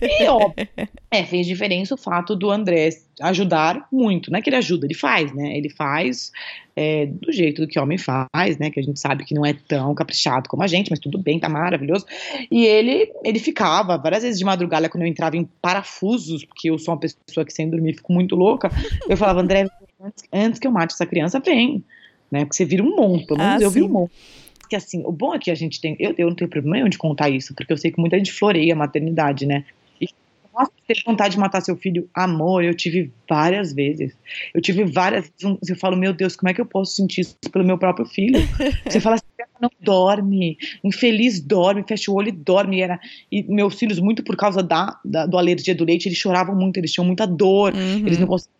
E, 0.00 0.26
ó, 0.26 0.50
é, 1.10 1.22
fez 1.24 1.46
diferença 1.46 1.94
o 1.94 1.98
fato 1.98 2.34
do 2.34 2.50
André 2.50 2.88
ajudar 3.20 3.86
muito. 3.92 4.30
Não 4.30 4.38
é 4.38 4.42
que 4.42 4.48
ele 4.48 4.56
ajuda, 4.56 4.86
ele 4.86 4.94
faz, 4.94 5.34
né? 5.34 5.54
Ele 5.54 5.68
faz 5.68 6.32
é, 6.74 7.04
do 7.04 7.30
jeito 7.30 7.60
do 7.60 7.68
que 7.68 7.78
homem 7.78 7.98
faz, 7.98 8.56
né? 8.58 8.70
Que 8.70 8.80
a 8.80 8.82
gente 8.82 8.98
sabe 8.98 9.22
que 9.26 9.34
não 9.34 9.44
é 9.44 9.52
tão 9.52 9.94
caprichado 9.94 10.48
como 10.48 10.62
a 10.62 10.66
gente, 10.66 10.88
mas 10.88 10.98
tudo 10.98 11.18
bem, 11.18 11.38
tá 11.38 11.48
maravilhoso. 11.48 12.06
E 12.50 12.64
ele, 12.64 13.12
ele 13.22 13.38
ficava 13.38 13.98
várias 13.98 14.22
vezes 14.22 14.38
de 14.38 14.46
madrugada 14.46 14.88
quando 14.88 15.02
eu 15.02 15.08
entrava 15.08 15.36
em 15.36 15.44
parafusos, 15.60 16.42
porque 16.42 16.70
eu 16.70 16.78
sou 16.78 16.94
uma 16.94 17.00
pessoa 17.00 17.44
que 17.44 17.52
sem 17.52 17.68
dormir 17.68 17.96
fico 17.96 18.14
muito 18.14 18.34
louca. 18.34 18.70
Eu 19.06 19.16
falava, 19.18 19.42
André, 19.42 19.66
antes, 20.00 20.24
antes 20.32 20.58
que 20.58 20.66
eu 20.66 20.72
mate 20.72 20.94
essa 20.94 21.04
criança, 21.04 21.38
vem 21.38 21.84
né? 22.30 22.44
Porque 22.44 22.56
você 22.56 22.64
vira 22.64 22.82
um 22.82 22.96
monte, 22.96 23.26
pelo 23.26 23.38
menos 23.38 23.62
ah, 23.62 23.64
eu 23.64 23.70
sim. 23.70 23.80
vi 23.80 23.86
um 23.86 23.88
monte. 23.88 24.12
Que 24.68 24.76
assim, 24.76 25.02
o 25.04 25.12
bom 25.12 25.34
é 25.34 25.38
que 25.38 25.50
a 25.50 25.54
gente 25.54 25.80
tem. 25.80 25.96
Eu, 25.98 26.14
eu 26.16 26.28
não 26.28 26.34
tenho 26.34 26.50
problema 26.50 26.88
de 26.88 26.98
contar 26.98 27.28
isso, 27.28 27.54
porque 27.54 27.72
eu 27.72 27.76
sei 27.76 27.90
que 27.90 28.00
muita 28.00 28.16
gente 28.16 28.32
floreia 28.32 28.72
a 28.72 28.76
maternidade, 28.76 29.46
né? 29.46 29.64
E 30.00 30.08
nossa, 30.52 30.72
ter 30.86 31.02
vontade 31.04 31.34
de 31.34 31.40
matar 31.40 31.60
seu 31.60 31.76
filho, 31.76 32.08
amor, 32.14 32.64
eu 32.64 32.74
tive 32.74 33.12
várias 33.28 33.72
vezes. 33.72 34.16
Eu 34.54 34.60
tive 34.60 34.84
várias 34.84 35.30
vezes. 35.38 35.68
Eu 35.68 35.76
falo, 35.76 35.96
meu 35.96 36.12
Deus, 36.12 36.34
como 36.34 36.48
é 36.48 36.54
que 36.54 36.60
eu 36.60 36.66
posso 36.66 36.96
sentir 36.96 37.22
isso 37.22 37.36
pelo 37.52 37.64
meu 37.64 37.76
próprio 37.76 38.06
filho? 38.06 38.40
Você 38.88 39.00
fala 39.00 39.16
assim, 39.16 39.24
não 39.60 39.70
dorme, 39.80 40.58
infeliz 40.82 41.40
dorme, 41.40 41.84
fecha 41.86 42.10
o 42.10 42.14
olho 42.14 42.28
e 42.28 42.32
dorme. 42.32 42.78
E, 42.78 42.82
era, 42.82 43.00
e 43.30 43.42
meus 43.44 43.74
filhos, 43.74 43.98
muito 43.98 44.22
por 44.22 44.36
causa 44.36 44.62
da, 44.62 44.98
da, 45.04 45.26
do 45.26 45.38
alergia 45.38 45.74
do 45.74 45.84
leite, 45.84 46.08
eles 46.08 46.18
choravam 46.18 46.54
muito, 46.54 46.76
eles 46.76 46.92
tinham 46.92 47.06
muita 47.06 47.26
dor, 47.26 47.74
uhum. 47.74 48.06
eles 48.06 48.18
não 48.18 48.26
conseguiam 48.26 48.53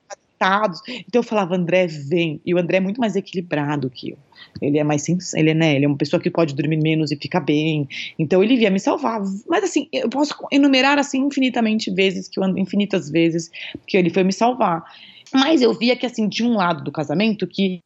então 0.88 1.20
eu 1.20 1.22
falava, 1.22 1.56
André, 1.56 1.86
vem. 1.86 2.40
E 2.44 2.54
o 2.54 2.58
André 2.58 2.78
é 2.78 2.80
muito 2.80 3.00
mais 3.00 3.16
equilibrado 3.16 3.90
que 3.90 4.10
eu. 4.10 4.18
Ele 4.60 4.78
é 4.78 4.84
mais 4.84 5.06
ele 5.34 5.50
é, 5.50 5.54
né, 5.54 5.76
ele 5.76 5.84
é 5.84 5.88
uma 5.88 5.96
pessoa 5.96 6.20
que 6.20 6.30
pode 6.30 6.54
dormir 6.54 6.76
menos 6.76 7.10
e 7.10 7.16
fica 7.16 7.40
bem. 7.40 7.88
Então 8.18 8.42
ele 8.42 8.56
via 8.56 8.70
me 8.70 8.80
salvar. 8.80 9.20
Mas 9.48 9.64
assim, 9.64 9.88
eu 9.92 10.08
posso 10.08 10.34
enumerar 10.52 10.98
assim 10.98 11.20
infinitamente 11.20 11.90
vezes 11.90 12.28
que 12.28 12.38
eu, 12.38 12.44
infinitas 12.58 13.10
vezes 13.10 13.50
que 13.86 13.96
ele 13.96 14.10
foi 14.10 14.24
me 14.24 14.32
salvar. 14.32 14.84
Mas 15.32 15.62
eu 15.62 15.74
via 15.74 15.96
que, 15.96 16.06
assim, 16.06 16.28
de 16.28 16.44
um 16.44 16.54
lado 16.54 16.84
do 16.84 16.92
casamento, 16.92 17.44
que 17.46 17.80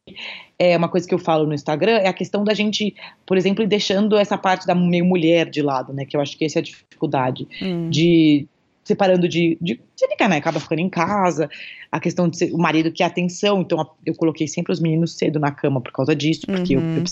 é 0.57 0.77
uma 0.77 0.87
coisa 0.87 1.07
que 1.07 1.13
eu 1.13 1.17
falo 1.17 1.47
no 1.47 1.53
Instagram, 1.53 1.93
é 1.93 2.07
a 2.07 2.13
questão 2.13 2.43
da 2.43 2.53
gente, 2.53 2.93
por 3.25 3.37
exemplo, 3.37 3.65
deixando 3.65 4.15
essa 4.17 4.37
parte 4.37 4.67
da 4.67 4.75
meio 4.75 5.03
mulher 5.03 5.49
de 5.49 5.61
lado, 5.63 5.91
né? 5.91 6.05
Que 6.05 6.15
eu 6.15 6.21
acho 6.21 6.37
que 6.37 6.45
essa 6.45 6.59
é 6.59 6.61
a 6.61 6.63
dificuldade. 6.63 7.47
Hum. 7.59 7.89
De 7.89 8.47
separando 8.89 9.27
de, 9.29 9.57
de, 9.61 9.79
de 9.95 10.07
ficar, 10.07 10.27
né? 10.27 10.37
Acaba 10.37 10.59
ficando 10.59 10.79
em 10.79 10.89
casa. 10.89 11.49
A 11.91 11.99
questão 11.99 12.27
de 12.27 12.37
ser, 12.37 12.51
o 12.53 12.57
marido 12.57 12.91
que 12.91 13.03
atenção, 13.03 13.61
então 13.61 13.87
eu 14.05 14.15
coloquei 14.15 14.47
sempre 14.47 14.73
os 14.73 14.79
meninos 14.79 15.15
cedo 15.15 15.39
na 15.39 15.51
cama 15.51 15.79
por 15.79 15.91
causa 15.91 16.15
disso, 16.15 16.41
porque 16.45 16.75
uhum. 16.75 16.97
eu, 16.97 17.03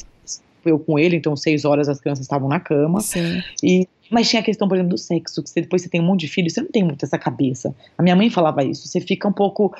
eu, 0.65 0.71
eu 0.73 0.79
com 0.79 0.97
ele, 0.97 1.15
então 1.15 1.35
seis 1.35 1.65
horas 1.65 1.87
as 1.87 1.99
crianças 1.99 2.25
estavam 2.25 2.49
na 2.49 2.59
cama. 2.59 2.99
Sim. 2.99 3.41
E 3.63 3.87
mas 4.09 4.29
tinha 4.29 4.41
a 4.41 4.43
questão, 4.43 4.67
por 4.67 4.75
exemplo, 4.75 4.91
do 4.91 4.97
sexo, 4.97 5.43
que 5.43 5.49
você, 5.49 5.61
depois 5.61 5.81
você 5.81 5.89
tem 5.89 5.99
um 5.99 6.05
monte 6.05 6.21
de 6.21 6.29
filhos, 6.29 6.53
você 6.53 6.61
não 6.61 6.69
tem 6.69 6.83
muito 6.83 7.03
essa 7.03 7.17
cabeça. 7.17 7.75
A 7.97 8.01
minha 8.01 8.15
mãe 8.15 8.29
falava 8.29 8.63
isso, 8.63 8.87
você 8.87 9.01
fica 9.01 9.27
um 9.27 9.33
pouco. 9.33 9.73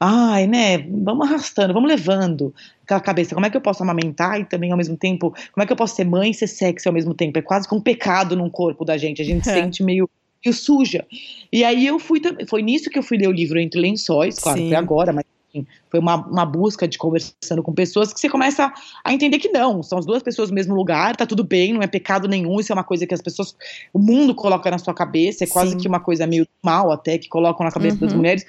Ai, 0.00 0.46
né? 0.46 0.78
Vamos 0.78 1.26
arrastando, 1.26 1.74
vamos 1.74 1.90
levando 1.90 2.54
aquela 2.84 3.00
cabeça. 3.00 3.34
Como 3.34 3.44
é 3.44 3.50
que 3.50 3.56
eu 3.56 3.60
posso 3.60 3.82
amamentar 3.82 4.40
e 4.40 4.44
também 4.44 4.70
ao 4.70 4.78
mesmo 4.78 4.96
tempo. 4.96 5.34
Como 5.52 5.62
é 5.62 5.66
que 5.66 5.72
eu 5.72 5.76
posso 5.76 5.96
ser 5.96 6.04
mãe 6.04 6.30
e 6.30 6.34
ser 6.34 6.46
sexy 6.46 6.88
ao 6.88 6.94
mesmo 6.94 7.12
tempo? 7.12 7.38
É 7.38 7.42
quase 7.42 7.68
que 7.68 7.74
um 7.74 7.80
pecado 7.80 8.34
no 8.34 8.50
corpo 8.50 8.84
da 8.84 8.96
gente. 8.96 9.20
A 9.20 9.24
gente 9.24 9.44
se 9.44 9.52
sente 9.52 9.82
meio 9.82 10.08
meio 10.44 10.54
suja. 10.54 11.06
E 11.52 11.64
aí 11.64 11.86
eu 11.86 11.98
fui 11.98 12.20
também, 12.20 12.46
foi 12.46 12.62
nisso 12.62 12.90
que 12.90 12.98
eu 12.98 13.02
fui 13.02 13.18
ler 13.18 13.28
o 13.28 13.32
livro 13.32 13.58
Entre 13.58 13.80
Lençóis, 13.80 14.38
claro, 14.38 14.58
Sim. 14.58 14.68
foi 14.68 14.76
agora, 14.76 15.12
mas 15.12 15.24
enfim, 15.52 15.66
foi 15.90 15.98
uma, 15.98 16.16
uma 16.26 16.44
busca 16.44 16.86
de 16.86 16.98
conversando 16.98 17.62
com 17.62 17.72
pessoas 17.72 18.12
que 18.12 18.20
você 18.20 18.28
começa 18.28 18.72
a 19.02 19.12
entender 19.12 19.38
que 19.38 19.48
não, 19.48 19.82
são 19.82 19.98
as 19.98 20.04
duas 20.04 20.22
pessoas 20.22 20.50
no 20.50 20.54
mesmo 20.54 20.74
lugar, 20.74 21.16
tá 21.16 21.26
tudo 21.26 21.42
bem, 21.42 21.72
não 21.72 21.82
é 21.82 21.86
pecado 21.86 22.28
nenhum, 22.28 22.60
isso 22.60 22.72
é 22.72 22.74
uma 22.74 22.84
coisa 22.84 23.06
que 23.06 23.14
as 23.14 23.22
pessoas, 23.22 23.56
o 23.92 23.98
mundo 23.98 24.34
coloca 24.34 24.70
na 24.70 24.78
sua 24.78 24.92
cabeça, 24.92 25.44
é 25.44 25.46
quase 25.46 25.72
Sim. 25.72 25.78
que 25.78 25.88
uma 25.88 26.00
coisa 26.00 26.26
meio 26.26 26.46
mal 26.62 26.92
até, 26.92 27.18
que 27.18 27.28
colocam 27.28 27.64
na 27.64 27.72
cabeça 27.72 27.96
uhum. 27.96 28.00
das 28.00 28.12
mulheres, 28.12 28.44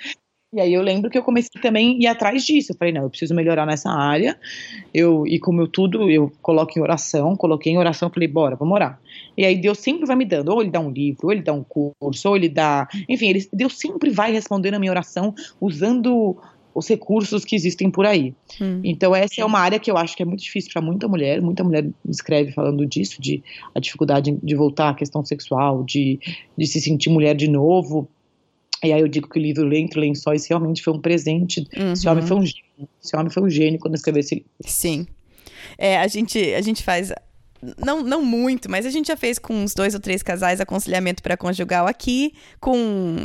e 0.51 0.59
aí 0.59 0.73
eu 0.73 0.81
lembro 0.81 1.11
que 1.11 1.17
eu 1.17 1.23
comecei 1.23 1.61
também 1.61 1.95
a 1.95 1.99
ir 1.99 2.07
atrás 2.07 2.43
disso. 2.43 2.71
Eu 2.71 2.75
falei, 2.75 2.91
não, 2.91 3.03
eu 3.03 3.09
preciso 3.09 3.35
melhorar 3.35 3.67
nessa 3.67 3.91
área. 3.91 4.37
Eu, 4.91 5.27
e 5.27 5.39
como 5.39 5.61
eu 5.61 5.67
tudo, 5.67 6.09
eu 6.09 6.31
coloco 6.41 6.77
em 6.77 6.81
oração, 6.81 7.35
coloquei 7.35 7.71
em 7.71 7.77
oração, 7.77 8.09
falei, 8.09 8.27
bora, 8.27 8.55
vamos 8.55 8.73
orar. 8.73 8.99
E 9.37 9.45
aí 9.45 9.55
Deus 9.55 9.77
sempre 9.77 10.07
vai 10.07 10.15
me 10.15 10.25
dando, 10.25 10.49
ou 10.49 10.61
ele 10.61 10.71
dá 10.71 10.79
um 10.79 10.89
livro, 10.89 11.27
ou 11.27 11.31
ele 11.31 11.43
dá 11.43 11.53
um 11.53 11.63
curso, 11.63 12.29
ou 12.29 12.35
ele 12.35 12.49
dá. 12.49 12.87
Enfim, 13.07 13.29
ele, 13.29 13.47
Deus 13.53 13.77
sempre 13.77 14.09
vai 14.09 14.31
respondendo 14.31 14.73
a 14.73 14.79
minha 14.79 14.91
oração 14.91 15.35
usando 15.61 16.35
os 16.73 16.87
recursos 16.87 17.45
que 17.45 17.55
existem 17.55 17.91
por 17.91 18.05
aí. 18.05 18.33
Hum. 18.59 18.81
Então 18.83 19.15
essa 19.15 19.41
é 19.41 19.45
uma 19.45 19.59
área 19.59 19.79
que 19.79 19.91
eu 19.91 19.97
acho 19.97 20.15
que 20.15 20.23
é 20.23 20.25
muito 20.25 20.41
difícil 20.41 20.71
para 20.71 20.81
muita 20.81 21.07
mulher. 21.07 21.41
Muita 21.41 21.63
mulher 21.63 21.87
escreve 22.07 22.51
falando 22.51 22.85
disso, 22.85 23.21
de 23.21 23.43
a 23.75 23.79
dificuldade 23.79 24.37
de 24.41 24.55
voltar 24.55 24.89
à 24.89 24.93
questão 24.95 25.23
sexual, 25.23 25.83
de, 25.83 26.19
de 26.57 26.65
se 26.65 26.81
sentir 26.81 27.09
mulher 27.09 27.35
de 27.35 27.47
novo. 27.47 28.09
E 28.83 28.93
aí 28.93 29.01
eu 29.01 29.07
digo 29.07 29.27
que 29.27 29.37
o 29.37 29.41
livro 29.41 29.73
Entre 29.75 29.99
Lençóis 29.99 30.47
realmente 30.47 30.81
foi 30.81 30.93
um 30.93 31.01
presente. 31.01 31.67
Uhum. 31.77 31.93
Esse 31.93 32.07
homem 32.07 32.25
foi 32.25 32.37
um 32.37 32.45
gênio. 32.45 32.89
Esse 33.03 33.15
homem 33.15 33.29
foi 33.29 33.43
um 33.43 33.49
gênio 33.49 33.79
quando 33.79 33.95
escreveu 33.95 34.21
esse 34.21 34.35
livro. 34.35 34.49
Sim. 34.65 35.05
É, 35.77 35.97
a 35.97 36.07
gente, 36.07 36.39
a 36.53 36.61
gente 36.61 36.83
faz 36.83 37.11
não, 37.77 38.01
não 38.01 38.23
muito, 38.23 38.69
mas 38.71 38.85
a 38.85 38.89
gente 38.89 39.07
já 39.07 39.17
fez 39.17 39.37
com 39.37 39.53
uns 39.53 39.73
dois 39.73 39.93
ou 39.93 39.99
três 39.99 40.23
casais 40.23 40.61
aconselhamento 40.61 41.21
para 41.21 41.35
conjugal 41.35 41.87
aqui, 41.87 42.33
com 42.59 43.17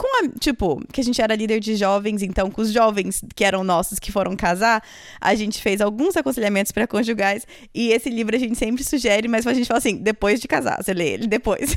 com 0.00 0.24
a, 0.24 0.28
tipo, 0.38 0.82
que 0.90 1.02
a 1.02 1.04
gente 1.04 1.20
era 1.20 1.34
líder 1.34 1.60
de 1.60 1.76
jovens, 1.76 2.22
então 2.22 2.50
com 2.50 2.62
os 2.62 2.72
jovens 2.72 3.22
que 3.36 3.44
eram 3.44 3.62
nossos 3.62 3.98
que 3.98 4.10
foram 4.10 4.34
casar, 4.34 4.82
a 5.20 5.34
gente 5.34 5.60
fez 5.60 5.82
alguns 5.82 6.16
aconselhamentos 6.16 6.72
para 6.72 6.86
conjugais 6.86 7.46
e 7.74 7.90
esse 7.92 8.08
livro 8.08 8.34
a 8.34 8.38
gente 8.38 8.56
sempre 8.56 8.82
sugere, 8.82 9.28
mas 9.28 9.46
a 9.46 9.52
gente 9.52 9.66
fala 9.66 9.76
assim, 9.76 9.96
depois 9.96 10.40
de 10.40 10.48
casar, 10.48 10.82
você 10.82 10.94
lê 10.94 11.10
ele 11.10 11.26
depois. 11.26 11.76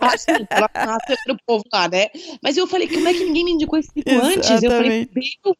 Ah, 0.00 0.16
sim, 0.16 0.32
ela 0.50 0.68
pro 1.24 1.36
povo 1.44 1.64
lá, 1.72 1.88
né? 1.88 2.08
Mas 2.42 2.56
eu 2.56 2.66
falei, 2.66 2.86
como 2.86 3.08
é 3.08 3.12
que 3.12 3.24
ninguém 3.24 3.44
me 3.44 3.52
indicou 3.52 3.78
esse 3.78 3.90
livro 3.96 4.22
antes? 4.24 4.62
Eu 4.62 4.70
falei, 4.70 5.08
Deus 5.12 5.56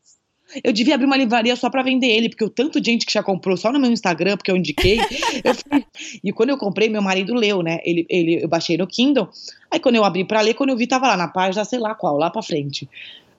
eu 0.63 0.73
devia 0.73 0.95
abrir 0.95 1.07
uma 1.07 1.17
livraria 1.17 1.57
só 1.57 1.71
para 1.71 1.83
vender 1.83 2.07
ele, 2.07 2.29
porque 2.29 2.45
o 2.45 2.51
tanto 2.51 2.81
de 2.81 2.91
gente 2.91 3.07
que 3.07 3.13
já 3.13 3.23
comprou 3.23 3.57
só 3.57 3.73
no 3.73 3.81
meu 3.81 3.91
Instagram, 3.91 4.37
porque 4.37 4.51
eu 4.51 4.57
indiquei. 4.57 4.99
eu. 5.43 5.83
E 6.23 6.33
quando 6.33 6.51
eu 6.51 6.59
comprei, 6.59 6.89
meu 6.89 7.03
marido 7.03 7.35
leu, 7.35 7.63
né? 7.63 7.79
Ele, 7.85 8.07
ele, 8.09 8.45
eu 8.45 8.49
baixei 8.49 8.77
no 8.77 8.87
Kindle. 8.87 9.29
Aí 9.71 9.81
quando 9.81 9.97
eu 9.97 10.05
abri 10.05 10.25
para 10.25 10.41
ler, 10.41 10.55
quando 10.55 10.71
eu 10.71 10.77
vi, 10.77 10.87
tava 10.87 11.09
lá 11.09 11.17
na 11.17 11.29
página, 11.29 11.65
sei 11.65 11.79
lá 11.79 11.95
qual, 11.95 12.17
lá 12.17 12.31
para 12.31 12.43
frente. 12.43 12.89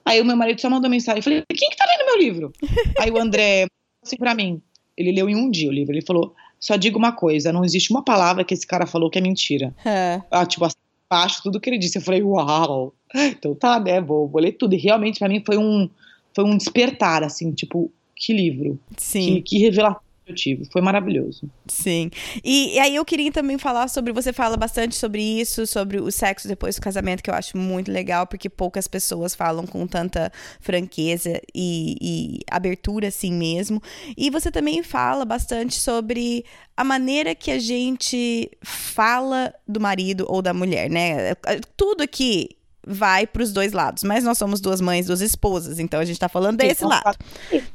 Aí 0.04 0.20
o 0.20 0.24
meu 0.24 0.36
marido 0.36 0.60
só 0.60 0.68
mandou 0.68 0.90
mensagem. 0.90 1.18
Eu 1.18 1.22
falei, 1.22 1.42
quem 1.48 1.70
que 1.70 1.76
tá 1.76 1.84
lendo 1.86 2.06
meu 2.06 2.18
livro? 2.18 2.52
Aí 3.00 3.10
o 3.10 3.18
André, 3.18 3.66
assim 4.02 4.16
para 4.16 4.34
mim, 4.34 4.60
ele 4.96 5.12
leu 5.12 5.28
em 5.28 5.36
um 5.36 5.50
dia 5.50 5.68
o 5.68 5.72
livro. 5.72 5.94
Ele 5.94 6.04
falou: 6.04 6.34
só 6.58 6.76
digo 6.76 6.98
uma 6.98 7.12
coisa, 7.12 7.52
não 7.52 7.64
existe 7.64 7.90
uma 7.90 8.02
palavra 8.02 8.44
que 8.44 8.54
esse 8.54 8.66
cara 8.66 8.86
falou 8.86 9.10
que 9.10 9.18
é 9.18 9.22
mentira. 9.22 9.74
É. 9.84 10.20
Ah, 10.30 10.46
tipo, 10.46 10.66
baixo 11.08 11.42
tudo 11.42 11.60
que 11.60 11.68
ele 11.68 11.78
disse. 11.78 11.98
Eu 11.98 12.02
falei, 12.02 12.22
uau! 12.22 12.94
Então 13.14 13.54
tá, 13.54 13.78
né? 13.78 14.00
Vou, 14.00 14.28
vou 14.28 14.40
ler 14.40 14.52
tudo. 14.52 14.74
E 14.74 14.78
realmente, 14.78 15.18
para 15.18 15.28
mim, 15.28 15.42
foi 15.44 15.56
um, 15.56 15.88
foi 16.36 16.44
um 16.44 16.54
despertar, 16.54 17.24
assim, 17.24 17.50
tipo, 17.50 17.90
que 18.14 18.34
livro. 18.34 18.78
Sim. 18.98 19.36
Que, 19.36 19.42
que 19.42 19.58
revelação 19.58 20.02
eu 20.26 20.34
tive. 20.34 20.64
Foi 20.72 20.82
maravilhoso. 20.82 21.48
Sim. 21.68 22.10
E, 22.44 22.74
e, 22.74 22.78
aí 22.80 22.96
eu 22.96 23.04
queria 23.04 23.30
também 23.30 23.56
falar 23.58 23.88
sobre. 23.88 24.12
Você 24.12 24.32
fala 24.32 24.56
bastante 24.56 24.96
sobre 24.96 25.22
isso, 25.22 25.66
sobre 25.66 26.00
o 26.00 26.10
sexo 26.10 26.48
depois 26.48 26.74
do 26.74 26.82
casamento, 26.82 27.22
que 27.22 27.30
eu 27.30 27.34
acho 27.34 27.56
muito 27.56 27.92
legal, 27.92 28.26
porque 28.26 28.50
poucas 28.50 28.88
pessoas 28.88 29.34
falam 29.34 29.66
com 29.66 29.86
tanta 29.86 30.32
franqueza 30.60 31.40
e, 31.54 31.96
e 32.00 32.40
abertura 32.50 33.08
assim 33.08 33.32
mesmo. 33.32 33.80
E 34.16 34.28
você 34.28 34.50
também 34.50 34.82
fala 34.82 35.24
bastante 35.24 35.76
sobre 35.76 36.44
a 36.76 36.82
maneira 36.82 37.34
que 37.34 37.52
a 37.52 37.58
gente 37.60 38.50
fala 38.62 39.54
do 39.66 39.80
marido 39.80 40.26
ou 40.28 40.42
da 40.42 40.52
mulher, 40.52 40.90
né? 40.90 41.34
Tudo 41.76 42.02
aqui 42.02 42.50
vai 42.86 43.26
para 43.26 43.42
os 43.42 43.52
dois 43.52 43.72
lados. 43.72 44.04
Mas 44.04 44.22
nós 44.22 44.38
somos 44.38 44.60
duas 44.60 44.80
mães, 44.80 45.06
duas 45.06 45.20
esposas, 45.20 45.80
então 45.80 45.98
a 45.98 46.04
gente 46.04 46.14
está 46.14 46.28
falando 46.28 46.58
desse 46.58 46.80
Sim, 46.80 46.86
lado. 46.86 47.18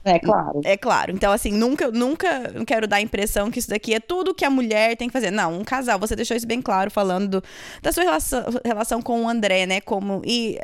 É 0.05 0.17
claro. 0.19 0.61
É 0.63 0.77
claro. 0.77 1.11
Então, 1.11 1.31
assim, 1.31 1.51
nunca, 1.51 1.91
nunca 1.91 2.53
quero 2.65 2.87
dar 2.87 2.97
a 2.97 3.01
impressão 3.01 3.51
que 3.51 3.59
isso 3.59 3.69
daqui 3.69 3.93
é 3.93 3.99
tudo 3.99 4.33
que 4.33 4.45
a 4.45 4.49
mulher 4.49 4.95
tem 4.95 5.09
que 5.09 5.13
fazer. 5.13 5.31
Não, 5.31 5.59
um 5.59 5.63
casal, 5.63 5.99
você 5.99 6.15
deixou 6.15 6.37
isso 6.37 6.47
bem 6.47 6.61
claro 6.61 6.89
falando 6.89 7.27
do, 7.27 7.43
da 7.81 7.91
sua 7.91 8.03
relação, 8.03 8.45
relação 8.63 9.01
com 9.01 9.23
o 9.23 9.27
André, 9.29 9.65
né? 9.65 9.81
Como, 9.81 10.21
e 10.25 10.57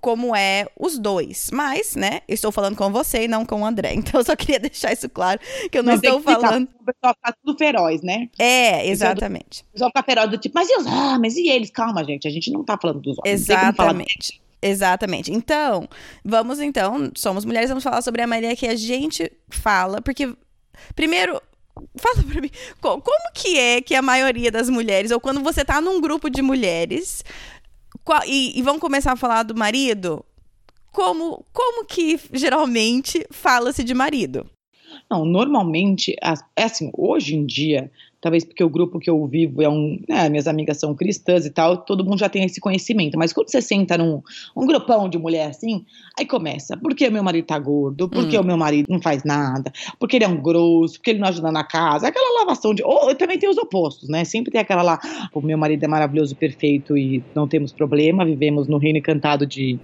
como 0.00 0.36
é 0.36 0.66
os 0.78 0.98
dois. 0.98 1.50
Mas, 1.52 1.96
né, 1.96 2.20
estou 2.28 2.52
falando 2.52 2.76
com 2.76 2.90
você 2.90 3.24
e 3.24 3.28
não 3.28 3.46
com 3.46 3.62
o 3.62 3.64
André. 3.64 3.94
Então, 4.04 4.20
eu 4.20 4.24
só 4.24 4.36
queria 4.36 4.58
deixar 4.58 4.92
isso 4.92 5.08
claro, 5.08 5.40
que 5.70 5.78
eu 5.78 5.82
não 5.82 5.92
Mas 5.92 6.02
estou 6.02 6.18
ficar, 6.20 6.40
falando. 6.40 6.68
O 6.78 6.84
pessoal 6.84 7.14
fica 7.14 7.36
tudo 7.42 7.56
feroz, 7.56 8.02
né? 8.02 8.28
É, 8.38 8.86
exatamente. 8.86 9.62
O 9.62 9.72
pessoal 9.72 9.90
fica 9.90 10.02
feroz 10.02 10.30
do 10.30 10.36
tipo, 10.36 10.54
mas 10.54 10.68
e 10.68 10.76
os 10.76 10.84
homens? 10.84 11.36
E 11.36 11.48
eles? 11.48 11.70
Calma, 11.70 12.04
gente, 12.04 12.28
a 12.28 12.30
gente 12.30 12.50
não 12.50 12.62
tá 12.62 12.76
falando 12.80 13.00
dos 13.00 13.16
homens. 13.18 13.46
Falar 13.76 13.93
Exatamente. 14.02 14.40
Exatamente. 14.62 15.32
Então, 15.32 15.88
vamos 16.24 16.58
então, 16.60 17.10
somos 17.14 17.44
mulheres, 17.44 17.68
vamos 17.68 17.84
falar 17.84 18.00
sobre 18.02 18.22
a 18.22 18.26
maneira 18.26 18.56
que 18.56 18.66
a 18.66 18.74
gente 18.76 19.30
fala, 19.50 20.00
porque 20.00 20.34
primeiro 20.94 21.40
Fala 21.98 22.22
pra 22.22 22.40
mim, 22.40 22.50
co- 22.80 23.00
como 23.00 23.32
que 23.34 23.58
é 23.58 23.82
que 23.82 23.96
a 23.96 24.00
maioria 24.02 24.48
das 24.48 24.68
mulheres, 24.70 25.10
ou 25.10 25.18
quando 25.18 25.42
você 25.42 25.64
tá 25.64 25.80
num 25.80 26.00
grupo 26.00 26.30
de 26.30 26.40
mulheres, 26.40 27.24
qual- 28.04 28.22
e, 28.26 28.56
e 28.56 28.62
vão 28.62 28.78
começar 28.78 29.10
a 29.10 29.16
falar 29.16 29.42
do 29.42 29.56
marido, 29.56 30.24
como, 30.92 31.44
como 31.52 31.84
que 31.84 32.16
geralmente 32.32 33.26
fala-se 33.30 33.82
de 33.82 33.92
marido? 33.92 34.48
Não, 35.10 35.24
normalmente, 35.24 36.14
é 36.56 36.62
assim, 36.62 36.92
hoje 36.96 37.34
em 37.34 37.44
dia, 37.44 37.90
talvez 38.24 38.42
porque 38.42 38.64
o 38.64 38.70
grupo 38.70 38.98
que 38.98 39.10
eu 39.10 39.26
vivo 39.26 39.60
é 39.60 39.68
um. 39.68 40.00
né, 40.08 40.30
minhas 40.30 40.46
amigas 40.46 40.78
são 40.78 40.94
cristãs 40.94 41.44
e 41.44 41.50
tal, 41.50 41.76
todo 41.76 42.02
mundo 42.02 42.18
já 42.18 42.28
tem 42.28 42.42
esse 42.42 42.58
conhecimento. 42.58 43.18
Mas 43.18 43.34
quando 43.34 43.50
você 43.50 43.60
senta 43.60 43.98
num 43.98 44.22
um 44.56 44.66
grupão 44.66 45.10
de 45.10 45.18
mulher 45.18 45.50
assim, 45.50 45.84
aí 46.18 46.24
começa. 46.24 46.74
Porque 46.74 47.06
o 47.06 47.12
meu 47.12 47.22
marido 47.22 47.44
tá 47.44 47.58
gordo, 47.58 48.08
porque 48.08 48.38
Hum. 48.38 48.40
o 48.40 48.44
meu 48.44 48.56
marido 48.56 48.86
não 48.88 48.98
faz 48.98 49.24
nada, 49.24 49.70
porque 49.98 50.16
ele 50.16 50.24
é 50.24 50.28
um 50.28 50.40
grosso, 50.40 50.94
porque 50.94 51.10
ele 51.10 51.18
não 51.18 51.28
ajuda 51.28 51.52
na 51.52 51.64
casa, 51.64 52.08
aquela 52.08 52.40
lavação 52.40 52.74
de. 52.74 52.82
Ou 52.82 53.14
também 53.14 53.38
tem 53.38 53.50
os 53.50 53.58
opostos, 53.58 54.08
né? 54.08 54.24
Sempre 54.24 54.50
tem 54.50 54.60
aquela 54.62 54.80
lá, 54.82 54.98
o 55.34 55.42
meu 55.42 55.58
marido 55.58 55.84
é 55.84 55.88
maravilhoso, 55.88 56.34
perfeito 56.34 56.96
e 56.96 57.22
não 57.34 57.46
temos 57.46 57.72
problema, 57.72 58.24
vivemos 58.24 58.66
no 58.68 58.78
reino 58.78 58.98
encantado 58.98 59.46
de, 59.46 59.78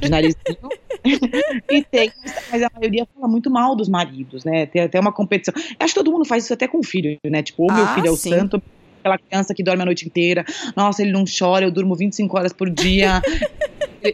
de 0.00 0.08
narizinho. 0.08 0.34
e 1.70 1.82
tem, 1.84 2.10
mas 2.50 2.62
a 2.62 2.70
maioria 2.74 3.06
fala 3.14 3.28
muito 3.28 3.50
mal 3.50 3.76
dos 3.76 3.88
maridos, 3.88 4.44
né? 4.44 4.66
Tem 4.66 4.82
até 4.82 4.98
uma 4.98 5.12
competição. 5.12 5.52
Acho 5.78 5.94
que 5.94 6.00
todo 6.00 6.10
mundo 6.10 6.24
faz 6.24 6.44
isso 6.44 6.54
até 6.54 6.66
com 6.66 6.78
o 6.78 6.82
filho, 6.82 7.18
né? 7.26 7.42
Tipo, 7.42 7.64
o 7.70 7.72
meu 7.72 7.84
Ah, 7.84 7.94
filho 7.94 8.08
é 8.08 8.10
o 8.10 8.16
sim. 8.16 8.30
santo, 8.30 8.62
aquela 9.00 9.18
criança 9.18 9.54
que 9.54 9.62
dorme 9.62 9.82
a 9.82 9.86
noite 9.86 10.06
inteira. 10.06 10.44
Nossa, 10.74 11.02
ele 11.02 11.12
não 11.12 11.24
chora, 11.26 11.64
eu 11.66 11.70
durmo 11.70 11.94
25 11.94 12.36
horas 12.36 12.52
por 12.52 12.70
dia. 12.70 13.20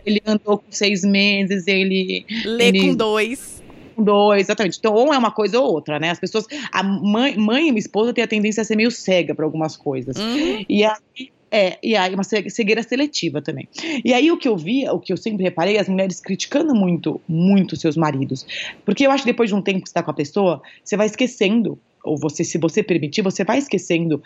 Ele- 0.06 0.22
andou 0.24 0.58
com 0.58 0.70
seis 0.70 1.02
meses, 1.02 1.66
ele 1.66 2.24
Lê 2.44 2.68
Ele- 2.68 2.80
com 2.90 2.94
dois. 2.94 3.60
dois, 3.98 4.42
exatamente. 4.46 4.78
Então, 4.78 4.94
ou 4.94 5.12
é 5.12 5.18
uma 5.18 5.32
coisa 5.32 5.58
ou 5.58 5.66
outra, 5.72 5.98
né? 5.98 6.10
As 6.10 6.20
pessoas. 6.20 6.44
A 6.72 6.80
mãe, 6.80 7.36
mãe 7.36 7.66
e 7.66 7.72
minha 7.72 7.80
esposa 7.80 8.12
têm 8.14 8.22
a 8.22 8.28
tendência 8.28 8.60
a 8.60 8.64
ser 8.64 8.76
meio 8.76 8.90
cega 8.92 9.34
para 9.34 9.44
algumas 9.44 9.76
coisas. 9.76 10.16
Uhum. 10.16 10.64
E 10.68 10.84
aí, 10.84 11.32
é, 11.50 11.78
e 11.82 11.96
aí 11.96 12.14
uma 12.14 12.22
ce- 12.24 12.48
cegueira 12.50 12.82
seletiva 12.82 13.42
também. 13.42 13.68
E 14.04 14.12
aí 14.14 14.30
o 14.30 14.36
que 14.38 14.46
eu 14.48 14.56
via, 14.56 14.92
o 14.92 15.00
que 15.00 15.12
eu 15.12 15.16
sempre 15.16 15.42
reparei, 15.42 15.78
as 15.78 15.88
mulheres 15.88 16.20
criticando 16.20 16.74
muito, 16.74 17.20
muito 17.28 17.76
seus 17.76 17.96
maridos. 17.96 18.46
Porque 18.84 19.06
eu 19.06 19.10
acho 19.10 19.24
que 19.24 19.30
depois 19.30 19.50
de 19.50 19.54
um 19.56 19.62
tempo 19.62 19.82
que 19.82 19.88
você 19.88 19.94
tá 19.94 20.02
com 20.02 20.10
a 20.10 20.14
pessoa, 20.14 20.62
você 20.84 20.96
vai 20.96 21.06
esquecendo, 21.06 21.78
ou 22.04 22.16
você, 22.18 22.44
se 22.44 22.56
você 22.58 22.82
permitir, 22.82 23.22
você 23.22 23.44
vai 23.44 23.58
esquecendo 23.58 24.22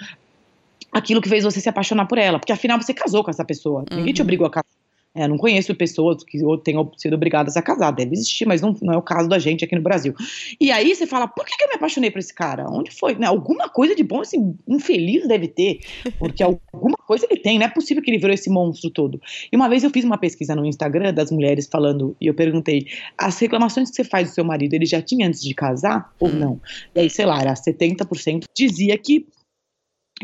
aquilo 0.93 1.21
que 1.21 1.29
fez 1.29 1.43
você 1.45 1.61
se 1.61 1.69
apaixonar 1.69 2.07
por 2.07 2.19
ela. 2.19 2.39
Porque 2.39 2.53
afinal 2.53 2.81
você 2.81 2.95
casou 2.95 3.25
com 3.25 3.31
essa 3.31 3.45
pessoa. 3.45 3.85
Ninguém 3.91 4.13
te 4.15 4.21
Uhum. 4.21 4.25
obrigou 4.27 4.47
a 4.47 4.51
casar. 4.51 4.84
É, 5.17 5.25
eu 5.25 5.29
não 5.29 5.37
conheço 5.39 5.73
pessoas 5.77 6.25
que 6.25 6.39
tenham 6.65 6.91
sido 6.97 7.15
obrigadas 7.15 7.57
a 7.57 7.63
casar. 7.63 7.93
Deve 7.93 8.15
existir, 8.15 8.47
mas 8.47 8.61
não, 8.61 8.77
não 8.83 8.95
é 8.95 8.97
o 8.97 9.03
caso 9.03 9.29
da 9.29 9.39
gente 9.39 9.65
aqui 9.65 9.77
no 9.77 9.81
Brasil. 9.81 10.13
E 10.61 10.73
aí 10.73 10.93
você 10.93 11.07
fala, 11.07 11.29
por 11.29 11.45
que, 11.47 11.57
que 11.57 11.63
eu 11.65 11.69
me 11.69 11.75
apaixonei 11.77 12.11
por 12.11 12.19
esse 12.19 12.35
cara? 12.35 12.67
Onde 12.69 12.91
foi? 12.91 13.15
Né, 13.15 13.27
Alguma 13.29 13.69
coisa 13.69 13.95
de 13.95 14.03
bom 14.03 14.23
esse 14.23 14.37
infeliz 14.67 15.29
deve 15.29 15.47
ter. 15.47 15.79
Porque 16.19 16.43
alguma 16.43 16.97
coisa 16.97 17.27
ele 17.31 17.41
tem. 17.41 17.59
Não 17.61 17.67
é 17.67 17.71
possível 17.71 18.03
que 18.03 18.11
ele 18.11 18.19
virou 18.19 18.35
esse 18.35 18.51
monstro 18.51 18.91
todo. 18.91 19.21
E 19.53 19.57
uma 19.57 19.69
vez 19.69 19.85
eu 19.85 19.91
fiz 19.91 20.05
uma 20.05 20.19
pesquisa 20.19 20.57
no 20.57 20.67
Instagram 20.67 21.15
das 21.15 21.31
mulheres 21.31 21.69
falando, 21.71 22.17
e 22.21 22.27
eu 22.27 22.35
perguntei, 22.35 22.87
as 23.17 23.39
reclamações 23.39 23.91
que 23.91 23.97
você 23.97 24.05
faz 24.05 24.31
do 24.31 24.35
seu 24.35 24.45
marido, 24.45 24.75
ele 24.75 24.85
já 24.87 25.01
tinha 25.01 25.29
antes 25.29 25.41
de 25.43 25.55
casar 25.55 26.13
ou 26.19 26.29
Hum. 26.29 26.33
não? 26.41 26.61
E 26.95 27.01
aí, 27.01 27.09
sei 27.11 27.25
lá, 27.27 27.41
era 27.41 27.55
70% 27.55 28.45
dizia 28.57 28.99
que, 28.99 29.27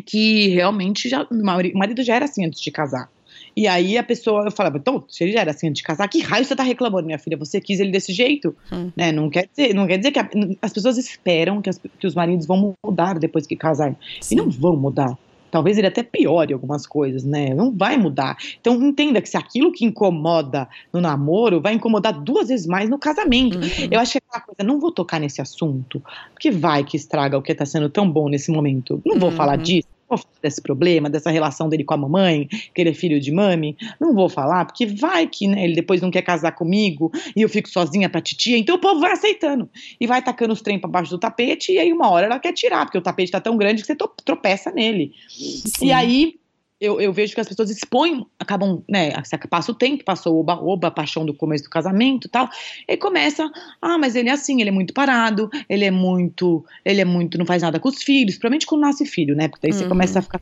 que 0.05 0.49
realmente 0.49 1.09
já, 1.09 1.27
o 1.31 1.45
mari- 1.45 1.73
o 1.75 1.79
marido 1.79 2.03
já 2.03 2.17
era 2.17 2.25
assim 2.25 2.45
antes 2.45 2.61
de 2.61 2.71
casar. 2.71 3.09
E 3.57 3.67
aí 3.67 3.99
a 3.99 4.03
pessoa, 4.03 4.45
eu 4.47 4.51
falava, 4.51 4.79
então, 4.79 5.05
se 5.09 5.25
ele 5.25 5.33
já 5.33 5.41
era 5.41 5.51
assim 5.51 5.69
antes 5.69 5.81
de 5.81 5.87
casar, 5.87 6.09
que 6.09 6.21
raio 6.21 6.45
você 6.45 6.55
tá 6.57 6.63
reclamando, 6.63 7.07
minha 7.07 7.19
filha? 7.19 7.37
Você 7.37 7.61
quis 7.61 7.81
ele 7.81 7.91
desse 7.91 8.13
jeito? 8.13 8.55
Hum. 8.73 8.91
Né? 8.97 9.11
Não, 9.13 9.29
quer 9.29 9.49
dizer, 9.55 9.75
não 9.75 9.87
quer 9.87 9.99
dizer 9.99 10.13
que 10.13 10.19
a- 10.19 10.31
as 10.63 10.73
pessoas 10.73 10.97
esperam 10.99 11.61
que, 11.61 11.69
as- 11.71 11.79
que 11.99 12.07
os 12.07 12.15
maridos 12.15 12.47
vão 12.47 12.75
mudar 12.85 13.19
depois 13.19 13.47
que 13.47 13.57
casarem. 13.57 13.97
Sim. 14.21 14.35
E 14.35 14.39
não 14.39 14.51
vão 14.51 14.77
mudar. 14.77 15.17
Talvez 15.51 15.77
ele 15.77 15.89
até 15.89 16.05
piore 16.05 16.53
algumas 16.53 16.87
coisas, 16.87 17.25
né? 17.25 17.53
Não 17.53 17.73
vai 17.77 17.99
mudar. 17.99 18.37
Então 18.61 18.75
entenda 18.81 19.21
que 19.21 19.29
se 19.29 19.37
aquilo 19.37 19.73
que 19.73 19.85
incomoda 19.85 20.69
no 20.93 21.01
namoro 21.01 21.61
vai 21.61 21.75
incomodar 21.75 22.13
duas 22.13 22.47
vezes 22.49 22.69
mais 22.69 22.89
no 22.89 23.01
casamento. 23.01 23.59
Uhum. 23.59 23.89
Eu 23.91 23.99
acho 23.99 24.13
que 24.13 24.19
é 24.19 24.21
aquela 24.29 24.45
coisa, 24.45 24.63
não 24.63 24.79
vou 24.79 24.93
tocar 24.93 25.19
nesse 25.19 25.43
assunto, 25.43 26.01
porque 26.33 26.53
vai 26.53 26.85
que 26.85 26.97
estraga 26.97 27.37
o 27.37 27.43
que 27.43 27.53
tá 27.53 27.67
sendo 27.67 27.89
tão 27.91 28.09
bom 28.09 28.29
nesse 28.29 28.53
momento. 28.53 29.03
Não 29.05 29.19
vou 29.19 29.31
Uhum. 29.31 29.37
falar 29.37 29.57
disso, 29.57 29.89
vou 30.11 30.19
falar 30.19 30.41
desse 30.43 30.61
problema, 30.61 31.09
dessa 31.09 31.31
relação 31.31 31.69
dele 31.69 31.85
com 31.85 31.95
a 31.95 31.97
mamãe, 31.97 32.47
que 32.75 32.81
ele 32.81 32.91
é 32.91 32.95
filho 32.95 33.21
de 33.21 33.33
mami. 33.33 33.77
Não 34.01 34.15
vou 34.15 34.29
falar, 34.29 34.65
porque 34.65 34.87
vai 34.87 35.27
que 35.27 35.47
né, 35.47 35.65
ele 35.65 35.75
depois 35.75 36.01
não 36.01 36.11
quer 36.11 36.23
casar 36.23 36.53
comigo 36.53 37.11
e 37.35 37.43
eu 37.43 37.49
fico 37.49 37.69
sozinha 37.69 38.09
pra 38.09 38.21
titia. 38.21 38.59
Então 38.59 38.77
o 38.77 38.81
povo 38.81 39.01
vai 39.01 39.13
aceitando 39.13 39.69
e 40.01 40.07
vai 40.07 40.23
tacando 40.23 40.53
os 40.53 40.61
trem 40.61 40.79
pra 40.79 40.91
baixo 40.91 41.11
do 41.11 41.19
tapete 41.19 41.73
e 41.73 41.79
aí 41.79 41.93
uma 41.93 42.11
hora 42.11 42.27
ela 42.27 42.39
quer 42.39 42.53
tirar, 42.53 42.85
porque 42.85 42.99
o 42.99 43.03
tapete 43.03 43.33
tá 43.33 43.41
tão 43.41 43.57
grande 43.57 43.83
que 43.83 43.87
você 43.87 43.97
tropeça 44.25 44.71
nele. 44.71 45.13
Sim. 45.29 45.87
E 45.87 45.93
aí 45.93 46.41
eu, 46.81 47.01
eu 47.01 47.13
vejo 47.13 47.35
que 47.35 47.41
as 47.41 47.49
pessoas 47.49 47.71
expõem, 47.71 48.25
acabam, 48.39 48.83
né? 48.89 49.13
se 49.25 49.37
Passa 49.49 49.71
o 49.71 49.75
tempo, 49.75 50.05
passou 50.05 50.35
o 50.35 50.41
oba-oba, 50.41 50.89
a 50.89 50.91
paixão 50.91 51.27
do 51.27 51.35
começo 51.35 51.65
do 51.65 51.71
casamento 51.71 52.27
e 52.27 52.31
tal. 52.31 52.49
E 52.89 52.97
começa, 52.97 53.51
ah, 53.83 53.99
mas 53.99 54.17
ele 54.17 54.29
é 54.31 54.33
assim, 54.33 54.61
ele 54.61 54.71
é 54.71 54.73
muito 54.73 54.95
parado, 54.95 55.51
ele 55.69 55.85
é 55.85 55.91
muito, 55.91 56.65
ele 56.85 57.01
é 57.01 57.05
muito, 57.05 57.37
não 57.37 57.45
faz 57.45 57.63
nada 57.63 57.79
com 57.79 57.89
os 57.89 58.03
filhos, 58.03 58.35
principalmente 58.35 58.67
quando 58.67 58.81
nasce 58.83 59.05
filho, 59.05 59.37
né? 59.37 59.49
Porque 59.49 59.67
daí 59.69 59.73
você 59.73 59.85
Uhum. 59.85 59.91
começa 59.91 60.19
a 60.19 60.23
ficar 60.23 60.41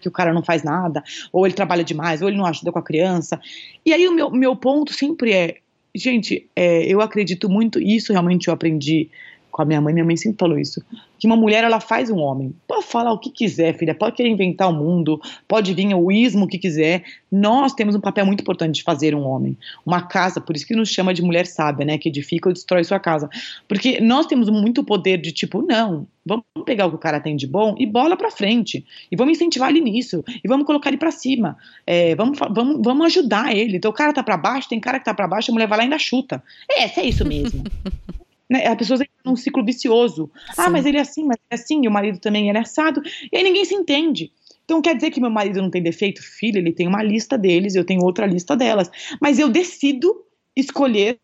que 0.00 0.08
o 0.08 0.12
cara 0.12 0.32
não 0.32 0.42
faz 0.42 0.62
nada, 0.62 1.02
ou 1.32 1.46
ele 1.46 1.54
trabalha 1.54 1.82
demais, 1.82 2.20
ou 2.20 2.28
ele 2.28 2.36
não 2.36 2.46
ajuda 2.46 2.70
com 2.72 2.78
a 2.78 2.82
criança. 2.82 3.40
E 3.84 3.92
aí 3.92 4.06
o 4.06 4.12
meu, 4.12 4.30
meu 4.30 4.54
ponto 4.54 4.92
sempre 4.92 5.32
é, 5.32 5.56
gente, 5.94 6.50
é, 6.54 6.84
eu 6.86 7.00
acredito 7.00 7.48
muito, 7.48 7.80
isso 7.80 8.12
realmente 8.12 8.48
eu 8.48 8.54
aprendi 8.54 9.10
com 9.56 9.62
a 9.62 9.64
minha 9.64 9.80
mãe, 9.80 9.94
minha 9.94 10.04
mãe 10.04 10.18
sempre 10.18 10.36
falou 10.38 10.58
isso, 10.58 10.84
que 11.18 11.26
uma 11.26 11.34
mulher 11.34 11.64
ela 11.64 11.80
faz 11.80 12.10
um 12.10 12.18
homem. 12.18 12.54
Pode 12.68 12.84
falar 12.84 13.10
o 13.10 13.18
que 13.18 13.30
quiser, 13.30 13.74
filha, 13.74 13.94
pode 13.94 14.14
querer 14.14 14.28
inventar 14.28 14.68
o 14.68 14.72
mundo, 14.74 15.18
pode 15.48 15.72
vir 15.72 15.94
o 15.94 16.12
ismo 16.12 16.46
que 16.46 16.58
quiser. 16.58 17.02
Nós 17.32 17.72
temos 17.72 17.94
um 17.94 18.00
papel 18.00 18.26
muito 18.26 18.42
importante 18.42 18.74
de 18.74 18.82
fazer 18.82 19.14
um 19.14 19.26
homem. 19.26 19.56
Uma 19.86 20.02
casa, 20.02 20.42
por 20.42 20.54
isso 20.54 20.66
que 20.66 20.76
nos 20.76 20.90
chama 20.90 21.14
de 21.14 21.22
mulher 21.22 21.46
sábia, 21.46 21.86
né, 21.86 21.96
que 21.96 22.10
edifica 22.10 22.50
ou 22.50 22.52
destrói 22.52 22.84
sua 22.84 23.00
casa. 23.00 23.30
Porque 23.66 23.98
nós 23.98 24.26
temos 24.26 24.50
muito 24.50 24.84
poder 24.84 25.16
de 25.22 25.32
tipo, 25.32 25.62
não, 25.62 26.06
vamos 26.26 26.44
pegar 26.66 26.84
o 26.84 26.90
que 26.90 26.96
o 26.96 26.98
cara 26.98 27.18
tem 27.18 27.34
de 27.34 27.46
bom 27.46 27.74
e 27.78 27.86
bola 27.86 28.14
pra 28.14 28.30
frente. 28.30 28.84
E 29.10 29.16
vamos 29.16 29.38
incentivar 29.38 29.70
ele 29.70 29.80
nisso. 29.80 30.22
E 30.28 30.46
vamos 30.46 30.66
colocar 30.66 30.90
ele 30.90 30.98
pra 30.98 31.10
cima. 31.10 31.56
É, 31.86 32.14
vamos, 32.14 32.38
vamos, 32.38 32.82
vamos 32.84 33.06
ajudar 33.06 33.56
ele. 33.56 33.78
Então 33.78 33.90
o 33.90 33.94
cara 33.94 34.12
tá 34.12 34.22
pra 34.22 34.36
baixo, 34.36 34.68
tem 34.68 34.78
cara 34.78 34.98
que 34.98 35.06
tá 35.06 35.14
pra 35.14 35.26
baixo, 35.26 35.50
a 35.50 35.54
mulher 35.54 35.66
vai 35.66 35.78
lá 35.78 35.84
e 35.84 35.86
ainda 35.86 35.98
chuta. 35.98 36.42
É, 36.70 37.00
é 37.00 37.06
isso 37.06 37.24
mesmo. 37.24 37.64
Né, 38.48 38.66
As 38.66 38.76
pessoas 38.76 39.00
entram 39.00 39.32
num 39.32 39.36
ciclo 39.36 39.64
vicioso. 39.64 40.30
Ah, 40.56 40.64
Sim. 40.66 40.70
mas 40.70 40.86
ele 40.86 40.98
é 40.98 41.00
assim, 41.00 41.24
mas 41.24 41.36
ele 41.36 41.46
é 41.50 41.54
assim, 41.54 41.84
e 41.84 41.88
o 41.88 41.90
marido 41.90 42.18
também 42.18 42.50
é 42.50 42.58
assado. 42.58 43.02
E 43.32 43.36
aí 43.36 43.42
ninguém 43.42 43.64
se 43.64 43.74
entende. 43.74 44.32
Então 44.64 44.82
quer 44.82 44.94
dizer 44.94 45.10
que 45.10 45.20
meu 45.20 45.30
marido 45.30 45.60
não 45.62 45.70
tem 45.70 45.82
defeito? 45.82 46.22
Filho, 46.22 46.58
ele 46.58 46.72
tem 46.72 46.86
uma 46.88 47.02
lista 47.02 47.36
deles, 47.38 47.74
eu 47.74 47.84
tenho 47.84 48.02
outra 48.02 48.26
lista 48.26 48.56
delas. 48.56 48.90
Mas 49.20 49.38
eu 49.38 49.48
decido 49.48 50.24
escolher 50.54 51.18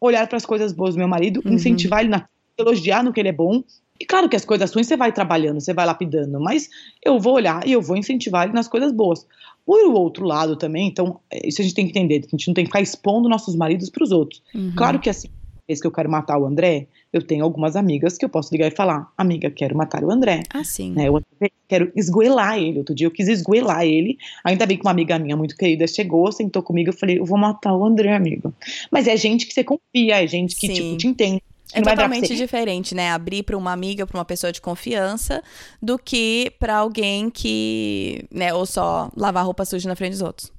olhar 0.00 0.26
para 0.26 0.36
as 0.36 0.46
coisas 0.46 0.72
boas 0.72 0.94
do 0.94 0.98
meu 0.98 1.08
marido, 1.08 1.42
Uhum. 1.44 1.54
incentivar 1.54 2.00
ele 2.00 2.08
na 2.10 2.28
elogiar 2.56 3.04
no 3.04 3.12
que 3.12 3.20
ele 3.20 3.28
é 3.28 3.32
bom 3.32 3.62
E 4.00 4.04
claro 4.04 4.28
que 4.28 4.34
as 4.36 4.44
coisas 4.44 4.72
ruins 4.72 4.86
você 4.86 4.96
vai 4.96 5.12
trabalhando, 5.12 5.60
você 5.60 5.72
vai 5.74 5.84
lapidando, 5.86 6.40
mas 6.40 6.68
eu 7.04 7.18
vou 7.18 7.34
olhar 7.34 7.66
e 7.66 7.72
eu 7.72 7.82
vou 7.82 7.96
incentivar 7.96 8.44
ele 8.44 8.52
nas 8.52 8.68
coisas 8.68 8.92
boas. 8.92 9.26
Por 9.66 9.84
o 9.86 9.92
outro 9.94 10.24
lado 10.24 10.54
também, 10.56 10.86
então, 10.88 11.20
é, 11.30 11.46
isso 11.48 11.60
a 11.60 11.64
gente 11.64 11.74
tem 11.74 11.84
que 11.84 11.90
entender, 11.90 12.20
que 12.20 12.26
a 12.28 12.30
gente 12.30 12.46
não 12.46 12.54
tem 12.54 12.64
que 12.64 12.68
ficar 12.68 12.80
expondo 12.80 13.28
nossos 13.28 13.56
maridos 13.56 13.90
para 13.90 14.04
os 14.04 14.12
outros. 14.12 14.40
Uhum. 14.54 14.72
Claro 14.76 14.98
que 15.00 15.10
assim, 15.10 15.28
vez 15.68 15.80
que 15.80 15.86
eu 15.86 15.92
quero 15.92 16.10
matar 16.10 16.38
o 16.38 16.46
André, 16.46 16.86
eu 17.12 17.22
tenho 17.22 17.44
algumas 17.44 17.76
amigas 17.76 18.16
que 18.16 18.24
eu 18.24 18.28
posso 18.28 18.50
ligar 18.52 18.68
e 18.68 18.74
falar, 18.74 19.12
amiga, 19.16 19.50
quero 19.50 19.76
matar 19.76 20.02
o 20.02 20.10
André. 20.10 20.42
Ah, 20.52 20.64
sim. 20.64 20.92
Né, 20.92 21.08
eu 21.08 21.22
quero 21.68 21.92
esgoelar 21.94 22.58
ele. 22.58 22.78
Outro 22.78 22.94
dia 22.94 23.06
eu 23.06 23.10
quis 23.10 23.28
esgoelar 23.28 23.84
ele. 23.84 24.16
Ainda 24.42 24.64
bem 24.64 24.78
que 24.78 24.84
uma 24.84 24.90
amiga 24.90 25.18
minha 25.18 25.36
muito 25.36 25.54
querida 25.56 25.86
chegou, 25.86 26.32
sentou 26.32 26.62
comigo, 26.62 26.88
eu 26.88 26.94
falei, 26.94 27.18
eu 27.18 27.24
vou 27.26 27.38
matar 27.38 27.74
o 27.74 27.84
André, 27.84 28.14
amigo. 28.14 28.52
Mas 28.90 29.06
é 29.06 29.16
gente 29.16 29.46
que 29.46 29.52
você 29.52 29.62
confia, 29.62 30.24
é 30.24 30.26
gente 30.26 30.56
que, 30.56 30.68
tipo, 30.72 30.96
te 30.96 31.06
entende. 31.06 31.42
É 31.74 31.82
totalmente 31.82 32.34
diferente, 32.34 32.94
né? 32.94 33.10
Abrir 33.10 33.42
para 33.42 33.56
uma 33.56 33.72
amiga, 33.72 34.06
para 34.06 34.16
uma 34.16 34.24
pessoa 34.24 34.50
de 34.50 34.58
confiança, 34.58 35.42
do 35.82 35.98
que 35.98 36.50
para 36.58 36.76
alguém 36.76 37.28
que, 37.28 38.24
né, 38.32 38.54
ou 38.54 38.64
só 38.64 39.10
lavar 39.14 39.44
roupa 39.44 39.66
suja 39.66 39.86
na 39.86 39.94
frente 39.94 40.12
dos 40.12 40.22
outros. 40.22 40.57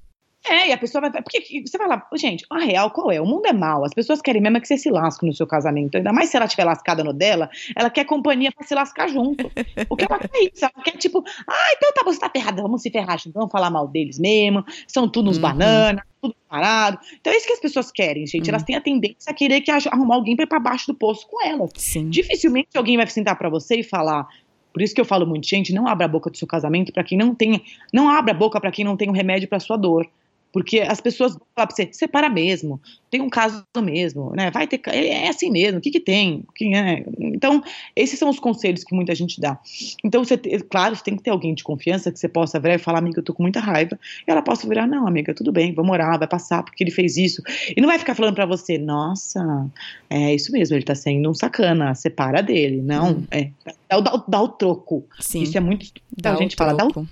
É, 0.50 0.70
e 0.70 0.72
a 0.72 0.78
pessoa 0.78 1.02
vai. 1.02 1.12
Porque 1.12 1.62
você 1.66 1.78
vai 1.78 1.88
lá, 1.88 2.08
gente, 2.16 2.44
a 2.50 2.60
real 2.60 2.90
qual 2.90 3.12
é? 3.12 3.22
O 3.22 3.26
mundo 3.26 3.46
é 3.46 3.54
mau. 3.54 3.86
As 3.86 3.94
pessoas 3.94 4.22
querem 4.22 4.42
mesmo 4.42 4.58
é 4.58 4.60
que 4.60 4.68
você 4.68 4.78
se 4.78 4.90
lasque 4.90 5.26
no 5.26 5.34
seu 5.34 5.46
casamento. 5.46 5.96
Ainda 5.96 6.12
mais 6.12 6.30
se 6.30 6.38
ela 6.38 6.46
estiver 6.46 6.64
lascada 6.64 7.04
no 7.04 7.14
dela, 7.14 7.50
ela 7.76 7.90
quer 7.90 8.04
companhia 8.06 8.52
pra 8.52 8.66
se 8.66 8.74
lascar 8.74 9.08
junto. 9.08 9.50
O 9.88 9.96
que 9.96 10.06
ela 10.06 10.18
quer 10.18 10.32
é 10.34 10.44
isso. 10.46 10.66
Ela 10.66 10.84
quer, 10.84 10.98
tipo, 10.98 11.24
ah, 11.48 11.74
então 11.78 11.94
tá, 11.94 12.04
você 12.04 12.20
tá 12.20 12.30
ferrada, 12.30 12.62
vamos 12.62 12.82
se 12.82 12.90
ferrar, 12.90 13.20
vamos 13.34 13.52
falar 13.52 13.70
mal 13.70 13.88
deles 13.88 14.18
mesmo. 14.18 14.66
São 14.88 15.08
tudo 15.08 15.30
uns 15.30 15.36
uhum. 15.36 15.44
bananas, 15.44 16.04
tudo 16.20 16.36
parado. 16.50 16.98
Então 17.20 17.32
é 17.32 17.38
isso 17.38 17.46
que 17.46 17.54
as 17.54 17.60
pessoas 17.60 17.92
querem, 17.92 18.26
gente. 18.26 18.44
Uhum. 18.44 18.50
Elas 18.50 18.64
têm 18.64 18.76
a 18.76 18.82
tendência 18.82 19.30
a 19.30 19.34
querer 19.34 19.62
que 19.62 19.70
arrumar 19.70 20.16
alguém 20.16 20.36
pra 20.36 20.44
ir 20.44 20.48
pra 20.48 20.60
baixo 20.60 20.88
do 20.88 20.96
poço 20.96 21.28
com 21.28 21.46
elas. 21.46 21.70
Sim. 21.76 22.10
Dificilmente 22.10 22.70
alguém 22.76 22.98
vai 22.98 23.06
sentar 23.06 23.38
pra 23.38 23.50
você 23.50 23.80
e 23.80 23.84
falar. 23.84 24.28
Por 24.74 24.82
isso 24.82 24.94
que 24.94 25.02
eu 25.02 25.06
falo 25.06 25.26
muito, 25.26 25.48
gente, 25.48 25.74
não 25.74 25.88
abra 25.88 26.06
a 26.06 26.08
boca 26.08 26.30
do 26.30 26.38
seu 26.38 26.48
casamento 26.48 26.94
para 26.94 27.04
quem 27.04 27.18
não 27.18 27.34
tem, 27.34 27.62
não 27.92 28.08
abra 28.08 28.34
a 28.34 28.38
boca 28.38 28.60
para 28.62 28.72
quem 28.72 28.86
não 28.86 28.96
tem 28.96 29.10
um 29.10 29.14
remédio 29.14 29.48
para 29.48 29.60
sua 29.60 29.76
dor. 29.76 30.08
Porque 30.52 30.80
as 30.80 31.00
pessoas 31.00 31.34
vão 31.34 31.42
falar 31.56 31.68
pra 31.68 31.76
você, 31.76 31.90
separa 31.92 32.30
mesmo, 32.30 32.82
tem 33.10 33.22
um 33.22 33.30
caso 33.30 33.64
mesmo, 33.78 34.32
né? 34.36 34.50
Vai 34.52 34.68
ter. 34.68 34.82
É, 34.88 35.26
é 35.26 35.30
assim 35.30 35.52
mesmo, 35.52 35.80
o 35.80 35.82
que, 35.82 35.92
que 35.92 36.00
tem? 36.00 36.44
Que 36.56 36.74
é? 36.74 37.06
Então, 37.20 37.64
esses 37.96 38.18
são 38.18 38.30
os 38.30 38.40
conselhos 38.40 38.84
que 38.84 38.96
muita 38.96 39.14
gente 39.14 39.40
dá. 39.40 39.60
Então, 40.04 40.24
você, 40.24 40.38
claro, 40.38 40.96
você 40.96 41.04
tem 41.04 41.16
que 41.16 41.24
ter 41.24 41.30
alguém 41.30 41.54
de 41.54 41.64
confiança 41.64 42.12
que 42.12 42.20
você 42.20 42.28
possa 42.28 42.60
virar 42.60 42.76
e 42.76 42.80
falar, 42.80 43.00
amiga, 43.00 43.20
eu 43.20 43.24
tô 43.24 43.34
com 43.34 43.44
muita 43.44 43.60
raiva. 43.60 43.98
E 44.28 44.32
ela 44.32 44.42
possa 44.42 44.68
virar, 44.68 44.88
não, 44.88 45.08
amiga, 45.08 45.34
tudo 45.34 45.52
bem, 45.52 45.74
vamos 45.74 45.92
orar, 45.92 46.18
vai 46.18 46.28
passar, 46.28 46.64
porque 46.64 46.84
ele 46.84 46.92
fez 46.92 47.18
isso. 47.18 47.42
E 47.76 47.80
não 47.80 47.88
vai 47.88 48.00
ficar 48.00 48.16
falando 48.16 48.36
para 48.36 48.46
você, 48.46 48.78
nossa, 48.78 49.70
é 50.10 50.34
isso 50.34 50.52
mesmo, 50.52 50.76
ele 50.76 50.86
tá 50.86 50.96
sendo 50.96 51.30
um 51.30 51.34
sacana, 51.34 51.94
separa 51.94 52.42
dele. 52.42 52.82
Não, 52.82 53.12
hum. 53.12 53.24
é. 53.32 53.50
Dá, 53.88 54.00
dá, 54.00 54.24
dá, 54.28 54.42
o 54.42 54.48
troco. 54.50 55.04
Sim. 55.20 55.44
Isso 55.44 55.58
é 55.58 55.62
muito. 55.62 55.92
Dá 56.16 56.34
a 56.34 56.36
gente 56.36 56.56
fala, 56.56 56.74
dá 56.74 56.86
o 56.86 57.08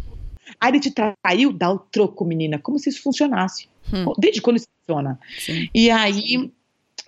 Aí 0.60 0.72
ele 0.72 0.80
te 0.80 0.92
traiu, 0.92 1.54
dá 1.54 1.72
o 1.72 1.80
troco, 1.80 2.26
menina. 2.26 2.60
Como 2.60 2.80
se 2.80 2.90
isso 2.90 3.02
funcionasse. 3.02 3.68
Hum. 3.94 4.14
Desde 4.18 4.42
quando 4.42 4.58
isso 4.58 4.68
funciona? 4.80 5.20
Sim. 5.40 5.70
E 5.74 5.90
aí. 5.90 6.52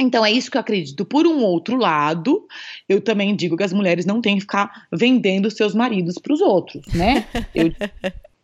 Então 0.01 0.25
é 0.25 0.31
isso 0.31 0.49
que 0.49 0.55
eu 0.55 0.61
acredito. 0.61 1.03
Por 1.03 1.27
um 1.27 1.43
outro 1.43 1.75
lado, 1.75 2.47
eu 2.87 3.01
também 3.01 3.35
digo 3.35 3.57
que 3.57 3.63
as 3.63 3.73
mulheres 3.73 4.05
não 4.05 4.21
têm 4.21 4.35
que 4.35 4.41
ficar 4.41 4.87
vendendo 4.91 5.51
seus 5.51 5.75
maridos 5.75 6.15
para 6.17 6.33
os 6.33 6.39
outros, 6.39 6.85
né? 6.93 7.27
Eu, 7.53 7.73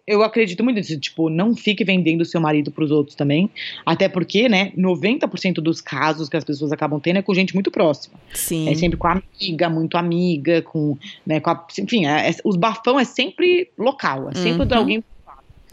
eu 0.08 0.22
acredito 0.24 0.64
muito 0.64 0.78
nisso, 0.78 1.00
tipo, 1.00 1.30
não 1.30 1.56
fique 1.56 1.84
vendendo 1.84 2.22
o 2.22 2.26
seu 2.26 2.40
marido 2.40 2.72
para 2.72 2.84
os 2.84 2.92
outros 2.92 3.16
também, 3.16 3.50
até 3.86 4.08
porque, 4.08 4.48
né, 4.48 4.72
90% 4.78 5.56
dos 5.56 5.82
casos 5.82 6.30
que 6.30 6.38
as 6.38 6.44
pessoas 6.44 6.72
acabam 6.72 7.00
tendo 7.00 7.18
é 7.18 7.22
com 7.22 7.34
gente 7.34 7.54
muito 7.54 7.72
próxima. 7.72 8.16
Sim. 8.34 8.70
É 8.70 8.76
sempre 8.76 8.98
com 8.98 9.08
amiga, 9.08 9.70
muito 9.70 9.98
amiga, 9.98 10.62
com, 10.62 10.98
né, 11.26 11.40
com 11.40 11.50
a, 11.50 11.68
enfim, 11.80 12.06
é, 12.06 12.30
é, 12.30 12.36
os 12.44 12.56
bafão 12.56 13.00
é 13.00 13.04
sempre 13.04 13.70
local, 13.78 14.30
é 14.30 14.36
sempre 14.36 14.62
uhum. 14.62 14.68
de 14.68 14.74
alguém 14.74 15.04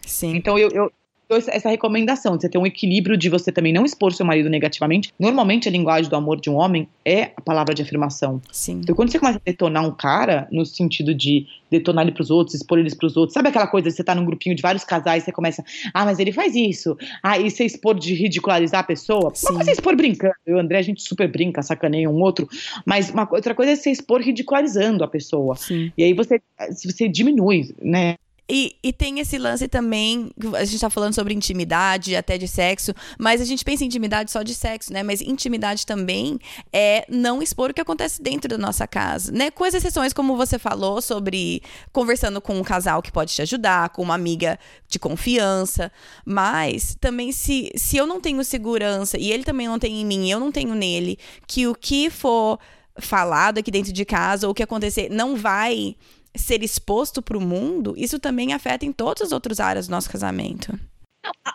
Sim. 0.07 0.37
Então 0.37 0.59
eu, 0.59 0.69
eu, 0.71 0.93
essa 1.35 1.69
recomendação 1.69 2.37
de 2.37 2.43
você 2.43 2.49
ter 2.49 2.59
um 2.59 2.67
equilíbrio 2.67 3.17
de 3.17 3.29
você 3.29 3.51
também 3.51 3.73
não 3.73 3.85
expor 3.85 4.13
seu 4.13 4.25
marido 4.25 4.49
negativamente. 4.49 5.13
Normalmente 5.19 5.69
a 5.69 5.73
linguagem 5.73 6.11
do 6.11 6.17
amor 6.17 6.41
de 6.41 6.51
um 6.51 6.55
homem 6.55 6.89
é 7.05 7.33
a 7.37 7.41
palavra 7.41 7.75
de 7.75 7.83
afirmação. 7.83 8.41
Sim. 8.51 8.81
Então 8.83 8.95
quando 8.95 9.11
você 9.11 9.19
começa 9.19 9.39
a 9.39 9.43
detonar 9.45 9.85
um 9.85 9.93
cara, 9.93 10.49
no 10.51 10.65
sentido 10.65 11.15
de 11.15 11.47
detonar 11.71 12.05
ele 12.05 12.13
pros 12.13 12.31
outros, 12.31 12.55
expor 12.55 12.79
eles 12.79 12.95
pros 12.95 13.17
outros, 13.17 13.33
sabe 13.33 13.49
aquela 13.49 13.67
coisa 13.67 13.89
de 13.89 13.95
você 13.95 14.05
tá 14.05 14.15
num 14.15 14.25
grupinho 14.25 14.55
de 14.55 14.61
vários 14.61 14.85
casais, 14.85 15.25
você 15.25 15.33
começa, 15.33 15.65
ah, 15.95 16.05
mas 16.05 16.19
ele 16.19 16.31
faz 16.31 16.55
isso. 16.55 16.97
Ah, 17.23 17.39
e 17.39 17.51
você 17.51 17.65
expor 17.65 17.99
de 17.99 18.15
ridicularizar 18.15 18.81
a 18.81 18.85
pessoa. 18.85 19.33
Sim. 19.35 19.47
Uma 19.49 19.57
coisa 19.57 19.71
é 19.71 19.73
expor 19.73 19.97
brincando. 19.97 20.35
Eu 20.47 20.57
e 20.57 20.59
o 20.59 20.61
André, 20.61 20.79
a 20.79 20.83
gente 20.83 21.03
super 21.03 21.31
brinca, 21.31 21.63
sacaneia 21.63 22.11
um 22.11 22.21
outro. 22.21 22.47
Mas 22.85 23.11
uma 23.11 23.27
outra 23.31 23.55
coisa 23.55 23.73
é 23.73 23.77
você 23.77 23.91
expor 23.91 24.21
ridicularizando 24.21 25.03
a 25.03 25.09
pessoa. 25.09 25.57
Sim. 25.57 25.91
E 25.97 26.05
aí 26.05 26.13
você, 26.13 26.41
você 26.85 27.09
diminui, 27.09 27.75
né? 27.81 28.17
E, 28.49 28.77
e, 28.83 28.93
tem 28.93 29.21
esse 29.21 29.39
lance 29.39 29.69
também, 29.69 30.31
a 30.55 30.65
gente 30.65 30.81
tá 30.81 30.91
falando 30.91 31.15
sobre 31.15 31.33
intimidade, 31.33 32.17
até 32.17 32.37
de 32.37 32.49
sexo, 32.49 32.93
mas 33.19 33.41
a 33.41 33.45
gente 33.45 33.65
pensa 33.65 33.85
em 33.85 33.87
intimidade 33.87 34.31
só 34.31 34.43
de 34.43 34.53
sexo, 34.53 34.93
né? 34.93 35.03
Mas 35.03 35.21
intimidade 35.21 35.87
também 35.87 36.39
é 36.73 37.07
não 37.09 37.41
expor 37.41 37.71
o 37.71 37.75
que 37.75 37.81
acontece 37.81 38.21
dentro 38.21 38.49
da 38.49 38.59
nossa 38.59 38.87
casa, 38.87 39.31
né? 39.31 39.51
Com 39.51 39.65
exceções, 39.65 40.13
como 40.13 40.37
você 40.37 40.59
falou, 40.59 41.01
sobre 41.01 41.63
conversando 41.93 42.41
com 42.41 42.59
um 42.59 42.65
casal 42.65 43.01
que 43.01 43.13
pode 43.13 43.33
te 43.33 43.43
ajudar, 43.43 43.91
com 43.91 44.03
uma 44.03 44.15
amiga 44.15 44.59
de 44.89 44.99
confiança, 44.99 45.91
mas 46.25 46.97
também 47.01 47.31
se, 47.33 47.71
se 47.77 47.97
eu 47.97 48.07
não 48.07 48.21
tenho 48.21 48.45
segurança 48.45 49.17
e 49.19 49.33
ele 49.33 49.45
também 49.45 49.69
não 49.69 49.79
tem 49.79 50.01
em 50.01 50.05
mim 50.05 50.31
eu 50.31 50.41
não 50.41 50.53
tenho 50.53 50.75
nele, 50.75 51.19
que 51.47 51.67
o 51.67 51.75
que 51.75 52.11
for 52.11 52.59
falado 52.99 53.59
aqui 53.59 53.71
dentro 53.71 53.93
de 53.93 54.05
casa 54.05 54.47
ou 54.47 54.51
o 54.53 54.55
que 54.55 54.63
acontecer 54.63 55.09
não 55.11 55.37
vai 55.37 55.97
ser 56.35 56.63
exposto 56.63 57.21
para 57.21 57.37
o 57.37 57.41
mundo, 57.41 57.95
isso 57.97 58.19
também 58.19 58.53
afeta 58.53 58.85
em 58.85 58.93
todas 58.93 59.23
as 59.23 59.33
outras 59.33 59.61
áreas 59.61 59.87
do 59.87 59.91
nosso 59.91 60.11
casamento. 60.11 60.79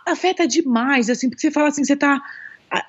Afeta 0.06 0.48
demais, 0.48 1.10
assim, 1.10 1.30
porque 1.30 1.42
você 1.42 1.52
fala 1.52 1.70
assim, 1.70 1.84
você 1.84 1.96
tá. 1.96 2.22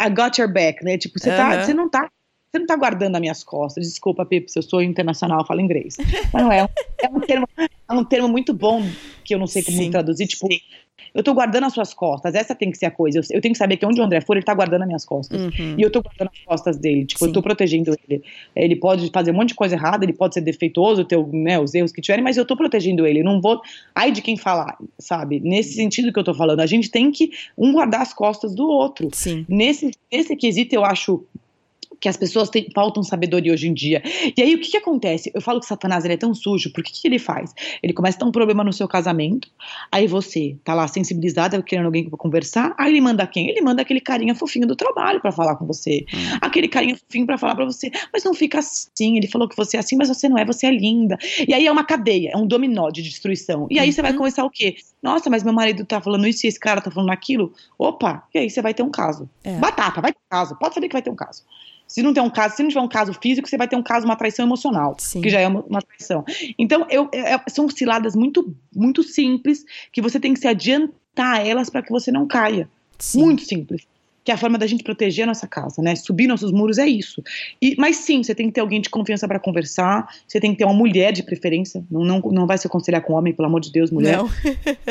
I 0.00 0.10
got 0.10 0.38
your 0.38 0.52
back, 0.52 0.84
né? 0.84 0.98
Tipo, 0.98 1.18
você, 1.18 1.30
tá, 1.30 1.64
você 1.64 1.74
não 1.74 1.88
tá. 1.88 2.10
Você 2.50 2.58
não 2.58 2.66
tá 2.66 2.76
guardando 2.76 3.14
as 3.14 3.20
minhas 3.20 3.44
costas. 3.44 3.86
Desculpa, 3.86 4.24
Pepe, 4.24 4.50
se 4.50 4.58
eu 4.58 4.62
sou 4.62 4.82
internacional, 4.82 5.40
eu 5.40 5.46
falo 5.46 5.60
inglês. 5.60 5.96
Mas 6.32 6.42
não 6.42 6.50
é. 6.50 6.66
É 7.02 7.08
um 7.08 7.20
termo, 7.20 7.48
é 7.58 7.92
um 7.92 8.04
termo 8.04 8.28
muito 8.28 8.54
bom 8.54 8.82
que 9.22 9.34
eu 9.34 9.38
não 9.38 9.46
sei 9.46 9.62
como 9.62 9.76
Sim. 9.78 9.90
traduzir. 9.90 10.26
Tipo, 10.26 10.46
Sim 10.50 10.58
eu 11.14 11.22
tô 11.22 11.34
guardando 11.34 11.64
as 11.64 11.72
suas 11.72 11.94
costas. 11.94 12.34
Essa 12.34 12.54
tem 12.54 12.70
que 12.70 12.78
ser 12.78 12.86
a 12.86 12.90
coisa. 12.90 13.18
Eu, 13.18 13.22
eu 13.30 13.40
tenho 13.40 13.52
que 13.52 13.58
saber 13.58 13.76
que 13.76 13.86
onde 13.86 14.00
o 14.00 14.04
André 14.04 14.20
for, 14.20 14.36
ele 14.36 14.44
tá 14.44 14.54
guardando 14.54 14.82
as 14.82 14.86
minhas 14.86 15.04
costas. 15.04 15.40
Uhum. 15.40 15.74
E 15.76 15.82
eu 15.82 15.90
tô 15.90 16.02
guardando 16.02 16.30
as 16.32 16.44
costas 16.44 16.76
dele. 16.76 17.04
Tipo, 17.04 17.20
Sim. 17.20 17.26
eu 17.26 17.32
tô 17.32 17.42
protegendo 17.42 17.96
ele. 18.08 18.22
Ele 18.54 18.76
pode 18.76 19.10
fazer 19.12 19.30
um 19.30 19.34
monte 19.34 19.48
de 19.48 19.54
coisa 19.54 19.74
errada, 19.74 20.04
ele 20.04 20.12
pode 20.12 20.34
ser 20.34 20.40
defeituoso, 20.40 21.04
ter 21.04 21.18
né, 21.32 21.58
os 21.58 21.74
erros 21.74 21.92
que 21.92 22.00
tiverem, 22.00 22.22
mas 22.22 22.36
eu 22.36 22.44
tô 22.44 22.56
protegendo 22.56 23.06
ele. 23.06 23.20
Eu 23.20 23.24
não 23.24 23.40
vou. 23.40 23.60
Ai 23.94 24.12
de 24.12 24.22
quem 24.22 24.36
falar, 24.36 24.76
sabe? 24.98 25.40
Nesse 25.40 25.74
sentido 25.74 26.12
que 26.12 26.18
eu 26.18 26.24
tô 26.24 26.34
falando. 26.34 26.60
A 26.60 26.66
gente 26.66 26.90
tem 26.90 27.10
que 27.10 27.30
um 27.56 27.72
guardar 27.72 28.02
as 28.02 28.12
costas 28.12 28.54
do 28.54 28.68
outro. 28.68 29.08
Sim. 29.12 29.44
Nesse, 29.48 29.90
nesse 30.12 30.36
quesito, 30.36 30.74
eu 30.74 30.84
acho 30.84 31.24
que 32.00 32.08
as 32.08 32.16
pessoas 32.16 32.48
têm, 32.48 32.68
faltam 32.74 33.02
sabedoria 33.02 33.52
hoje 33.52 33.68
em 33.68 33.74
dia. 33.74 34.02
E 34.36 34.40
aí 34.42 34.54
o 34.54 34.60
que, 34.60 34.70
que 34.70 34.76
acontece? 34.76 35.30
Eu 35.34 35.40
falo 35.40 35.60
que 35.60 35.66
Satanás 35.66 36.04
ele 36.04 36.14
é 36.14 36.16
tão 36.16 36.34
sujo, 36.34 36.72
porque 36.72 36.90
o 36.90 36.94
que, 36.94 37.02
que, 37.02 37.08
ele 37.08 37.18
faz? 37.18 37.54
Ele 37.82 37.92
começa 37.92 38.16
a 38.16 38.20
ter 38.20 38.26
um 38.26 38.32
problema 38.32 38.62
no 38.62 38.72
seu 38.72 38.86
casamento, 38.88 39.48
aí 39.90 40.06
você 40.06 40.56
tá 40.64 40.74
lá 40.74 40.86
sensibilizada, 40.86 41.60
querendo 41.62 41.86
alguém 41.86 42.08
para 42.08 42.18
conversar, 42.18 42.74
aí 42.78 42.92
ele 42.92 43.00
manda 43.00 43.26
quem? 43.26 43.48
Ele 43.48 43.60
manda 43.60 43.82
aquele 43.82 44.00
carinha 44.00 44.34
fofinho 44.34 44.66
do 44.66 44.76
trabalho 44.76 45.20
para 45.20 45.32
falar 45.32 45.56
com 45.56 45.66
você. 45.66 46.04
Hum. 46.12 46.38
Aquele 46.40 46.68
carinha 46.68 46.96
fofinho 46.96 47.26
para 47.26 47.38
falar 47.38 47.54
para 47.54 47.64
você, 47.64 47.90
mas 48.12 48.24
não 48.24 48.34
fica 48.34 48.58
assim, 48.58 49.16
ele 49.16 49.26
falou 49.26 49.48
que 49.48 49.56
você 49.56 49.76
é 49.76 49.80
assim, 49.80 49.96
mas 49.96 50.08
você 50.08 50.28
não 50.28 50.38
é, 50.38 50.44
você 50.44 50.66
é 50.66 50.70
linda. 50.70 51.18
E 51.46 51.52
aí 51.52 51.66
é 51.66 51.72
uma 51.72 51.84
cadeia, 51.84 52.30
é 52.32 52.36
um 52.36 52.46
dominó 52.46 52.90
de 52.90 53.02
destruição. 53.02 53.66
E 53.70 53.78
aí 53.78 53.88
uhum. 53.88 53.92
você 53.92 54.02
vai 54.02 54.12
uhum. 54.12 54.18
começar 54.18 54.44
o 54.44 54.50
quê? 54.50 54.76
Nossa, 55.02 55.30
mas 55.30 55.42
meu 55.42 55.52
marido 55.52 55.84
tá 55.84 56.00
falando 56.00 56.26
isso 56.26 56.46
e 56.46 56.48
esse 56.48 56.58
cara 56.58 56.80
tá 56.80 56.90
falando 56.90 57.10
aquilo. 57.10 57.52
Opa, 57.78 58.26
e 58.34 58.38
aí 58.38 58.50
você 58.50 58.60
vai 58.60 58.74
ter 58.74 58.82
um 58.82 58.90
caso. 58.90 59.28
É. 59.44 59.56
Batata, 59.58 60.00
vai 60.00 60.12
ter 60.12 60.18
um 60.18 60.28
caso. 60.30 60.56
Pode 60.56 60.74
saber 60.74 60.88
que 60.88 60.92
vai 60.92 61.02
ter 61.02 61.10
um 61.10 61.16
caso. 61.16 61.44
Se 61.88 62.02
não 62.02 62.12
tem 62.12 62.22
um 62.22 62.30
caso, 62.30 62.54
se 62.56 62.62
não 62.62 62.68
tiver 62.68 62.80
um 62.82 62.88
caso 62.88 63.12
físico, 63.14 63.48
você 63.48 63.56
vai 63.56 63.66
ter 63.66 63.74
um 63.74 63.82
caso, 63.82 64.04
uma 64.04 64.14
traição 64.14 64.44
emocional, 64.44 64.94
Sim. 64.98 65.22
que 65.22 65.30
já 65.30 65.40
é 65.40 65.48
uma, 65.48 65.62
uma 65.62 65.82
traição. 65.82 66.24
Então, 66.58 66.86
eu, 66.90 67.08
é, 67.12 67.34
é 67.34 67.42
são 67.48 67.68
ciladas 67.68 68.14
muito, 68.14 68.54
muito 68.74 69.02
simples 69.02 69.64
que 69.90 70.02
você 70.02 70.20
tem 70.20 70.34
que 70.34 70.40
se 70.40 70.46
adiantar 70.46 71.36
a 71.36 71.42
elas 71.44 71.70
para 71.70 71.82
que 71.82 71.90
você 71.90 72.12
não 72.12 72.26
caia. 72.26 72.68
Sim. 72.98 73.22
Muito 73.22 73.44
simples 73.44 73.86
que 74.28 74.32
é 74.32 74.34
a 74.34 74.36
forma 74.36 74.58
da 74.58 74.66
gente 74.66 74.84
proteger 74.84 75.24
a 75.24 75.26
nossa 75.26 75.46
casa, 75.46 75.80
né? 75.80 75.96
Subir 75.96 76.26
nossos 76.26 76.52
muros 76.52 76.76
é 76.76 76.86
isso. 76.86 77.24
E, 77.62 77.74
mas 77.78 77.96
sim, 77.96 78.22
você 78.22 78.34
tem 78.34 78.48
que 78.48 78.52
ter 78.52 78.60
alguém 78.60 78.78
de 78.78 78.90
confiança 78.90 79.26
para 79.26 79.40
conversar, 79.40 80.06
você 80.26 80.38
tem 80.38 80.52
que 80.52 80.58
ter 80.58 80.66
uma 80.66 80.74
mulher 80.74 81.14
de 81.14 81.22
preferência, 81.22 81.82
não, 81.90 82.04
não, 82.04 82.20
não 82.20 82.46
vai 82.46 82.58
se 82.58 82.66
aconselhar 82.66 83.00
com 83.00 83.14
homem, 83.14 83.32
pelo 83.32 83.48
amor 83.48 83.62
de 83.62 83.72
Deus, 83.72 83.90
mulher. 83.90 84.18
Não. 84.18 84.28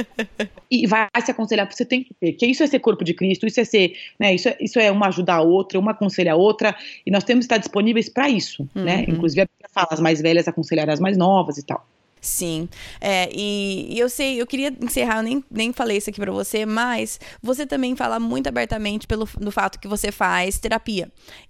e 0.71 0.87
vai 0.87 1.07
se 1.23 1.29
aconselhar, 1.29 1.71
você 1.71 1.85
tem 1.85 2.03
que 2.03 2.15
ter, 2.15 2.33
que 2.33 2.47
isso 2.47 2.63
é 2.63 2.67
ser 2.67 2.79
corpo 2.79 3.03
de 3.03 3.13
Cristo, 3.13 3.45
isso 3.45 3.59
é 3.59 3.63
ser, 3.63 3.93
né? 4.19 4.33
Isso 4.33 4.49
é, 4.49 4.57
isso 4.59 4.79
é 4.79 4.89
uma 4.89 5.05
ajudar 5.09 5.35
a 5.35 5.41
outra, 5.43 5.77
uma 5.77 5.91
aconselhar 5.91 6.33
a 6.33 6.37
outra, 6.37 6.75
e 7.05 7.11
nós 7.11 7.23
temos 7.23 7.45
que 7.45 7.53
estar 7.53 7.59
disponíveis 7.59 8.09
para 8.09 8.27
isso, 8.27 8.67
né? 8.73 8.81
uhum. 8.81 8.85
né? 8.85 9.05
Inclusive 9.07 9.41
a 9.41 9.45
Bíblia 9.45 9.69
fala 9.71 9.89
as 9.91 9.99
mais 9.99 10.19
velhas 10.19 10.47
aconselhar 10.47 10.89
as 10.89 10.99
mais 10.99 11.15
novas 11.15 11.59
e 11.59 11.63
tal. 11.63 11.85
Sim. 12.27 12.67
É, 12.99 13.29
e, 13.31 13.95
e, 13.95 13.97
eu 13.97 14.09
sei, 14.09 14.39
eu 14.39 14.45
queria 14.45 14.75
encerrar, 14.81 15.19
eu 15.19 15.23
nem, 15.23 15.43
nem 15.49 15.71
falei 15.71 15.95
isso 15.95 16.09
aqui 16.09 16.19
para 16.19 16.31
você, 16.31 16.65
mas 16.65 17.19
você 17.41 17.65
também 17.65 17.95
fala 17.95 18.19
muito 18.19 18.47
abertamente 18.47 19.07
pelo 19.07 19.27
no 19.39 19.49
fato 19.49 19.79
que 19.79 19.87
você 19.87 20.11
faz 20.11 20.59
terapia. 20.59 21.09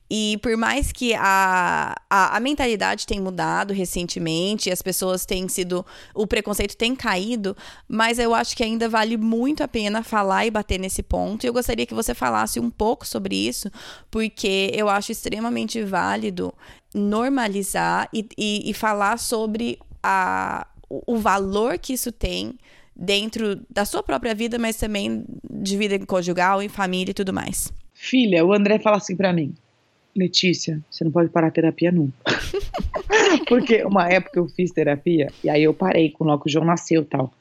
E 0.09 0.37
por 0.41 0.55
mais 0.55 0.91
que 0.91 1.13
a, 1.15 1.95
a, 2.09 2.37
a, 2.37 2.39
mentalidade 2.39 3.05
tenha 3.05 3.21
mudado 3.21 3.73
recentemente, 3.73 4.71
as 4.71 4.81
pessoas 4.81 5.25
têm 5.25 5.49
sido. 5.49 5.85
O 6.13 6.25
preconceito 6.25 6.77
tem 6.77 6.95
caído, 6.95 7.57
mas 7.89 8.17
eu 8.17 8.33
acho 8.33 8.55
que 8.55 8.63
ainda 8.63 8.87
vale 8.87 9.17
muito 9.17 9.63
a 9.63 9.67
pena 9.67 10.03
falar 10.03 10.45
e 10.45 10.51
bater 10.51 10.79
nesse 10.79 11.03
ponto. 11.03 11.43
E 11.43 11.47
eu 11.47 11.53
gostaria 11.53 11.85
que 11.85 11.93
você 11.93 12.13
falasse 12.13 12.59
um 12.59 12.69
pouco 12.69 13.05
sobre 13.05 13.35
isso, 13.35 13.69
porque 14.09 14.71
eu 14.73 14.87
acho 14.87 15.11
extremamente 15.11 15.83
válido 15.83 16.53
normalizar 16.93 18.07
e, 18.13 18.25
e, 18.37 18.69
e 18.69 18.73
falar 18.73 19.19
sobre 19.19 19.77
a, 20.01 20.67
o 20.89 21.17
valor 21.17 21.77
que 21.77 21.93
isso 21.93 22.11
tem 22.11 22.53
dentro 22.95 23.61
da 23.69 23.85
sua 23.85 24.01
própria 24.01 24.33
vida, 24.33 24.57
mas 24.57 24.77
também 24.77 25.23
de 25.49 25.77
vida 25.77 26.03
conjugal, 26.05 26.61
em 26.61 26.69
família 26.69 27.11
e 27.11 27.13
tudo 27.13 27.33
mais. 27.33 27.71
Filha, 27.93 28.45
o 28.45 28.53
André 28.53 28.79
fala 28.79 28.97
assim 28.97 29.15
para 29.15 29.31
mim: 29.33 29.53
Letícia, 30.15 30.81
você 30.89 31.03
não 31.03 31.11
pode 31.11 31.29
parar 31.29 31.47
a 31.47 31.51
terapia 31.51 31.91
nunca. 31.91 32.15
Porque 33.47 33.83
uma 33.83 34.09
época 34.09 34.39
eu 34.39 34.47
fiz 34.47 34.71
terapia 34.71 35.27
e 35.43 35.49
aí 35.49 35.63
eu 35.63 35.73
parei 35.73 36.11
com 36.11 36.25
o 36.25 36.35
o 36.35 36.41
João 36.49 36.65
nasceu 36.65 37.03
e 37.03 37.05
tal. 37.05 37.33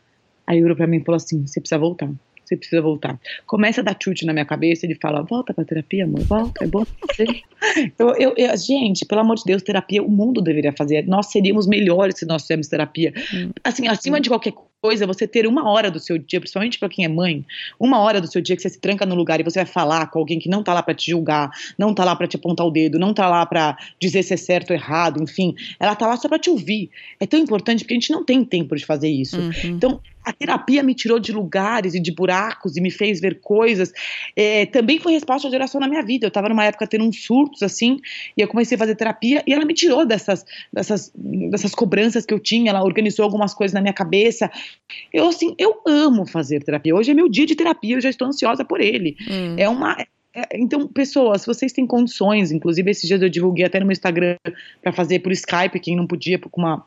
Aí 0.46 0.58
ele 0.58 0.74
pra 0.74 0.86
mim 0.86 1.02
falou 1.02 1.16
assim: 1.16 1.46
você 1.46 1.60
precisa 1.60 1.78
voltar 1.78 2.10
você 2.48 2.56
precisa 2.56 2.80
voltar. 2.80 3.18
Começa 3.46 3.80
a 3.80 3.84
dar 3.84 3.96
chute 4.02 4.24
na 4.24 4.32
minha 4.32 4.44
cabeça, 4.44 4.86
ele 4.86 4.94
fala, 4.94 5.22
volta 5.22 5.52
pra 5.52 5.64
terapia, 5.64 6.04
amor, 6.04 6.22
volta, 6.22 6.64
é 6.64 6.66
bom 6.66 6.84
fazer. 6.84 7.42
então, 7.76 8.14
eu, 8.16 8.34
eu, 8.36 8.56
gente, 8.56 9.04
pelo 9.04 9.20
amor 9.20 9.36
de 9.36 9.44
Deus, 9.44 9.62
terapia 9.62 10.02
o 10.02 10.10
mundo 10.10 10.40
deveria 10.40 10.72
fazer. 10.72 11.06
Nós 11.06 11.30
seríamos 11.30 11.66
melhores 11.66 12.18
se 12.18 12.26
nós 12.26 12.42
fizéssemos 12.42 12.68
terapia. 12.68 13.12
Hum. 13.34 13.50
Assim, 13.64 13.88
acima 13.88 14.18
hum. 14.18 14.20
de 14.20 14.28
qualquer 14.28 14.52
coisa, 14.80 15.06
você 15.06 15.26
ter 15.26 15.46
uma 15.46 15.68
hora 15.68 15.90
do 15.90 15.98
seu 15.98 16.16
dia, 16.16 16.38
principalmente 16.38 16.78
para 16.78 16.88
quem 16.88 17.04
é 17.04 17.08
mãe, 17.08 17.44
uma 17.80 17.98
hora 17.98 18.20
do 18.20 18.30
seu 18.30 18.40
dia 18.40 18.54
que 18.54 18.62
você 18.62 18.68
se 18.68 18.78
tranca 18.78 19.04
no 19.04 19.14
lugar 19.14 19.40
e 19.40 19.42
você 19.42 19.60
vai 19.60 19.66
falar 19.66 20.06
com 20.10 20.18
alguém 20.18 20.38
que 20.38 20.48
não 20.48 20.62
tá 20.62 20.72
lá 20.72 20.82
para 20.82 20.94
te 20.94 21.10
julgar, 21.10 21.50
não 21.76 21.94
tá 21.94 22.04
lá 22.04 22.14
para 22.14 22.28
te 22.28 22.36
apontar 22.36 22.64
o 22.64 22.70
dedo, 22.70 22.98
não 22.98 23.12
tá 23.12 23.28
lá 23.28 23.44
para 23.44 23.76
dizer 24.00 24.22
se 24.22 24.34
é 24.34 24.36
certo 24.36 24.70
ou 24.70 24.76
errado, 24.76 25.20
enfim, 25.20 25.54
ela 25.80 25.96
tá 25.96 26.06
lá 26.06 26.16
só 26.16 26.28
para 26.28 26.38
te 26.38 26.50
ouvir. 26.50 26.90
É 27.18 27.26
tão 27.26 27.40
importante 27.40 27.80
porque 27.80 27.94
a 27.94 27.98
gente 27.98 28.12
não 28.12 28.24
tem 28.24 28.44
tempo 28.44 28.76
de 28.76 28.84
fazer 28.84 29.08
isso. 29.08 29.38
Uhum. 29.40 29.50
Então, 29.64 30.00
a 30.26 30.32
terapia 30.32 30.82
me 30.82 30.92
tirou 30.92 31.20
de 31.20 31.30
lugares 31.30 31.94
e 31.94 32.00
de 32.00 32.12
buracos 32.12 32.76
e 32.76 32.80
me 32.80 32.90
fez 32.90 33.20
ver 33.20 33.38
coisas. 33.40 33.92
É, 34.34 34.66
também 34.66 34.98
foi 34.98 35.12
resposta 35.12 35.46
à 35.46 35.50
geração 35.52 35.80
na 35.80 35.86
minha 35.86 36.02
vida. 36.02 36.26
Eu 36.26 36.28
estava 36.28 36.48
numa 36.48 36.64
época 36.64 36.84
tendo 36.84 37.04
uns 37.04 37.24
surtos 37.24 37.62
assim, 37.62 38.00
e 38.36 38.40
eu 38.40 38.48
comecei 38.48 38.74
a 38.74 38.78
fazer 38.78 38.96
terapia 38.96 39.44
e 39.46 39.52
ela 39.52 39.64
me 39.64 39.72
tirou 39.72 40.04
dessas, 40.04 40.44
dessas, 40.72 41.12
dessas 41.14 41.72
cobranças 41.72 42.26
que 42.26 42.34
eu 42.34 42.40
tinha. 42.40 42.70
Ela 42.70 42.82
organizou 42.82 43.22
algumas 43.24 43.54
coisas 43.54 43.72
na 43.72 43.80
minha 43.80 43.92
cabeça. 43.92 44.50
Eu, 45.12 45.28
assim, 45.28 45.54
eu 45.58 45.80
amo 45.86 46.26
fazer 46.26 46.60
terapia. 46.64 46.92
Hoje 46.92 47.12
é 47.12 47.14
meu 47.14 47.28
dia 47.28 47.46
de 47.46 47.54
terapia, 47.54 47.94
eu 47.94 48.00
já 48.00 48.10
estou 48.10 48.26
ansiosa 48.26 48.64
por 48.64 48.80
ele. 48.80 49.16
Hum. 49.30 49.54
É 49.56 49.68
uma. 49.68 49.96
É, 50.34 50.58
então, 50.58 50.88
pessoas, 50.88 51.42
se 51.42 51.46
vocês 51.46 51.72
têm 51.72 51.86
condições, 51.86 52.50
inclusive 52.50 52.90
esses 52.90 53.06
dias 53.06 53.22
eu 53.22 53.28
divulguei 53.28 53.64
até 53.64 53.78
no 53.78 53.86
meu 53.86 53.92
Instagram 53.92 54.36
para 54.82 54.92
fazer 54.92 55.20
por 55.20 55.30
Skype, 55.30 55.78
quem 55.78 55.94
não 55.94 56.06
podia, 56.06 56.36
com 56.36 56.60
uma 56.60 56.84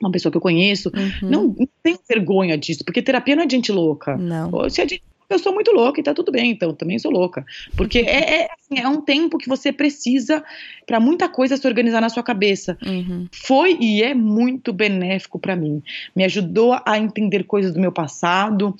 uma 0.00 0.10
pessoa 0.10 0.30
que 0.30 0.36
eu 0.36 0.42
conheço. 0.42 0.90
Uhum. 0.94 1.28
Não, 1.28 1.42
não 1.58 1.68
tem 1.82 1.98
vergonha 2.08 2.56
disso, 2.56 2.84
porque 2.84 3.02
terapia 3.02 3.36
não 3.36 3.44
é 3.44 3.48
gente 3.48 3.72
louca. 3.72 4.16
Não. 4.16 4.68
Se 4.70 4.80
é 4.80 4.88
gente 4.88 5.02
eu 5.30 5.38
sou 5.38 5.52
muito 5.52 5.70
louca 5.72 6.00
e 6.00 6.02
tá 6.02 6.14
tudo 6.14 6.32
bem, 6.32 6.52
então 6.52 6.72
também 6.72 6.98
sou 6.98 7.10
louca. 7.10 7.44
Porque 7.76 7.98
é, 7.98 8.44
é, 8.44 8.48
assim, 8.58 8.82
é 8.82 8.88
um 8.88 9.02
tempo 9.02 9.36
que 9.36 9.48
você 9.48 9.70
precisa 9.70 10.42
para 10.86 10.98
muita 10.98 11.28
coisa 11.28 11.56
se 11.56 11.66
organizar 11.66 12.00
na 12.00 12.08
sua 12.08 12.22
cabeça. 12.22 12.78
Uhum. 12.84 13.26
Foi 13.30 13.76
e 13.78 14.02
é 14.02 14.14
muito 14.14 14.72
benéfico 14.72 15.38
para 15.38 15.54
mim. 15.54 15.82
Me 16.16 16.24
ajudou 16.24 16.80
a 16.84 16.98
entender 16.98 17.44
coisas 17.44 17.74
do 17.74 17.80
meu 17.80 17.92
passado, 17.92 18.74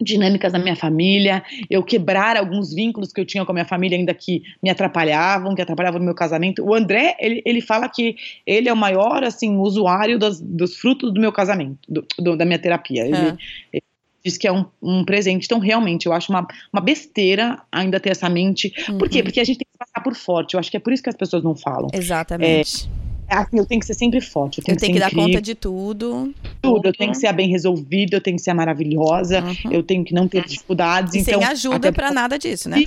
dinâmicas 0.00 0.52
da 0.52 0.58
minha 0.58 0.76
família, 0.76 1.42
eu 1.68 1.82
quebrar 1.82 2.36
alguns 2.36 2.72
vínculos 2.72 3.12
que 3.12 3.20
eu 3.20 3.24
tinha 3.24 3.44
com 3.44 3.52
a 3.52 3.54
minha 3.54 3.64
família 3.64 3.98
ainda 3.98 4.14
que 4.14 4.42
me 4.62 4.70
atrapalhavam, 4.70 5.54
que 5.54 5.62
atrapalhavam 5.62 6.00
o 6.00 6.04
meu 6.04 6.14
casamento. 6.14 6.64
O 6.64 6.74
André, 6.74 7.16
ele, 7.18 7.42
ele 7.44 7.60
fala 7.60 7.88
que 7.88 8.16
ele 8.46 8.68
é 8.68 8.72
o 8.72 8.76
maior, 8.76 9.24
assim, 9.24 9.56
usuário 9.56 10.18
dos, 10.18 10.40
dos 10.40 10.76
frutos 10.76 11.12
do 11.12 11.20
meu 11.20 11.32
casamento, 11.32 11.78
do, 11.88 12.06
do, 12.18 12.36
da 12.36 12.44
minha 12.44 12.58
terapia. 12.58 13.04
Ele, 13.04 13.16
é. 13.16 13.36
ele, 13.72 13.82
diz 14.24 14.36
que 14.36 14.46
é 14.46 14.52
um, 14.52 14.64
um, 14.82 15.04
presente. 15.04 15.46
Então, 15.46 15.58
realmente, 15.58 16.06
eu 16.06 16.12
acho 16.12 16.30
uma, 16.30 16.46
uma 16.72 16.82
besteira 16.82 17.60
ainda 17.70 17.98
ter 17.98 18.10
essa 18.10 18.28
mente. 18.28 18.72
Uhum. 18.88 18.98
Por 18.98 19.08
quê? 19.08 19.18
Uhum. 19.18 19.24
Porque 19.24 19.40
a 19.40 19.44
gente 19.44 19.58
tem 19.58 19.66
que 19.70 19.78
passar 19.78 20.02
por 20.02 20.14
forte. 20.14 20.54
Eu 20.54 20.60
acho 20.60 20.70
que 20.70 20.76
é 20.76 20.80
por 20.80 20.92
isso 20.92 21.02
que 21.02 21.08
as 21.08 21.16
pessoas 21.16 21.42
não 21.42 21.54
falam. 21.54 21.88
Exatamente. 21.92 22.88
É 22.94 22.97
assim, 23.36 23.58
eu 23.58 23.66
tenho 23.66 23.80
que 23.80 23.86
ser 23.86 23.94
sempre 23.94 24.20
forte. 24.20 24.58
Eu 24.58 24.64
tenho, 24.64 24.76
eu 24.76 24.80
tenho 24.80 24.92
que, 24.94 25.00
que 25.00 25.04
dar 25.04 25.14
conta 25.14 25.40
de 25.40 25.54
tudo. 25.54 26.34
Tudo. 26.62 26.88
Eu 26.88 26.92
tenho 26.92 27.12
que 27.12 27.18
ser 27.18 27.32
bem 27.32 27.48
resolvida, 27.48 28.16
eu 28.16 28.20
tenho 28.20 28.36
que 28.36 28.42
ser 28.42 28.54
maravilhosa, 28.54 29.42
uhum. 29.42 29.72
eu 29.72 29.82
tenho 29.82 30.04
que 30.04 30.14
não 30.14 30.26
ter 30.26 30.44
dificuldades. 30.44 31.14
E 31.14 31.18
então, 31.18 31.40
sem 31.40 31.48
ajuda 31.48 31.92
para 31.92 32.10
nada 32.10 32.38
disso, 32.38 32.68
né? 32.68 32.84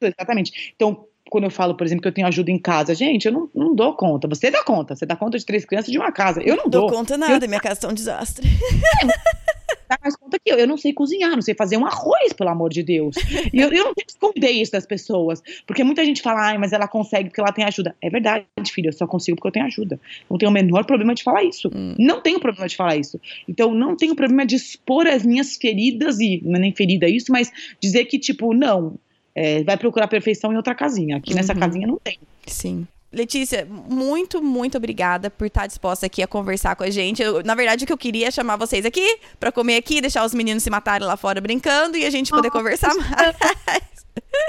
Exatamente. 0.00 0.72
Então, 0.74 1.06
quando 1.30 1.44
eu 1.44 1.50
falo, 1.50 1.74
por 1.74 1.86
exemplo, 1.86 2.02
que 2.02 2.08
eu 2.08 2.12
tenho 2.12 2.26
ajuda 2.26 2.50
em 2.50 2.58
casa, 2.58 2.94
gente, 2.94 3.26
eu 3.26 3.32
não, 3.32 3.48
não 3.54 3.74
dou 3.74 3.94
conta. 3.94 4.28
Você 4.28 4.50
dá 4.50 4.62
conta. 4.62 4.94
Você 4.94 5.06
dá 5.06 5.16
conta 5.16 5.38
de 5.38 5.46
três 5.46 5.64
crianças 5.64 5.90
de 5.90 5.98
uma 5.98 6.12
casa. 6.12 6.42
Eu 6.42 6.56
não 6.56 6.68
dou. 6.68 6.82
Dou 6.82 6.90
conta 6.90 7.16
nada, 7.16 7.44
eu... 7.44 7.48
minha 7.48 7.60
casa 7.60 7.80
tá 7.80 7.88
um 7.88 7.94
desastre. 7.94 8.46
mais 10.00 10.16
conta 10.16 10.38
que 10.38 10.52
eu. 10.52 10.58
Eu 10.58 10.66
não 10.66 10.76
sei 10.76 10.92
cozinhar, 10.92 11.32
não 11.32 11.42
sei 11.42 11.54
fazer 11.54 11.76
um 11.76 11.86
arroz, 11.86 12.32
pelo 12.32 12.50
amor 12.50 12.70
de 12.70 12.82
Deus. 12.82 13.16
E 13.52 13.60
eu, 13.60 13.70
eu 13.72 13.84
não 13.84 13.94
tenho 13.94 14.06
que 14.06 14.12
esconder 14.12 14.50
isso 14.50 14.72
das 14.72 14.86
pessoas. 14.86 15.42
Porque 15.66 15.82
muita 15.84 16.04
gente 16.04 16.22
fala, 16.22 16.48
ai, 16.48 16.58
mas 16.58 16.72
ela 16.72 16.86
consegue 16.88 17.28
porque 17.28 17.40
ela 17.40 17.52
tem 17.52 17.64
ajuda. 17.64 17.94
É 18.00 18.08
verdade, 18.08 18.46
filho, 18.70 18.88
eu 18.88 18.92
só 18.92 19.06
consigo 19.06 19.36
porque 19.36 19.48
eu 19.48 19.52
tenho 19.52 19.66
ajuda. 19.66 19.98
Não 20.30 20.38
tenho 20.38 20.50
o 20.50 20.54
menor 20.54 20.84
problema 20.84 21.14
de 21.14 21.22
falar 21.22 21.42
isso. 21.44 21.70
Hum. 21.74 21.94
Não 21.98 22.20
tenho 22.20 22.40
problema 22.40 22.68
de 22.68 22.76
falar 22.76 22.96
isso. 22.96 23.20
Então, 23.48 23.74
não 23.74 23.96
tenho 23.96 24.14
problema 24.14 24.46
de 24.46 24.56
expor 24.56 25.06
as 25.06 25.24
minhas 25.24 25.56
feridas, 25.56 26.18
e 26.20 26.40
não 26.44 26.56
é 26.56 26.58
nem 26.60 26.74
ferida 26.74 27.08
isso, 27.08 27.30
mas 27.30 27.52
dizer 27.80 28.04
que, 28.06 28.18
tipo, 28.18 28.54
não, 28.54 28.94
é, 29.34 29.62
vai 29.62 29.76
procurar 29.76 30.08
perfeição 30.08 30.52
em 30.52 30.56
outra 30.56 30.74
casinha. 30.74 31.16
Aqui 31.16 31.30
uhum. 31.30 31.36
nessa 31.36 31.54
casinha 31.54 31.86
não 31.86 31.98
tem. 31.98 32.18
Sim. 32.46 32.86
Letícia, 33.12 33.66
muito, 33.68 34.42
muito 34.42 34.78
obrigada 34.78 35.28
por 35.28 35.46
estar 35.46 35.66
disposta 35.66 36.06
aqui 36.06 36.22
a 36.22 36.26
conversar 36.26 36.74
com 36.74 36.82
a 36.82 36.90
gente. 36.90 37.22
Eu, 37.22 37.42
na 37.42 37.54
verdade, 37.54 37.84
o 37.84 37.86
que 37.86 37.92
eu 37.92 37.98
queria 37.98 38.28
é 38.28 38.30
chamar 38.30 38.56
vocês 38.56 38.86
aqui 38.86 39.18
para 39.38 39.52
comer 39.52 39.76
aqui, 39.76 40.00
deixar 40.00 40.24
os 40.24 40.32
meninos 40.32 40.62
se 40.62 40.70
matarem 40.70 41.06
lá 41.06 41.16
fora 41.16 41.40
brincando 41.40 41.98
e 41.98 42.06
a 42.06 42.10
gente 42.10 42.30
poder 42.30 42.48
oh, 42.48 42.52
conversar 42.52 42.94
mais. 42.94 43.36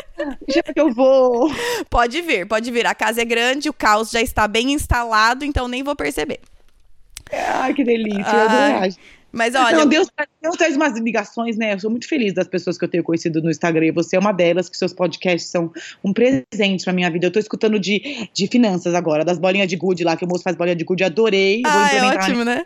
Já 0.47 0.64
que 0.64 0.80
eu 0.80 0.93
vou. 0.93 1.51
Pode 1.89 2.22
vir, 2.22 2.47
pode 2.47 2.72
vir. 2.72 2.86
A 2.86 2.95
casa 2.95 3.22
é 3.22 3.26
grande, 3.26 3.68
o 3.68 3.74
caos 3.74 4.11
já 4.11 4.22
está 4.22 4.47
bem 4.47 4.72
instalado, 4.72 5.43
então 5.43 5.68
nem 5.68 5.84
vou 5.84 5.95
perceber. 5.95 6.39
Ai, 7.32 7.74
que 7.74 7.84
delícia. 7.84 8.24
Ai. 8.26 8.89
Eu 8.89 8.93
mas 9.34 9.55
olha. 9.55 9.73
Então, 9.73 9.88
Deus, 9.88 10.07
Deus 10.39 10.55
traz 10.55 10.75
umas 10.75 10.95
ligações, 10.99 11.57
né? 11.57 11.73
Eu 11.73 11.79
sou 11.79 11.89
muito 11.89 12.07
feliz 12.07 12.36
das 12.36 12.47
pessoas 12.47 12.77
que 12.77 12.86
eu 12.86 12.88
tenho 12.88 13.03
conhecido 13.03 13.41
no 13.41 13.49
Instagram. 13.49 13.88
E 13.88 13.91
você 13.91 14.15
é 14.15 14.19
uma 14.19 14.31
delas, 14.31 14.69
que 14.69 14.77
seus 14.77 14.93
podcasts 14.93 15.49
são 15.49 15.73
um 16.03 16.13
presente 16.13 16.84
pra 16.84 16.93
minha 16.93 17.09
vida. 17.09 17.25
Eu 17.25 17.31
tô 17.31 17.39
escutando 17.39 17.79
de, 17.79 18.29
de 18.31 18.47
finanças 18.47 18.93
agora, 18.93 19.25
das 19.25 19.39
bolinhas 19.39 19.67
de 19.67 19.75
gude 19.75 20.03
lá, 20.03 20.15
que 20.15 20.23
o 20.23 20.27
moço 20.27 20.43
faz 20.43 20.55
bolinha 20.55 20.75
de 20.75 20.84
gude. 20.84 21.03
Adorei. 21.03 21.63
Ah, 21.65 21.95
é 21.95 22.03
ótimo, 22.15 22.45
né? 22.45 22.63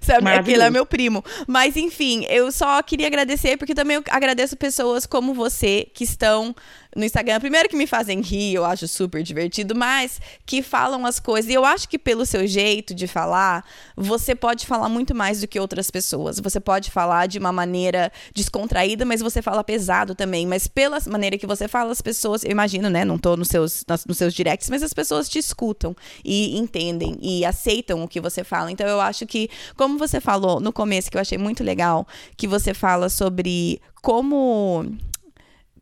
Sabe, 0.00 0.28
aquele 0.28 0.62
é 0.62 0.70
meu 0.70 0.86
primo. 0.86 1.24
Mas 1.46 1.76
enfim, 1.76 2.24
eu 2.28 2.50
só 2.50 2.82
queria 2.82 3.06
agradecer, 3.06 3.56
porque 3.56 3.74
também 3.74 3.96
eu 3.96 4.04
agradeço 4.10 4.56
pessoas 4.56 5.06
como 5.06 5.34
você 5.34 5.86
que 5.92 6.04
estão 6.04 6.54
no 6.94 7.04
Instagram, 7.04 7.40
primeiro 7.40 7.68
que 7.68 7.76
me 7.76 7.86
fazem 7.86 8.20
rir, 8.20 8.54
eu 8.54 8.64
acho 8.64 8.86
super 8.86 9.22
divertido, 9.22 9.74
mas 9.74 10.20
que 10.44 10.62
falam 10.62 11.06
as 11.06 11.18
coisas. 11.18 11.50
E 11.50 11.54
eu 11.54 11.64
acho 11.64 11.88
que 11.88 11.98
pelo 11.98 12.26
seu 12.26 12.46
jeito 12.46 12.94
de 12.94 13.06
falar, 13.06 13.64
você 13.96 14.34
pode 14.34 14.66
falar 14.66 14.88
muito 14.88 15.14
mais 15.14 15.40
do 15.40 15.48
que 15.48 15.58
outras 15.58 15.90
pessoas. 15.90 16.38
Você 16.38 16.60
pode 16.60 16.90
falar 16.90 17.26
de 17.26 17.38
uma 17.38 17.52
maneira 17.52 18.12
descontraída, 18.34 19.04
mas 19.04 19.22
você 19.22 19.40
fala 19.40 19.64
pesado 19.64 20.14
também. 20.14 20.46
Mas 20.46 20.66
pela 20.66 20.98
maneira 21.08 21.38
que 21.38 21.46
você 21.46 21.66
fala, 21.66 21.92
as 21.92 22.02
pessoas, 22.02 22.44
eu 22.44 22.50
imagino, 22.50 22.90
né? 22.90 23.04
Não 23.04 23.16
tô 23.16 23.36
nos 23.36 23.48
seus, 23.48 23.84
nos 24.06 24.18
seus 24.18 24.34
directs, 24.34 24.68
mas 24.68 24.82
as 24.82 24.92
pessoas 24.92 25.28
te 25.28 25.38
escutam 25.38 25.96
e 26.24 26.58
entendem 26.58 27.18
e 27.22 27.44
aceitam 27.44 28.04
o 28.04 28.08
que 28.08 28.20
você 28.20 28.44
fala. 28.44 28.70
Então 28.70 28.86
eu 28.86 29.00
acho 29.00 29.26
que, 29.26 29.48
como 29.76 29.98
você 29.98 30.20
falou 30.20 30.60
no 30.60 30.72
começo, 30.72 31.10
que 31.10 31.16
eu 31.16 31.20
achei 31.20 31.38
muito 31.38 31.64
legal, 31.64 32.06
que 32.36 32.46
você 32.46 32.74
fala 32.74 33.08
sobre 33.08 33.80
como 34.02 34.84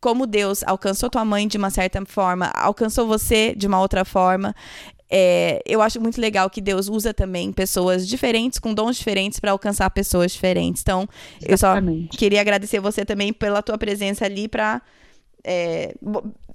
como 0.00 0.26
Deus 0.26 0.62
alcançou 0.64 1.10
tua 1.10 1.24
mãe 1.24 1.46
de 1.46 1.58
uma 1.58 1.70
certa 1.70 2.02
forma, 2.06 2.50
alcançou 2.54 3.06
você 3.06 3.54
de 3.54 3.66
uma 3.66 3.80
outra 3.80 4.04
forma. 4.04 4.54
É, 5.12 5.60
eu 5.66 5.82
acho 5.82 6.00
muito 6.00 6.20
legal 6.20 6.48
que 6.48 6.60
Deus 6.60 6.88
usa 6.88 7.12
também 7.12 7.52
pessoas 7.52 8.06
diferentes, 8.06 8.60
com 8.60 8.72
dons 8.72 8.96
diferentes, 8.96 9.40
para 9.40 9.50
alcançar 9.50 9.90
pessoas 9.90 10.32
diferentes. 10.32 10.82
Então, 10.82 11.08
Exatamente. 11.44 12.06
eu 12.06 12.12
só 12.12 12.18
queria 12.18 12.40
agradecer 12.40 12.78
você 12.78 13.04
também 13.04 13.32
pela 13.32 13.60
tua 13.60 13.76
presença 13.76 14.24
ali 14.24 14.46
para 14.46 14.80
é, 15.42 15.94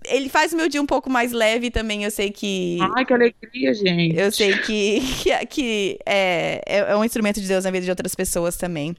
ele 0.07 0.29
faz 0.29 0.53
o 0.53 0.57
meu 0.57 0.67
dia 0.69 0.81
um 0.81 0.85
pouco 0.85 1.09
mais 1.09 1.31
leve 1.31 1.69
também. 1.71 2.03
Eu 2.03 2.11
sei 2.11 2.31
que. 2.31 2.77
Ai, 2.95 3.05
que 3.05 3.13
alegria, 3.13 3.73
gente. 3.73 4.17
Eu 4.17 4.31
sei 4.31 4.57
que, 4.59 5.01
que, 5.23 5.45
que 5.47 5.99
é, 6.05 6.61
é, 6.65 6.77
é 6.91 6.95
um 6.95 7.03
instrumento 7.03 7.39
de 7.41 7.47
Deus 7.47 7.63
na 7.63 7.71
vida 7.71 7.83
de 7.83 7.89
outras 7.89 8.15
pessoas 8.15 8.57
também. 8.57 8.95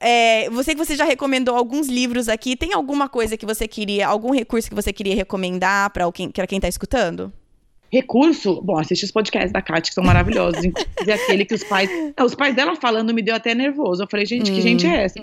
É, 0.00 0.48
você 0.50 0.74
que 0.74 0.84
você 0.84 0.96
já 0.96 1.04
recomendou 1.04 1.56
alguns 1.56 1.88
livros 1.88 2.28
aqui. 2.28 2.56
Tem 2.56 2.72
alguma 2.72 3.08
coisa 3.08 3.36
que 3.36 3.46
você 3.46 3.68
queria, 3.68 4.06
algum 4.06 4.32
recurso 4.32 4.68
que 4.68 4.74
você 4.74 4.92
queria 4.92 5.14
recomendar 5.14 5.90
para 5.90 6.10
quem, 6.12 6.30
quem 6.30 6.58
está 6.58 6.68
escutando? 6.68 7.32
Recurso, 7.92 8.62
bom, 8.62 8.78
assiste 8.78 9.04
os 9.04 9.10
podcasts 9.10 9.52
da 9.52 9.60
Kátia, 9.60 9.90
que 9.90 9.94
são 9.94 10.02
maravilhosos. 10.02 10.64
Inclusive 10.64 11.12
aquele 11.12 11.44
que 11.44 11.54
os 11.54 11.62
pais. 11.62 11.90
Não, 12.16 12.24
os 12.24 12.34
pais 12.34 12.56
dela 12.56 12.74
falando 12.74 13.12
me 13.12 13.20
deu 13.20 13.34
até 13.34 13.54
nervoso. 13.54 14.02
Eu 14.02 14.08
falei, 14.10 14.24
gente, 14.24 14.50
hum. 14.50 14.54
que 14.54 14.62
gente 14.62 14.86
é 14.86 15.04
essa? 15.04 15.20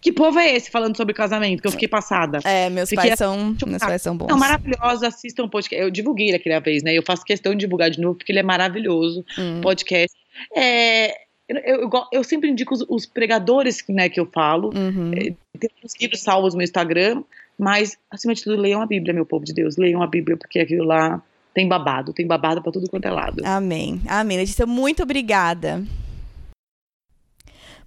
Que 0.00 0.12
povo 0.12 0.38
é 0.38 0.52
esse 0.56 0.68
falando 0.68 0.96
sobre 0.96 1.14
casamento? 1.14 1.62
Que 1.62 1.68
eu 1.68 1.72
fiquei 1.72 1.86
passada. 1.86 2.40
É, 2.44 2.68
meus 2.68 2.88
fiquei 2.88 3.10
pais 3.10 3.18
são. 3.18 3.56
Meus 3.66 3.78
pais 3.78 4.02
são 4.02 4.16
bons. 4.16 4.26
Não, 4.26 4.36
maravilhosos, 4.36 5.04
assistam 5.04 5.44
o 5.44 5.48
podcast. 5.48 5.80
Eu 5.80 5.90
divulguei 5.90 6.28
ele 6.28 6.36
aquela 6.36 6.58
vez, 6.58 6.82
né? 6.82 6.92
Eu 6.92 7.04
faço 7.04 7.24
questão 7.24 7.52
de 7.52 7.60
divulgar 7.60 7.88
de 7.88 8.00
novo, 8.00 8.16
porque 8.16 8.32
ele 8.32 8.40
é 8.40 8.42
maravilhoso. 8.42 9.24
Hum. 9.38 9.60
Podcast. 9.60 10.16
É, 10.56 11.12
eu, 11.48 11.56
eu, 11.64 11.90
eu, 12.12 12.24
sempre 12.24 12.50
indico 12.50 12.74
os, 12.74 12.84
os, 12.88 13.06
pregadores 13.06 13.82
né, 13.88 14.08
que 14.08 14.18
eu 14.18 14.26
falo. 14.26 14.70
Uhum. 14.74 15.12
É, 15.14 15.34
tem 15.58 15.70
uns 15.84 15.94
livros 16.00 16.20
salvos 16.20 16.54
no 16.54 16.62
Instagram, 16.62 17.22
mas, 17.56 17.96
acima 18.10 18.34
de 18.34 18.42
tudo, 18.42 18.60
leiam 18.60 18.82
a 18.82 18.86
Bíblia, 18.86 19.14
meu 19.14 19.24
povo 19.24 19.44
de 19.44 19.54
Deus. 19.54 19.76
Leiam 19.76 20.02
a 20.02 20.06
Bíblia, 20.06 20.36
porque 20.36 20.58
aquilo 20.58 20.84
lá 20.84 21.22
tem 21.58 21.66
babado, 21.66 22.12
tem 22.12 22.24
babado 22.24 22.62
para 22.62 22.70
tudo 22.70 22.88
quanto 22.88 23.06
é 23.06 23.10
lado. 23.10 23.42
Amém. 23.44 24.00
Amém. 24.06 24.38
Letícia, 24.38 24.64
muito 24.64 25.02
obrigada. 25.02 25.84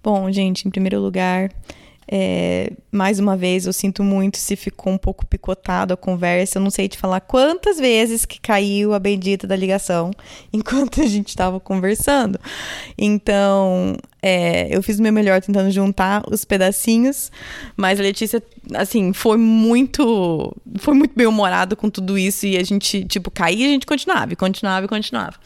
Bom, 0.02 0.30
gente, 0.30 0.68
em 0.68 0.70
primeiro 0.70 1.00
lugar, 1.00 1.50
é, 2.14 2.70
mais 2.90 3.18
uma 3.18 3.38
vez, 3.38 3.64
eu 3.64 3.72
sinto 3.72 4.04
muito 4.04 4.36
se 4.36 4.54
ficou 4.54 4.92
um 4.92 4.98
pouco 4.98 5.24
picotado 5.24 5.94
a 5.94 5.96
conversa. 5.96 6.58
Eu 6.58 6.62
não 6.62 6.68
sei 6.68 6.86
te 6.86 6.98
falar 6.98 7.20
quantas 7.20 7.78
vezes 7.78 8.26
que 8.26 8.38
caiu 8.38 8.92
a 8.92 8.98
bendita 8.98 9.46
da 9.46 9.56
ligação 9.56 10.10
enquanto 10.52 11.00
a 11.00 11.06
gente 11.06 11.28
estava 11.28 11.58
conversando. 11.58 12.38
Então, 12.98 13.96
é, 14.20 14.68
eu 14.76 14.82
fiz 14.82 14.98
o 14.98 15.02
meu 15.02 15.10
melhor 15.10 15.40
tentando 15.40 15.70
juntar 15.70 16.22
os 16.30 16.44
pedacinhos, 16.44 17.32
mas 17.78 17.98
a 17.98 18.02
Letícia, 18.02 18.42
assim, 18.74 19.14
foi 19.14 19.38
muito, 19.38 20.54
foi 20.80 20.92
muito 20.92 21.16
bem 21.16 21.26
humorado 21.26 21.74
com 21.74 21.88
tudo 21.88 22.18
isso 22.18 22.46
e 22.46 22.58
a 22.58 22.62
gente, 22.62 23.06
tipo, 23.06 23.30
caía 23.30 23.68
e 23.68 23.70
a 23.70 23.72
gente 23.72 23.86
continuava, 23.86 24.34
e 24.34 24.36
continuava 24.36 24.84
e 24.84 24.88
continuava. 24.88 25.36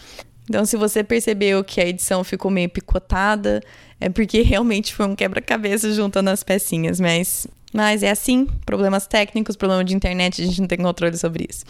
Então, 0.49 0.65
se 0.65 0.77
você 0.77 1.03
percebeu 1.03 1.63
que 1.65 1.81
a 1.81 1.87
edição 1.87 2.23
ficou 2.23 2.51
meio 2.51 2.69
picotada, 2.69 3.61
é 4.01 4.09
porque 4.09 4.43
realmente 4.43 4.95
foi 4.95 5.07
um 5.07 5.17
quebra-cabeça 5.17 5.93
juntando 5.93 6.31
as 6.31 6.43
pecinhas, 6.43 7.01
mas 7.01 7.47
mas 7.77 8.03
é 8.03 8.11
assim, 8.11 8.47
problemas 8.65 9.07
técnicos, 9.07 9.55
problema 9.55 9.85
de 9.85 9.95
internet, 9.95 10.41
a 10.41 10.47
gente 10.47 10.61
não 10.63 10.67
tem 10.67 10.79
controle 10.79 11.15
sobre 11.19 11.47
isso. 11.51 11.63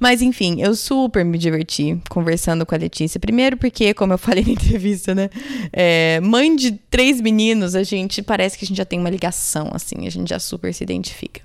Mas 0.00 0.20
enfim, 0.20 0.60
eu 0.60 0.74
super 0.74 1.24
me 1.24 1.38
diverti 1.38 1.96
conversando 2.10 2.66
com 2.66 2.74
a 2.74 2.78
Letícia. 2.78 3.20
Primeiro 3.20 3.56
porque, 3.56 3.94
como 3.94 4.12
eu 4.12 4.18
falei 4.18 4.42
na 4.44 4.50
entrevista, 4.50 5.14
né? 5.14 5.30
É, 5.72 6.18
mãe 6.20 6.56
de 6.56 6.72
três 6.72 7.20
meninos, 7.20 7.76
a 7.76 7.84
gente 7.84 8.20
parece 8.20 8.58
que 8.58 8.64
a 8.64 8.68
gente 8.68 8.76
já 8.76 8.84
tem 8.84 8.98
uma 8.98 9.10
ligação, 9.10 9.70
assim, 9.72 10.08
a 10.08 10.10
gente 10.10 10.28
já 10.28 10.40
super 10.40 10.74
se 10.74 10.82
identifica. 10.82 11.40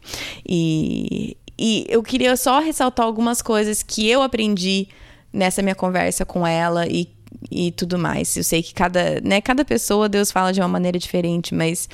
E, 0.47 1.37
e 1.55 1.85
eu 1.87 2.01
queria 2.01 2.35
só 2.35 2.59
ressaltar 2.59 3.05
algumas 3.05 3.43
coisas 3.43 3.83
que 3.83 4.09
eu 4.09 4.23
aprendi 4.23 4.87
nessa 5.31 5.61
minha 5.61 5.75
conversa 5.75 6.25
com 6.25 6.45
ela 6.45 6.87
e 6.87 7.09
e 7.49 7.71
tudo 7.71 7.97
mais. 7.97 8.35
Eu 8.35 8.43
sei 8.43 8.61
que 8.61 8.73
cada, 8.73 9.21
né, 9.21 9.41
cada 9.41 9.63
pessoa 9.63 10.09
Deus 10.09 10.31
fala 10.31 10.51
de 10.51 10.59
uma 10.59 10.67
maneira 10.67 10.97
diferente, 10.97 11.53
mas 11.53 11.87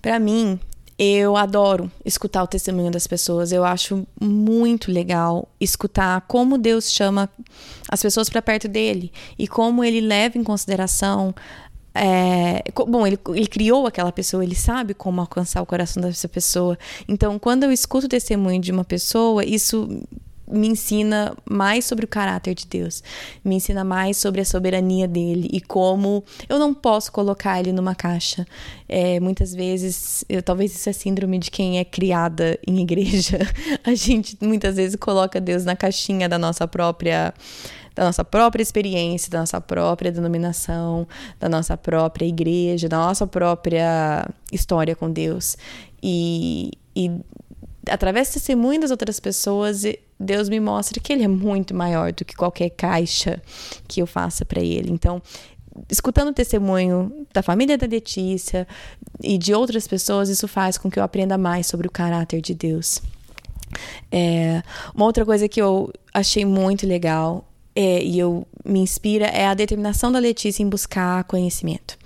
para 0.00 0.18
mim 0.18 0.58
eu 0.98 1.36
adoro 1.36 1.90
escutar 2.04 2.42
o 2.42 2.46
testemunho 2.46 2.90
das 2.90 3.06
pessoas. 3.06 3.52
Eu 3.52 3.64
acho 3.64 4.06
muito 4.20 4.90
legal 4.90 5.48
escutar 5.60 6.20
como 6.22 6.58
Deus 6.58 6.90
chama 6.90 7.28
as 7.88 8.02
pessoas 8.02 8.28
para 8.28 8.42
perto 8.42 8.68
dele 8.68 9.12
e 9.38 9.46
como 9.46 9.84
ele 9.84 10.00
leva 10.00 10.38
em 10.38 10.44
consideração 10.44 11.34
é, 11.94 12.62
bom, 12.86 13.04
ele, 13.04 13.18
ele, 13.34 13.46
criou 13.48 13.84
aquela 13.84 14.12
pessoa, 14.12 14.44
ele 14.44 14.54
sabe 14.54 14.94
como 14.94 15.20
alcançar 15.20 15.60
o 15.60 15.66
coração 15.66 16.00
dessa 16.00 16.28
pessoa. 16.28 16.78
Então, 17.08 17.40
quando 17.40 17.64
eu 17.64 17.72
escuto 17.72 18.06
o 18.06 18.08
testemunho 18.08 18.60
de 18.60 18.70
uma 18.70 18.84
pessoa, 18.84 19.44
isso 19.44 19.88
me 20.50 20.68
ensina 20.68 21.36
mais 21.48 21.84
sobre 21.84 22.04
o 22.04 22.08
caráter 22.08 22.54
de 22.54 22.66
Deus, 22.66 23.02
me 23.44 23.56
ensina 23.56 23.84
mais 23.84 24.16
sobre 24.16 24.40
a 24.40 24.44
soberania 24.44 25.06
dele 25.06 25.48
e 25.52 25.60
como 25.60 26.24
eu 26.48 26.58
não 26.58 26.74
posso 26.74 27.12
colocar 27.12 27.58
ele 27.58 27.72
numa 27.72 27.94
caixa. 27.94 28.46
É, 28.88 29.20
muitas 29.20 29.54
vezes, 29.54 30.24
eu, 30.28 30.42
talvez 30.42 30.74
isso 30.74 30.88
é 30.88 30.92
síndrome 30.92 31.38
de 31.38 31.50
quem 31.50 31.78
é 31.78 31.84
criada 31.84 32.58
em 32.66 32.80
igreja. 32.80 33.38
A 33.84 33.94
gente 33.94 34.36
muitas 34.40 34.76
vezes 34.76 34.96
coloca 34.96 35.40
Deus 35.40 35.64
na 35.64 35.76
caixinha 35.76 36.28
da 36.28 36.38
nossa 36.38 36.66
própria 36.66 37.34
da 37.94 38.04
nossa 38.04 38.24
própria 38.24 38.62
experiência, 38.62 39.28
da 39.28 39.40
nossa 39.40 39.60
própria 39.60 40.12
denominação, 40.12 41.04
da 41.40 41.48
nossa 41.48 41.76
própria 41.76 42.26
igreja, 42.26 42.88
da 42.88 42.96
nossa 42.96 43.26
própria 43.26 44.24
história 44.52 44.94
com 44.94 45.10
Deus. 45.10 45.56
E, 46.00 46.70
e 46.94 47.10
através 47.90 48.28
do 48.28 48.34
testemunho 48.34 48.80
das 48.80 48.92
outras 48.92 49.18
pessoas, 49.18 49.82
Deus 50.18 50.48
me 50.48 50.58
mostra 50.58 51.00
que 51.00 51.12
Ele 51.12 51.24
é 51.24 51.28
muito 51.28 51.74
maior 51.74 52.12
do 52.12 52.24
que 52.24 52.34
qualquer 52.34 52.70
caixa 52.70 53.40
que 53.86 54.00
eu 54.00 54.06
faça 54.06 54.44
para 54.44 54.60
Ele. 54.60 54.90
Então, 54.90 55.22
escutando 55.90 56.28
o 56.28 56.32
testemunho 56.32 57.26
da 57.32 57.42
família 57.42 57.78
da 57.78 57.86
Letícia 57.86 58.66
e 59.22 59.38
de 59.38 59.54
outras 59.54 59.86
pessoas, 59.86 60.28
isso 60.28 60.48
faz 60.48 60.76
com 60.76 60.90
que 60.90 60.98
eu 60.98 61.02
aprenda 61.02 61.38
mais 61.38 61.66
sobre 61.66 61.86
o 61.86 61.90
caráter 61.90 62.40
de 62.40 62.54
Deus. 62.54 63.00
É, 64.10 64.62
uma 64.94 65.04
outra 65.04 65.24
coisa 65.24 65.48
que 65.48 65.60
eu 65.60 65.92
achei 66.12 66.44
muito 66.44 66.86
legal 66.86 67.46
é, 67.76 68.02
e 68.02 68.18
eu 68.18 68.46
me 68.64 68.80
inspira 68.80 69.26
é 69.26 69.46
a 69.46 69.54
determinação 69.54 70.10
da 70.10 70.18
Letícia 70.18 70.62
em 70.62 70.68
buscar 70.68 71.22
conhecimento 71.24 71.96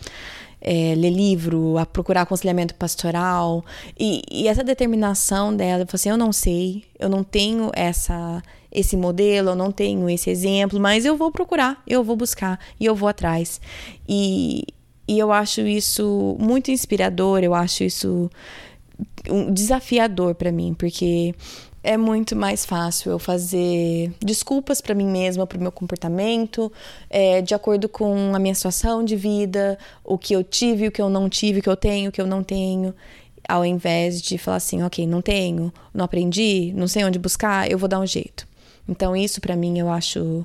é, 0.62 0.94
ler 0.94 1.10
livro, 1.10 1.76
a 1.76 1.84
procurar 1.84 2.22
aconselhamento 2.22 2.74
pastoral. 2.76 3.64
E, 3.98 4.22
e 4.30 4.46
essa 4.46 4.62
determinação 4.62 5.54
dela, 5.54 5.84
assim, 5.92 6.08
eu 6.08 6.16
não 6.16 6.32
sei, 6.32 6.84
eu 6.98 7.08
não 7.08 7.24
tenho 7.24 7.70
essa 7.74 8.42
esse 8.74 8.96
modelo, 8.96 9.50
eu 9.50 9.54
não 9.54 9.70
tenho 9.70 10.08
esse 10.08 10.30
exemplo, 10.30 10.80
mas 10.80 11.04
eu 11.04 11.14
vou 11.14 11.30
procurar, 11.30 11.82
eu 11.86 12.02
vou 12.02 12.16
buscar 12.16 12.58
e 12.80 12.86
eu 12.86 12.94
vou 12.94 13.06
atrás. 13.06 13.60
E, 14.08 14.64
e 15.06 15.18
eu 15.18 15.30
acho 15.30 15.60
isso 15.60 16.38
muito 16.40 16.70
inspirador, 16.70 17.40
eu 17.44 17.52
acho 17.52 17.84
isso 17.84 18.30
um 19.28 19.52
desafiador 19.52 20.34
para 20.34 20.50
mim, 20.50 20.72
porque 20.72 21.34
é 21.82 21.96
muito 21.96 22.36
mais 22.36 22.64
fácil 22.64 23.10
eu 23.10 23.18
fazer 23.18 24.12
desculpas 24.20 24.80
para 24.80 24.94
mim 24.94 25.06
mesma, 25.06 25.46
para 25.46 25.58
o 25.58 25.60
meu 25.60 25.72
comportamento, 25.72 26.72
é, 27.10 27.42
de 27.42 27.54
acordo 27.54 27.88
com 27.88 28.34
a 28.34 28.38
minha 28.38 28.54
situação 28.54 29.04
de 29.04 29.16
vida, 29.16 29.76
o 30.04 30.16
que 30.16 30.34
eu 30.34 30.44
tive, 30.44 30.88
o 30.88 30.92
que 30.92 31.02
eu 31.02 31.10
não 31.10 31.28
tive, 31.28 31.58
o 31.58 31.62
que 31.62 31.68
eu 31.68 31.76
tenho, 31.76 32.10
o 32.10 32.12
que 32.12 32.20
eu 32.20 32.26
não 32.26 32.42
tenho, 32.44 32.94
ao 33.48 33.64
invés 33.64 34.22
de 34.22 34.38
falar 34.38 34.58
assim, 34.58 34.82
ok, 34.82 35.06
não 35.06 35.20
tenho, 35.20 35.72
não 35.92 36.04
aprendi, 36.04 36.72
não 36.76 36.86
sei 36.86 37.04
onde 37.04 37.18
buscar, 37.18 37.68
eu 37.70 37.76
vou 37.78 37.88
dar 37.88 37.98
um 37.98 38.06
jeito. 38.06 38.46
Então 38.88 39.16
isso 39.16 39.40
para 39.40 39.56
mim 39.56 39.78
eu 39.78 39.90
acho 39.90 40.44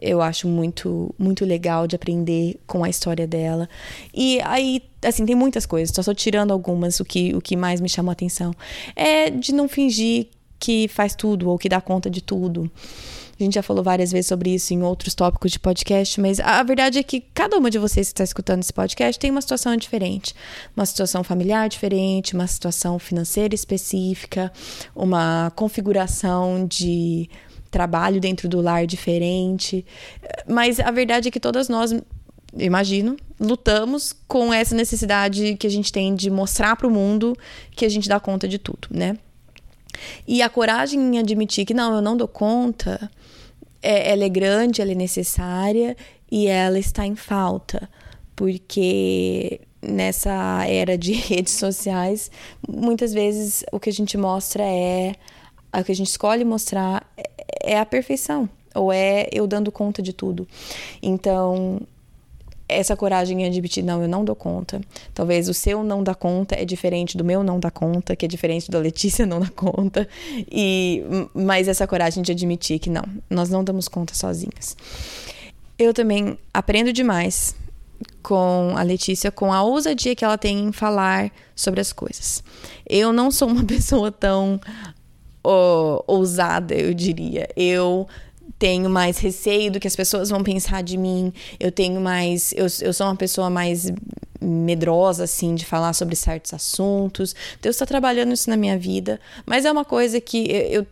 eu 0.00 0.20
acho 0.20 0.46
muito 0.46 1.14
muito 1.18 1.44
legal 1.44 1.86
de 1.86 1.96
aprender 1.96 2.60
com 2.66 2.84
a 2.84 2.88
história 2.90 3.26
dela. 3.26 3.68
E 4.12 4.40
aí, 4.44 4.82
assim, 5.02 5.24
tem 5.24 5.34
muitas 5.34 5.64
coisas, 5.64 5.94
só 5.94 6.00
estou 6.00 6.14
tirando 6.14 6.52
algumas, 6.52 7.00
o 7.00 7.04
que, 7.04 7.34
o 7.34 7.40
que 7.40 7.56
mais 7.56 7.80
me 7.80 7.88
chamou 7.88 8.10
a 8.10 8.12
atenção. 8.12 8.52
É 8.94 9.30
de 9.30 9.52
não 9.54 9.68
fingir 9.68 10.28
que 10.58 10.88
faz 10.88 11.14
tudo 11.14 11.48
ou 11.50 11.58
que 11.58 11.68
dá 11.68 11.80
conta 11.80 12.10
de 12.10 12.20
tudo. 12.22 12.70
A 13.38 13.42
gente 13.42 13.54
já 13.54 13.62
falou 13.62 13.84
várias 13.84 14.10
vezes 14.10 14.28
sobre 14.28 14.54
isso 14.54 14.72
em 14.72 14.82
outros 14.82 15.14
tópicos 15.14 15.52
de 15.52 15.58
podcast, 15.58 16.18
mas 16.20 16.40
a 16.40 16.62
verdade 16.62 16.98
é 16.98 17.02
que 17.02 17.20
cada 17.20 17.58
uma 17.58 17.70
de 17.70 17.78
vocês 17.78 18.08
que 18.08 18.14
está 18.14 18.24
escutando 18.24 18.62
esse 18.62 18.72
podcast 18.72 19.18
tem 19.20 19.30
uma 19.30 19.42
situação 19.42 19.76
diferente. 19.76 20.34
Uma 20.74 20.86
situação 20.86 21.22
familiar 21.22 21.68
diferente, 21.68 22.34
uma 22.34 22.46
situação 22.46 22.98
financeira 22.98 23.54
específica, 23.54 24.50
uma 24.94 25.52
configuração 25.54 26.66
de 26.66 27.28
trabalho 27.70 28.22
dentro 28.22 28.48
do 28.48 28.62
lar 28.62 28.86
diferente. 28.86 29.84
Mas 30.48 30.80
a 30.80 30.90
verdade 30.90 31.28
é 31.28 31.30
que 31.30 31.40
todas 31.40 31.68
nós 31.68 31.94
imagino, 32.58 33.16
lutamos 33.38 34.14
com 34.26 34.52
essa 34.52 34.74
necessidade 34.74 35.56
que 35.56 35.66
a 35.66 35.70
gente 35.70 35.92
tem 35.92 36.14
de 36.14 36.30
mostrar 36.30 36.74
para 36.76 36.86
o 36.86 36.90
mundo 36.90 37.36
que 37.72 37.84
a 37.84 37.88
gente 37.88 38.08
dá 38.08 38.18
conta 38.18 38.48
de 38.48 38.58
tudo, 38.58 38.88
né? 38.90 39.18
E 40.26 40.42
a 40.42 40.48
coragem 40.48 41.00
em 41.00 41.18
admitir 41.18 41.64
que 41.64 41.74
não, 41.74 41.94
eu 41.94 42.02
não 42.02 42.16
dou 42.16 42.28
conta, 42.28 43.10
é, 43.82 44.12
ela 44.12 44.24
é 44.24 44.28
grande, 44.28 44.82
ela 44.82 44.92
é 44.92 44.94
necessária 44.94 45.96
e 46.30 46.46
ela 46.46 46.78
está 46.78 47.06
em 47.06 47.14
falta. 47.16 47.88
Porque 48.34 49.60
nessa 49.80 50.64
era 50.66 50.98
de 50.98 51.12
redes 51.28 51.54
sociais, 51.54 52.30
muitas 52.68 53.12
vezes 53.12 53.64
o 53.72 53.78
que 53.78 53.90
a 53.90 53.92
gente 53.92 54.16
mostra 54.16 54.62
é. 54.64 55.14
O 55.78 55.84
que 55.84 55.92
a 55.92 55.94
gente 55.94 56.08
escolhe 56.08 56.44
mostrar 56.44 57.06
é, 57.16 57.74
é 57.74 57.78
a 57.78 57.84
perfeição. 57.84 58.48
Ou 58.74 58.92
é 58.92 59.28
eu 59.32 59.46
dando 59.46 59.70
conta 59.70 60.02
de 60.02 60.12
tudo. 60.12 60.48
Então, 61.02 61.80
essa 62.68 62.96
coragem 62.96 63.42
em 63.42 63.46
admitir, 63.46 63.82
não, 63.82 64.02
eu 64.02 64.08
não 64.08 64.24
dou 64.24 64.34
conta. 64.34 64.80
Talvez 65.14 65.48
o 65.48 65.54
seu 65.54 65.84
não 65.84 66.02
dá 66.02 66.14
conta 66.14 66.54
é 66.54 66.64
diferente 66.64 67.16
do 67.16 67.24
meu 67.24 67.42
não 67.42 67.60
dá 67.60 67.70
conta, 67.70 68.16
que 68.16 68.24
é 68.24 68.28
diferente 68.28 68.70
da 68.70 68.78
Letícia 68.78 69.24
não 69.24 69.40
dá 69.40 69.48
conta. 69.48 70.08
E 70.50 71.02
mas 71.32 71.68
essa 71.68 71.86
coragem 71.86 72.22
de 72.22 72.32
admitir 72.32 72.78
que 72.78 72.90
não, 72.90 73.04
nós 73.30 73.48
não 73.48 73.62
damos 73.62 73.88
conta 73.88 74.14
sozinhas. 74.14 74.76
Eu 75.78 75.92
também 75.92 76.38
aprendo 76.52 76.92
demais 76.92 77.54
com 78.22 78.74
a 78.76 78.82
Letícia, 78.82 79.30
com 79.30 79.52
a 79.52 79.62
ousadia 79.62 80.14
que 80.14 80.24
ela 80.24 80.36
tem 80.36 80.58
em 80.58 80.72
falar 80.72 81.30
sobre 81.54 81.80
as 81.80 81.92
coisas. 81.92 82.42
Eu 82.88 83.12
não 83.12 83.30
sou 83.30 83.48
uma 83.48 83.62
pessoa 83.64 84.10
tão 84.10 84.60
oh, 85.44 86.02
ousada, 86.06 86.74
eu 86.74 86.92
diria. 86.92 87.48
Eu 87.56 88.08
tenho 88.58 88.88
mais 88.88 89.18
receio 89.18 89.70
do 89.70 89.80
que 89.80 89.86
as 89.86 89.96
pessoas 89.96 90.30
vão 90.30 90.42
pensar 90.42 90.82
de 90.82 90.96
mim, 90.96 91.32
eu 91.60 91.70
tenho 91.70 92.00
mais. 92.00 92.52
Eu, 92.52 92.66
eu 92.80 92.92
sou 92.92 93.06
uma 93.06 93.16
pessoa 93.16 93.50
mais 93.50 93.92
medrosa, 94.40 95.24
assim, 95.24 95.54
de 95.54 95.64
falar 95.64 95.92
sobre 95.92 96.14
certos 96.14 96.52
assuntos. 96.54 97.34
Deus 97.60 97.76
está 97.76 97.86
trabalhando 97.86 98.32
isso 98.32 98.48
na 98.48 98.56
minha 98.56 98.78
vida, 98.78 99.20
mas 99.44 99.64
é 99.64 99.72
uma 99.72 99.84
coisa 99.84 100.20
que 100.20 100.46
eu 100.70 100.86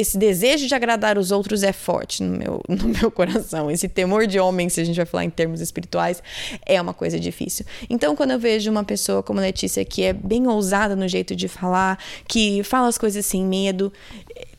esse 0.00 0.16
desejo 0.16 0.66
de 0.66 0.74
agradar 0.74 1.18
os 1.18 1.30
outros 1.30 1.62
é 1.62 1.72
forte 1.72 2.22
no 2.22 2.36
meu, 2.36 2.62
no 2.68 2.88
meu 2.88 3.10
coração. 3.10 3.70
Esse 3.70 3.88
temor 3.88 4.26
de 4.26 4.40
homem, 4.40 4.68
se 4.68 4.80
a 4.80 4.84
gente 4.84 4.96
vai 4.96 5.04
falar 5.04 5.24
em 5.24 5.30
termos 5.30 5.60
espirituais, 5.60 6.22
é 6.64 6.80
uma 6.80 6.94
coisa 6.94 7.20
difícil. 7.20 7.66
Então, 7.88 8.16
quando 8.16 8.30
eu 8.30 8.38
vejo 8.38 8.70
uma 8.70 8.82
pessoa 8.82 9.22
como 9.22 9.40
Letícia, 9.40 9.84
que 9.84 10.02
é 10.02 10.12
bem 10.12 10.46
ousada 10.46 10.96
no 10.96 11.06
jeito 11.06 11.36
de 11.36 11.48
falar, 11.48 11.98
que 12.26 12.62
fala 12.64 12.88
as 12.88 12.96
coisas 12.96 13.26
sem 13.26 13.44
medo, 13.44 13.92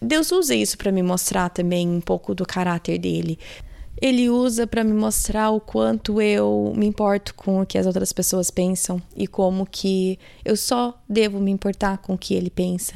Deus 0.01 0.31
usa 0.31 0.53
isso 0.53 0.77
para 0.77 0.91
me 0.91 1.01
mostrar 1.01 1.49
também 1.49 1.87
um 1.87 2.01
pouco 2.01 2.35
do 2.35 2.45
caráter 2.45 2.97
dele 2.97 3.39
ele 4.01 4.31
usa 4.31 4.65
para 4.65 4.83
me 4.83 4.93
mostrar 4.93 5.51
o 5.51 5.59
quanto 5.59 6.19
eu 6.19 6.73
me 6.75 6.87
importo 6.87 7.35
com 7.35 7.61
o 7.61 7.65
que 7.65 7.77
as 7.77 7.85
outras 7.85 8.11
pessoas 8.11 8.49
pensam 8.49 8.99
e 9.15 9.27
como 9.27 9.63
que 9.63 10.17
eu 10.43 10.57
só 10.57 10.99
devo 11.07 11.39
me 11.39 11.51
importar 11.51 11.99
com 11.99 12.15
o 12.15 12.17
que 12.17 12.33
ele 12.33 12.49
pensa. 12.49 12.95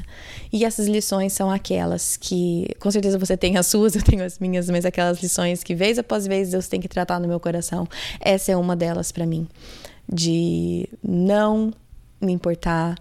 E 0.52 0.66
essas 0.66 0.88
lições 0.88 1.32
são 1.32 1.52
aquelas 1.52 2.18
que, 2.18 2.68
com 2.80 2.90
certeza 2.90 3.20
você 3.20 3.38
tem 3.38 3.56
as 3.56 3.68
suas, 3.68 3.94
eu 3.96 4.02
tenho 4.02 4.24
as 4.24 4.40
minhas, 4.40 4.68
mas 4.68 4.84
aquelas 4.84 5.22
lições 5.22 5.64
que 5.64 5.76
vez 5.76 6.00
após 6.00 6.26
vez 6.26 6.50
Deus 6.50 6.68
tem 6.68 6.82
que 6.82 6.88
tratar 6.88 7.20
no 7.20 7.28
meu 7.28 7.40
coração. 7.40 7.88
Essa 8.20 8.54
é 8.54 8.58
uma 8.58 8.76
delas 8.76 9.12
para 9.12 9.28
mim, 9.28 9.48
de 10.12 10.90
não 11.04 11.72
me 12.20 12.34
importar 12.34 12.98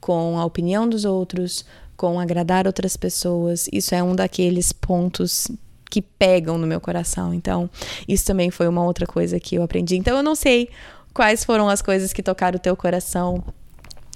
com 0.00 0.38
a 0.38 0.44
opinião 0.44 0.88
dos 0.88 1.04
outros, 1.04 1.64
com 1.96 2.20
agradar 2.20 2.68
outras 2.68 2.96
pessoas. 2.96 3.68
Isso 3.72 3.96
é 3.96 4.02
um 4.02 4.14
daqueles 4.14 4.70
pontos 4.70 5.48
que 5.90 6.02
pegam 6.02 6.58
no 6.58 6.66
meu 6.66 6.80
coração. 6.80 7.32
Então, 7.32 7.68
isso 8.06 8.24
também 8.24 8.50
foi 8.50 8.68
uma 8.68 8.84
outra 8.84 9.06
coisa 9.06 9.40
que 9.40 9.56
eu 9.56 9.62
aprendi. 9.62 9.96
Então, 9.96 10.16
eu 10.16 10.22
não 10.22 10.34
sei 10.34 10.68
quais 11.12 11.44
foram 11.44 11.68
as 11.68 11.82
coisas 11.82 12.12
que 12.12 12.22
tocaram 12.22 12.56
o 12.56 12.60
teu 12.60 12.76
coração, 12.76 13.42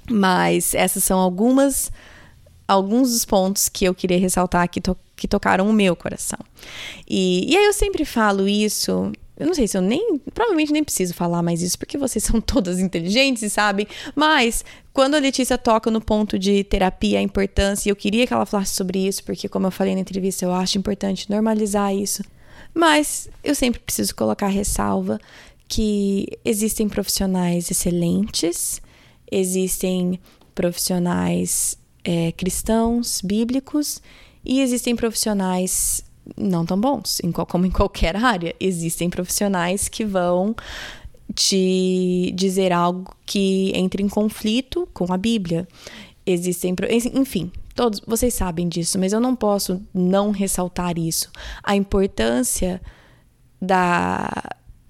mas 0.09 0.73
essas 0.73 1.03
são 1.03 1.19
algumas 1.19 1.91
alguns 2.65 3.11
dos 3.11 3.25
pontos 3.25 3.67
que 3.67 3.85
eu 3.85 3.93
queria 3.93 4.17
ressaltar 4.17 4.69
que, 4.69 4.79
to 4.79 4.97
que 5.15 5.27
tocaram 5.27 5.69
o 5.69 5.73
meu 5.73 5.95
coração. 5.95 6.39
E, 7.07 7.51
e 7.51 7.57
aí 7.57 7.65
eu 7.65 7.73
sempre 7.73 8.05
falo 8.05 8.47
isso 8.47 9.11
eu 9.37 9.47
não 9.47 9.53
sei 9.53 9.67
se 9.67 9.77
eu 9.77 9.81
nem. 9.81 10.19
Provavelmente 10.33 10.71
nem 10.71 10.83
preciso 10.83 11.13
falar 11.13 11.41
mais 11.41 11.61
isso, 11.61 11.77
porque 11.77 11.97
vocês 11.97 12.23
são 12.25 12.39
todas 12.39 12.79
inteligentes 12.79 13.43
e 13.43 13.49
sabem. 13.49 13.87
Mas, 14.15 14.63
quando 14.93 15.15
a 15.15 15.19
Letícia 15.19 15.57
toca 15.57 15.89
no 15.89 15.99
ponto 16.01 16.37
de 16.37 16.63
terapia, 16.63 17.19
a 17.19 17.21
importância, 17.21 17.89
eu 17.89 17.95
queria 17.95 18.27
que 18.27 18.33
ela 18.33 18.45
falasse 18.45 18.75
sobre 18.75 19.07
isso, 19.07 19.23
porque, 19.23 19.49
como 19.49 19.67
eu 19.67 19.71
falei 19.71 19.95
na 19.95 20.01
entrevista, 20.01 20.45
eu 20.45 20.53
acho 20.53 20.77
importante 20.77 21.29
normalizar 21.29 21.93
isso. 21.93 22.23
Mas 22.73 23.29
eu 23.43 23.55
sempre 23.55 23.79
preciso 23.79 24.15
colocar 24.15 24.47
ressalva 24.47 25.19
que 25.67 26.27
existem 26.45 26.87
profissionais 26.87 27.69
excelentes, 27.71 28.81
existem 29.31 30.19
profissionais 30.53 31.77
é, 32.03 32.31
cristãos, 32.31 33.21
bíblicos, 33.23 34.01
e 34.45 34.59
existem 34.59 34.95
profissionais 34.95 36.03
não 36.37 36.65
tão 36.65 36.79
bons, 36.79 37.19
em, 37.23 37.31
como 37.31 37.65
em 37.65 37.71
qualquer 37.71 38.15
área. 38.17 38.55
Existem 38.59 39.09
profissionais 39.09 39.87
que 39.87 40.05
vão 40.05 40.55
te 41.33 42.31
dizer 42.35 42.71
algo 42.71 43.15
que 43.25 43.71
entre 43.75 44.03
em 44.03 44.09
conflito 44.09 44.87
com 44.93 45.11
a 45.11 45.17
Bíblia. 45.17 45.67
Existem, 46.25 46.75
enfim, 47.13 47.51
todos 47.75 47.99
vocês 48.05 48.33
sabem 48.33 48.67
disso, 48.67 48.97
mas 48.99 49.13
eu 49.13 49.19
não 49.19 49.35
posso 49.35 49.81
não 49.93 50.31
ressaltar 50.31 50.97
isso. 50.97 51.29
A 51.63 51.75
importância 51.75 52.81
da 53.61 54.29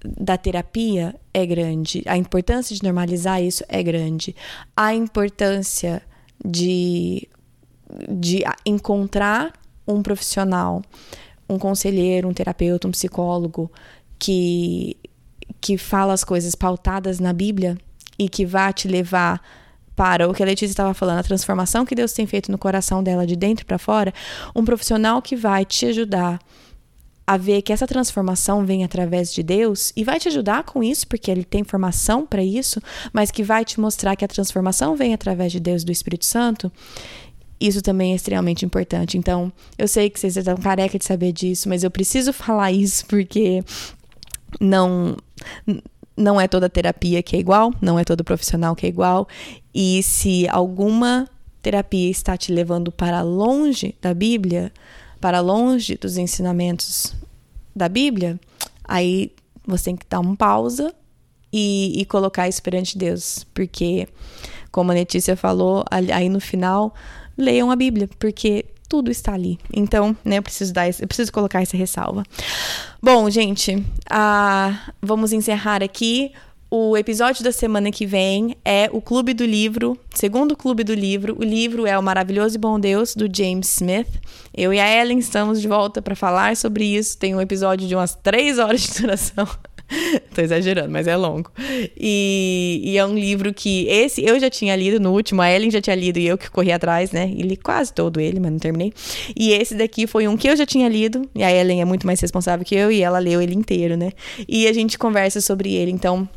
da 0.04 0.36
terapia 0.36 1.14
é 1.32 1.46
grande, 1.46 2.02
a 2.06 2.16
importância 2.16 2.76
de 2.76 2.82
normalizar 2.82 3.42
isso 3.42 3.64
é 3.68 3.82
grande, 3.82 4.36
a 4.76 4.94
importância 4.94 6.02
de, 6.44 7.26
de 8.08 8.44
encontrar 8.66 9.54
um 9.88 10.02
profissional 10.02 10.82
um 11.48 11.58
conselheiro, 11.58 12.28
um 12.28 12.34
terapeuta, 12.34 12.88
um 12.88 12.90
psicólogo 12.90 13.70
que 14.18 14.96
que 15.60 15.78
fala 15.78 16.12
as 16.12 16.24
coisas 16.24 16.54
pautadas 16.54 17.18
na 17.18 17.32
Bíblia 17.32 17.78
e 18.18 18.28
que 18.28 18.44
vá 18.44 18.72
te 18.72 18.86
levar 18.86 19.40
para 19.96 20.28
o 20.28 20.34
que 20.34 20.42
a 20.42 20.46
Letícia 20.46 20.72
estava 20.72 20.92
falando, 20.92 21.18
a 21.18 21.22
transformação 21.22 21.86
que 21.86 21.94
Deus 21.94 22.12
tem 22.12 22.26
feito 22.26 22.50
no 22.50 22.58
coração 22.58 23.02
dela 23.02 23.26
de 23.26 23.36
dentro 23.36 23.64
para 23.64 23.78
fora, 23.78 24.12
um 24.54 24.64
profissional 24.64 25.22
que 25.22 25.36
vai 25.36 25.64
te 25.64 25.86
ajudar 25.86 26.38
a 27.26 27.36
ver 27.36 27.62
que 27.62 27.72
essa 27.72 27.86
transformação 27.86 28.66
vem 28.66 28.84
através 28.84 29.32
de 29.32 29.42
Deus 29.42 29.92
e 29.96 30.04
vai 30.04 30.20
te 30.20 30.28
ajudar 30.28 30.64
com 30.64 30.82
isso, 30.82 31.06
porque 31.06 31.30
ele 31.30 31.44
tem 31.44 31.64
formação 31.64 32.26
para 32.26 32.44
isso, 32.44 32.80
mas 33.12 33.30
que 33.30 33.42
vai 33.42 33.64
te 33.64 33.80
mostrar 33.80 34.14
que 34.14 34.24
a 34.24 34.28
transformação 34.28 34.94
vem 34.94 35.14
através 35.14 35.50
de 35.50 35.58
Deus 35.58 35.84
do 35.84 35.92
Espírito 35.92 36.26
Santo. 36.26 36.70
Isso 37.60 37.80
também 37.80 38.12
é 38.12 38.16
extremamente 38.16 38.64
importante. 38.64 39.16
Então, 39.16 39.52
eu 39.78 39.86
sei 39.86 40.10
que 40.10 40.18
vocês 40.18 40.36
estão 40.36 40.56
careca 40.56 40.98
de 40.98 41.04
saber 41.04 41.32
disso, 41.32 41.68
mas 41.68 41.82
eu 41.82 41.90
preciso 41.90 42.32
falar 42.34 42.72
isso 42.72 43.06
porque 43.06 43.62
não 44.60 45.16
não 46.16 46.40
é 46.40 46.46
toda 46.46 46.68
terapia 46.68 47.22
que 47.24 47.34
é 47.34 47.40
igual, 47.40 47.72
não 47.80 47.98
é 47.98 48.04
todo 48.04 48.22
profissional 48.22 48.76
que 48.76 48.86
é 48.86 48.88
igual. 48.88 49.26
E 49.74 50.00
se 50.02 50.46
alguma 50.48 51.28
terapia 51.60 52.08
está 52.08 52.36
te 52.36 52.52
levando 52.52 52.92
para 52.92 53.20
longe 53.22 53.96
da 54.00 54.14
Bíblia, 54.14 54.72
para 55.20 55.40
longe 55.40 55.96
dos 55.96 56.16
ensinamentos 56.16 57.16
da 57.74 57.88
Bíblia, 57.88 58.38
aí 58.84 59.32
você 59.66 59.86
tem 59.86 59.96
que 59.96 60.06
dar 60.08 60.20
uma 60.20 60.36
pausa 60.36 60.94
e, 61.52 62.00
e 62.00 62.04
colocar 62.04 62.48
isso 62.48 62.62
perante 62.62 62.98
Deus. 62.98 63.44
Porque, 63.54 64.06
como 64.70 64.90
a 64.92 64.94
Letícia 64.94 65.36
falou, 65.36 65.84
aí 65.90 66.28
no 66.28 66.40
final 66.40 66.94
leiam 67.36 67.70
a 67.70 67.76
Bíblia, 67.76 68.08
porque 68.18 68.66
tudo 68.88 69.10
está 69.10 69.32
ali. 69.32 69.58
Então, 69.72 70.16
né, 70.24 70.38
eu 70.38 70.42
preciso 70.42 70.72
dar, 70.72 70.88
eu 70.88 71.08
preciso 71.08 71.32
colocar 71.32 71.62
essa 71.62 71.76
ressalva. 71.76 72.22
Bom, 73.02 73.28
gente, 73.30 73.84
vamos 75.02 75.32
encerrar 75.32 75.82
aqui. 75.82 76.32
O 76.70 76.96
episódio 76.96 77.44
da 77.44 77.52
semana 77.52 77.92
que 77.92 78.04
vem 78.04 78.56
é 78.64 78.90
o 78.92 79.00
Clube 79.00 79.32
do 79.32 79.44
Livro, 79.44 79.96
segundo 80.12 80.56
Clube 80.56 80.82
do 80.82 80.92
Livro. 80.92 81.36
O 81.38 81.44
livro 81.44 81.86
é 81.86 81.96
O 81.96 82.02
Maravilhoso 82.02 82.56
e 82.56 82.58
Bom 82.58 82.80
Deus, 82.80 83.14
do 83.14 83.28
James 83.32 83.74
Smith. 83.74 84.08
Eu 84.52 84.74
e 84.74 84.80
a 84.80 85.00
Ellen 85.00 85.18
estamos 85.18 85.60
de 85.60 85.68
volta 85.68 86.02
para 86.02 86.16
falar 86.16 86.56
sobre 86.56 86.84
isso. 86.84 87.16
Tem 87.16 87.32
um 87.34 87.40
episódio 87.40 87.86
de 87.86 87.94
umas 87.94 88.16
três 88.16 88.58
horas 88.58 88.80
de 88.80 89.02
duração. 89.02 89.48
Tô 90.34 90.40
exagerando, 90.40 90.90
mas 90.90 91.06
é 91.06 91.16
longo. 91.16 91.50
E, 91.96 92.80
e, 92.84 92.98
é 92.98 93.04
um 93.04 93.14
livro 93.14 93.52
que 93.52 93.86
esse 93.88 94.24
eu 94.24 94.38
já 94.38 94.50
tinha 94.50 94.74
lido 94.76 95.00
no 95.00 95.12
último, 95.12 95.42
a 95.42 95.50
Ellen 95.50 95.70
já 95.70 95.80
tinha 95.80 95.96
lido 95.96 96.18
e 96.18 96.26
eu 96.26 96.36
que 96.38 96.50
corri 96.50 96.72
atrás, 96.72 97.12
né? 97.12 97.30
E 97.34 97.42
li 97.42 97.56
quase 97.56 97.92
todo 97.92 98.20
ele, 98.20 98.40
mas 98.40 98.52
não 98.52 98.58
terminei. 98.58 98.92
E 99.36 99.52
esse 99.52 99.74
daqui 99.74 100.06
foi 100.06 100.26
um 100.28 100.36
que 100.36 100.48
eu 100.48 100.56
já 100.56 100.66
tinha 100.66 100.88
lido, 100.88 101.28
e 101.34 101.42
a 101.42 101.52
Ellen 101.52 101.80
é 101.80 101.84
muito 101.84 102.06
mais 102.06 102.20
responsável 102.20 102.64
que 102.64 102.74
eu, 102.74 102.90
e 102.90 103.02
ela 103.02 103.18
leu 103.18 103.40
ele 103.40 103.54
inteiro, 103.54 103.96
né? 103.96 104.10
E 104.48 104.66
a 104.66 104.72
gente 104.72 104.98
conversa 104.98 105.40
sobre 105.40 105.74
ele. 105.74 105.90
Então, 105.90 106.28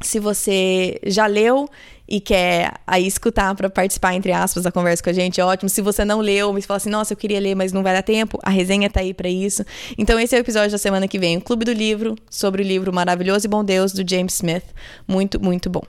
se 0.00 0.18
você 0.18 0.98
já 1.04 1.26
leu 1.26 1.68
e 2.12 2.20
quer 2.20 2.74
aí 2.86 3.06
escutar 3.06 3.54
para 3.54 3.70
participar, 3.70 4.14
entre 4.14 4.32
aspas, 4.32 4.64
da 4.64 4.70
conversa 4.70 5.02
com 5.02 5.08
a 5.08 5.14
gente, 5.14 5.40
ótimo. 5.40 5.70
Se 5.70 5.80
você 5.80 6.04
não 6.04 6.20
leu, 6.20 6.52
mas 6.52 6.66
fala 6.66 6.76
assim, 6.76 6.90
nossa, 6.90 7.14
eu 7.14 7.16
queria 7.16 7.40
ler, 7.40 7.54
mas 7.54 7.72
não 7.72 7.82
vai 7.82 7.94
dar 7.94 8.02
tempo, 8.02 8.38
a 8.42 8.50
resenha 8.50 8.90
tá 8.90 9.00
aí 9.00 9.14
para 9.14 9.30
isso. 9.30 9.64
Então 9.96 10.20
esse 10.20 10.36
é 10.36 10.38
o 10.38 10.42
episódio 10.42 10.72
da 10.72 10.76
semana 10.76 11.08
que 11.08 11.18
vem, 11.18 11.38
o 11.38 11.40
Clube 11.40 11.64
do 11.64 11.72
Livro, 11.72 12.14
sobre 12.28 12.62
o 12.62 12.66
livro 12.66 12.92
Maravilhoso 12.92 13.46
e 13.46 13.48
Bom 13.48 13.64
Deus, 13.64 13.92
do 13.92 14.06
James 14.06 14.34
Smith. 14.34 14.64
Muito, 15.08 15.42
muito 15.42 15.70
bom. 15.70 15.80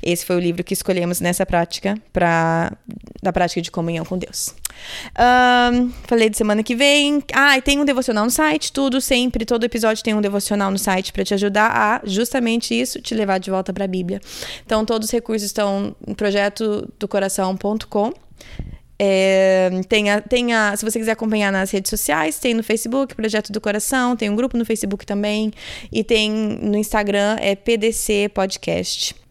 Esse 0.00 0.24
foi 0.24 0.36
o 0.36 0.38
livro 0.38 0.62
que 0.62 0.74
escolhemos 0.74 1.20
nessa 1.20 1.44
prática, 1.44 1.98
para 2.12 2.72
da 3.20 3.32
prática 3.32 3.60
de 3.60 3.72
comunhão 3.72 4.04
com 4.04 4.16
Deus. 4.16 4.54
Falei 6.06 6.28
de 6.28 6.36
semana 6.36 6.62
que 6.62 6.74
vem. 6.74 7.22
Ah, 7.32 7.56
e 7.56 7.62
tem 7.62 7.78
um 7.78 7.84
devocional 7.84 8.24
no 8.24 8.30
site, 8.30 8.72
tudo 8.72 9.00
sempre, 9.00 9.44
todo 9.44 9.64
episódio 9.64 10.02
tem 10.02 10.14
um 10.14 10.20
devocional 10.20 10.70
no 10.70 10.78
site 10.78 11.12
para 11.12 11.24
te 11.24 11.34
ajudar 11.34 11.70
a 11.70 12.00
justamente 12.04 12.78
isso, 12.78 13.00
te 13.00 13.14
levar 13.14 13.38
de 13.38 13.50
volta 13.50 13.72
para 13.72 13.84
a 13.84 13.88
Bíblia. 13.88 14.20
Então, 14.64 14.84
todos 14.84 15.08
os 15.08 15.12
recursos 15.12 15.44
estão 15.44 15.94
no 16.06 16.14
projeto 16.14 16.88
do 16.98 17.08
coração.com. 17.08 18.12
É, 18.96 19.70
tem 19.88 20.10
a, 20.10 20.20
tem 20.20 20.54
a, 20.54 20.76
se 20.76 20.84
você 20.84 20.98
quiser 20.98 21.12
acompanhar 21.12 21.50
nas 21.50 21.70
redes 21.70 21.90
sociais, 21.90 22.38
tem 22.38 22.54
no 22.54 22.62
Facebook, 22.62 23.14
Projeto 23.14 23.52
do 23.52 23.60
Coração, 23.60 24.16
tem 24.16 24.30
um 24.30 24.36
grupo 24.36 24.56
no 24.56 24.64
Facebook 24.64 25.04
também, 25.04 25.52
e 25.90 26.04
tem 26.04 26.30
no 26.30 26.76
Instagram, 26.76 27.36
é 27.40 27.56
PDC 27.56 28.30
Podcast. 28.32 29.23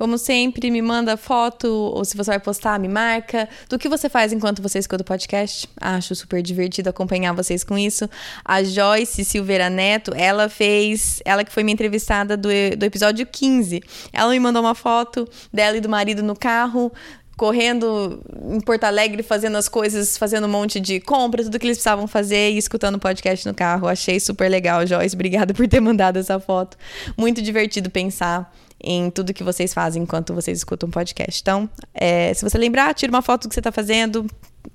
Como 0.00 0.16
sempre, 0.16 0.70
me 0.70 0.80
manda 0.80 1.14
foto, 1.14 1.66
ou 1.68 2.02
se 2.06 2.16
você 2.16 2.30
vai 2.30 2.40
postar, 2.40 2.80
me 2.80 2.88
marca, 2.88 3.46
do 3.68 3.78
que 3.78 3.86
você 3.86 4.08
faz 4.08 4.32
enquanto 4.32 4.62
você 4.62 4.78
escuta 4.78 5.02
o 5.02 5.04
podcast. 5.04 5.68
Acho 5.78 6.14
super 6.14 6.40
divertido 6.40 6.88
acompanhar 6.88 7.34
vocês 7.34 7.62
com 7.62 7.76
isso. 7.76 8.08
A 8.42 8.62
Joyce 8.62 9.26
Silveira 9.26 9.68
Neto, 9.68 10.14
ela 10.16 10.48
fez, 10.48 11.20
ela 11.22 11.44
que 11.44 11.52
foi 11.52 11.62
minha 11.62 11.74
entrevistada 11.74 12.34
do, 12.34 12.48
do 12.78 12.82
episódio 12.82 13.26
15. 13.26 13.82
Ela 14.10 14.30
me 14.30 14.40
mandou 14.40 14.62
uma 14.62 14.74
foto 14.74 15.28
dela 15.52 15.76
e 15.76 15.82
do 15.82 15.88
marido 15.90 16.22
no 16.22 16.34
carro, 16.34 16.90
correndo 17.36 18.22
em 18.54 18.60
Porto 18.62 18.84
Alegre, 18.84 19.22
fazendo 19.22 19.58
as 19.58 19.68
coisas, 19.68 20.16
fazendo 20.16 20.46
um 20.46 20.50
monte 20.50 20.80
de 20.80 20.98
compra, 20.98 21.42
tudo 21.42 21.58
que 21.58 21.66
eles 21.66 21.76
precisavam 21.76 22.06
fazer 22.06 22.52
e 22.52 22.56
escutando 22.56 22.94
o 22.94 22.98
podcast 22.98 23.46
no 23.46 23.52
carro. 23.52 23.86
Achei 23.86 24.18
super 24.18 24.50
legal, 24.50 24.86
Joyce. 24.86 25.14
Obrigada 25.14 25.52
por 25.52 25.68
ter 25.68 25.80
mandado 25.80 26.18
essa 26.18 26.40
foto. 26.40 26.78
Muito 27.18 27.42
divertido 27.42 27.90
pensar 27.90 28.50
em 28.82 29.10
tudo 29.10 29.34
que 29.34 29.44
vocês 29.44 29.72
fazem 29.74 30.02
enquanto 30.02 30.34
vocês 30.34 30.58
escutam 30.58 30.88
um 30.88 30.92
podcast. 30.92 31.40
Então, 31.40 31.68
é, 31.94 32.32
se 32.34 32.42
você 32.42 32.56
lembrar, 32.58 32.94
tira 32.94 33.10
uma 33.10 33.22
foto 33.22 33.42
do 33.42 33.48
que 33.48 33.54
você 33.54 33.60
está 33.60 33.72
fazendo, 33.72 34.26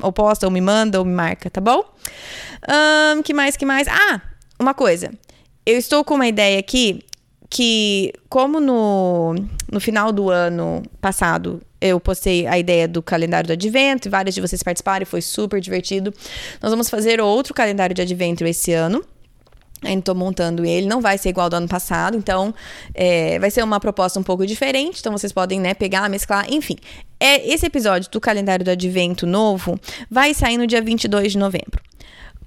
ou 0.02 0.12
posta, 0.12 0.46
ou 0.46 0.52
me 0.52 0.62
manda, 0.62 1.00
ou 1.00 1.06
me 1.06 1.14
marca, 1.14 1.50
tá 1.50 1.62
bom? 1.62 1.84
Um, 3.18 3.22
que 3.22 3.34
mais, 3.34 3.56
que 3.56 3.66
mais? 3.66 3.88
Ah, 3.88 4.22
uma 4.60 4.74
coisa. 4.74 5.12
Eu 5.66 5.78
estou 5.78 6.04
com 6.04 6.16
uma 6.16 6.28
ideia 6.28 6.60
aqui 6.60 7.04
que, 7.50 8.14
como 8.30 8.60
no, 8.60 9.36
no 9.72 9.80
final 9.80 10.12
do 10.12 10.30
ano 10.30 10.84
passado 11.00 11.62
eu 11.80 12.00
postei 12.00 12.48
a 12.48 12.58
ideia 12.58 12.88
do 12.88 13.02
calendário 13.02 13.48
do 13.48 13.54
advento 13.54 14.08
e 14.08 14.12
várias 14.12 14.34
de 14.34 14.42
vocês 14.42 14.64
participaram 14.64 15.04
e 15.04 15.06
foi 15.06 15.22
super 15.22 15.62
divertido, 15.62 16.14
nós 16.62 16.72
vamos 16.72 16.90
fazer 16.90 17.22
outro 17.22 17.54
calendário 17.54 17.94
de 17.94 18.02
advento 18.02 18.44
esse 18.46 18.74
ano. 18.74 19.04
Ainda 19.84 20.00
estou 20.00 20.16
montando 20.16 20.66
ele, 20.66 20.88
não 20.88 21.02
vai 21.02 21.18
ser 21.18 21.30
igual 21.30 21.46
ao 21.46 21.50
do 21.50 21.56
ano 21.58 21.68
passado, 21.68 22.18
então 22.18 22.54
é, 22.94 23.38
vai 23.40 23.52
ser 23.52 23.64
uma 23.64 23.80
proposta 23.80 24.20
um 24.20 24.24
pouco 24.24 24.46
diferente. 24.46 25.00
Então 25.00 25.12
vocês 25.12 25.32
podem 25.32 25.60
né, 25.60 25.74
pegar, 25.74 26.10
mesclar, 26.10 26.46
enfim. 26.52 26.78
É, 27.20 27.48
esse 27.48 27.66
episódio 27.66 28.10
do 28.10 28.20
calendário 28.20 28.66
do 28.66 28.72
advento 28.72 29.28
novo 29.28 29.80
vai 30.10 30.34
sair 30.34 30.58
no 30.58 30.66
dia 30.66 30.82
22 30.82 31.34
de 31.34 31.38
novembro. 31.38 31.82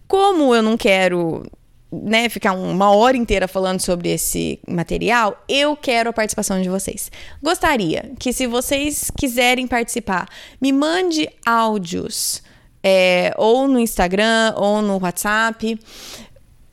Como 0.06 0.54
eu 0.54 0.62
não 0.62 0.76
quero 0.76 1.44
né, 1.90 2.28
ficar 2.28 2.52
uma 2.52 2.90
hora 2.90 3.16
inteira 3.16 3.48
falando 3.48 3.80
sobre 3.80 4.10
esse 4.10 4.58
material, 4.66 5.42
eu 5.48 5.74
quero 5.76 6.10
a 6.10 6.12
participação 6.12 6.60
de 6.60 6.68
vocês. 6.68 7.10
Gostaria 7.42 8.10
que, 8.18 8.32
se 8.32 8.46
vocês 8.46 9.10
quiserem 9.16 9.66
participar, 9.66 10.28
me 10.60 10.72
mande 10.72 11.28
áudios. 11.44 12.42
É, 12.80 13.34
ou 13.36 13.66
no 13.66 13.80
Instagram 13.80 14.54
ou 14.56 14.80
no 14.80 15.02
WhatsApp 15.02 15.76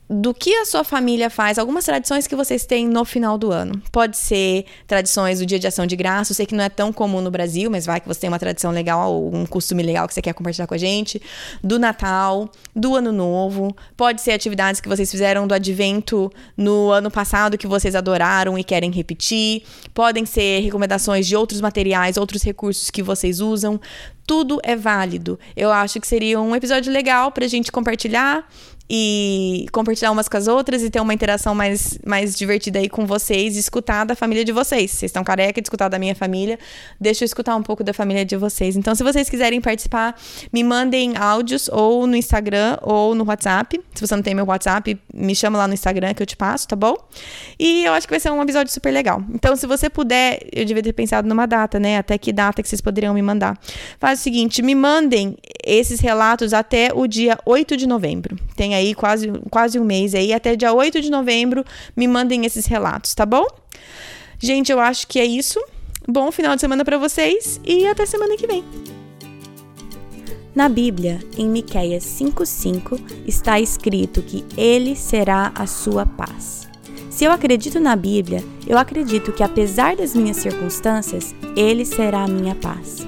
do 0.08 0.32
que 0.32 0.54
a 0.54 0.64
sua 0.64 0.84
família 0.84 1.28
faz, 1.28 1.58
algumas 1.58 1.84
tradições 1.84 2.26
que 2.26 2.36
vocês 2.36 2.64
têm 2.64 2.86
no 2.86 3.04
final 3.04 3.36
do 3.36 3.50
ano. 3.50 3.80
Pode 3.90 4.16
ser 4.16 4.64
tradições 4.86 5.40
do 5.40 5.46
Dia 5.46 5.58
de 5.58 5.66
Ação 5.66 5.84
de 5.84 5.96
Graça, 5.96 6.30
eu 6.30 6.36
sei 6.36 6.46
que 6.46 6.54
não 6.54 6.62
é 6.62 6.68
tão 6.68 6.92
comum 6.92 7.20
no 7.20 7.30
Brasil, 7.30 7.70
mas 7.70 7.84
vai 7.84 8.00
que 8.00 8.06
você 8.06 8.20
tem 8.20 8.28
uma 8.28 8.38
tradição 8.38 8.70
legal 8.70 9.12
ou 9.12 9.34
um 9.34 9.44
costume 9.44 9.82
legal 9.82 10.06
que 10.06 10.14
você 10.14 10.22
quer 10.22 10.32
compartilhar 10.32 10.66
com 10.66 10.74
a 10.74 10.78
gente. 10.78 11.20
Do 11.62 11.78
Natal, 11.78 12.48
do 12.74 12.94
Ano 12.94 13.10
Novo, 13.10 13.74
pode 13.96 14.20
ser 14.20 14.32
atividades 14.32 14.80
que 14.80 14.88
vocês 14.88 15.10
fizeram 15.10 15.46
do 15.46 15.54
Advento 15.54 16.30
no 16.56 16.90
ano 16.90 17.10
passado 17.10 17.58
que 17.58 17.66
vocês 17.66 17.96
adoraram 17.96 18.56
e 18.56 18.62
querem 18.62 18.92
repetir. 18.92 19.62
Podem 19.92 20.24
ser 20.24 20.60
recomendações 20.60 21.26
de 21.26 21.34
outros 21.34 21.60
materiais, 21.60 22.16
outros 22.16 22.42
recursos 22.42 22.90
que 22.90 23.02
vocês 23.02 23.40
usam. 23.40 23.80
Tudo 24.24 24.60
é 24.62 24.74
válido. 24.74 25.38
Eu 25.56 25.70
acho 25.70 26.00
que 26.00 26.06
seria 26.06 26.40
um 26.40 26.54
episódio 26.54 26.92
legal 26.92 27.30
pra 27.30 27.46
gente 27.46 27.70
compartilhar 27.70 28.48
e 28.88 29.66
compartilhar 29.72 30.12
umas 30.12 30.28
com 30.28 30.36
as 30.36 30.46
outras 30.46 30.82
e 30.82 30.90
ter 30.90 31.00
uma 31.00 31.12
interação 31.12 31.54
mais, 31.54 31.98
mais 32.06 32.36
divertida 32.36 32.78
aí 32.78 32.88
com 32.88 33.04
vocês 33.04 33.56
escutar 33.56 34.04
da 34.04 34.14
família 34.14 34.44
de 34.44 34.52
vocês. 34.52 34.90
Vocês 34.92 35.10
estão 35.10 35.24
careca 35.24 35.60
de 35.60 35.66
escutar 35.66 35.88
da 35.88 35.98
minha 35.98 36.14
família, 36.14 36.58
deixa 37.00 37.24
eu 37.24 37.26
escutar 37.26 37.56
um 37.56 37.62
pouco 37.62 37.82
da 37.82 37.92
família 37.92 38.24
de 38.24 38.36
vocês. 38.36 38.76
Então, 38.76 38.94
se 38.94 39.02
vocês 39.02 39.28
quiserem 39.28 39.60
participar, 39.60 40.14
me 40.52 40.62
mandem 40.62 41.16
áudios 41.16 41.68
ou 41.68 42.06
no 42.06 42.16
Instagram 42.16 42.78
ou 42.82 43.14
no 43.14 43.24
WhatsApp. 43.24 43.80
Se 43.94 44.06
você 44.06 44.14
não 44.14 44.22
tem 44.22 44.34
meu 44.34 44.46
WhatsApp, 44.46 44.98
me 45.12 45.34
chama 45.34 45.58
lá 45.58 45.66
no 45.66 45.74
Instagram 45.74 46.14
que 46.14 46.22
eu 46.22 46.26
te 46.26 46.36
passo, 46.36 46.68
tá 46.68 46.76
bom? 46.76 46.96
E 47.58 47.84
eu 47.84 47.92
acho 47.92 48.06
que 48.06 48.12
vai 48.12 48.20
ser 48.20 48.30
um 48.30 48.42
episódio 48.42 48.72
super 48.72 48.92
legal. 48.92 49.22
Então, 49.34 49.56
se 49.56 49.66
você 49.66 49.90
puder, 49.90 50.38
eu 50.52 50.64
devia 50.64 50.82
ter 50.82 50.92
pensado 50.92 51.28
numa 51.28 51.46
data, 51.46 51.80
né? 51.80 51.98
Até 51.98 52.16
que 52.18 52.32
data 52.32 52.62
que 52.62 52.68
vocês 52.68 52.80
poderiam 52.80 53.12
me 53.14 53.22
mandar. 53.22 53.58
Faz 53.98 54.20
o 54.20 54.22
seguinte, 54.22 54.62
me 54.62 54.74
mandem 54.74 55.36
esses 55.64 55.98
relatos 55.98 56.52
até 56.52 56.90
o 56.94 57.06
dia 57.06 57.38
8 57.44 57.76
de 57.76 57.86
novembro. 57.86 58.36
Tem 58.54 58.75
aí 58.76 58.94
quase, 58.94 59.32
quase 59.50 59.78
um 59.78 59.84
mês 59.84 60.14
aí, 60.14 60.32
até 60.32 60.54
dia 60.54 60.72
8 60.72 61.00
de 61.00 61.10
novembro, 61.10 61.64
me 61.96 62.06
mandem 62.06 62.44
esses 62.46 62.66
relatos, 62.66 63.14
tá 63.14 63.26
bom? 63.26 63.46
Gente, 64.38 64.70
eu 64.70 64.78
acho 64.78 65.06
que 65.06 65.18
é 65.18 65.24
isso. 65.24 65.60
Bom 66.06 66.30
final 66.30 66.54
de 66.54 66.60
semana 66.60 66.84
para 66.84 66.98
vocês 66.98 67.60
e 67.64 67.86
até 67.86 68.06
semana 68.06 68.36
que 68.36 68.46
vem. 68.46 68.62
Na 70.54 70.68
Bíblia, 70.68 71.18
em 71.36 71.48
Miqueias 71.48 72.04
5:5, 72.04 72.98
está 73.26 73.60
escrito 73.60 74.22
que 74.22 74.44
ele 74.56 74.96
será 74.96 75.52
a 75.54 75.66
sua 75.66 76.06
paz. 76.06 76.66
Se 77.10 77.24
eu 77.24 77.32
acredito 77.32 77.80
na 77.80 77.96
Bíblia, 77.96 78.42
eu 78.66 78.78
acredito 78.78 79.32
que 79.32 79.42
apesar 79.42 79.96
das 79.96 80.14
minhas 80.14 80.36
circunstâncias, 80.36 81.34
ele 81.56 81.84
será 81.84 82.24
a 82.24 82.28
minha 82.28 82.54
paz. 82.54 83.06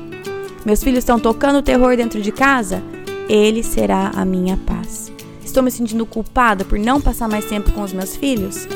Meus 0.65 0.83
filhos 0.83 0.99
estão 0.99 1.19
tocando 1.19 1.63
terror 1.63 1.97
dentro 1.97 2.21
de 2.21 2.33
casa? 2.33 2.83
Ele 3.29 3.63
será 3.63 4.11
a 4.15 4.25
minha 4.25 4.57
paz. 4.57 5.13
Estou 5.59 5.65
me 5.65 5.73
sentindo 5.73 6.07
culpada 6.07 6.65
por 6.65 6.79
não 6.79 7.01
passar 7.01 7.29
mais 7.29 7.45
tempo 7.47 7.73
com 7.73 7.83
os 7.83 7.93
meus 7.93 8.15
filhos? 8.15 8.69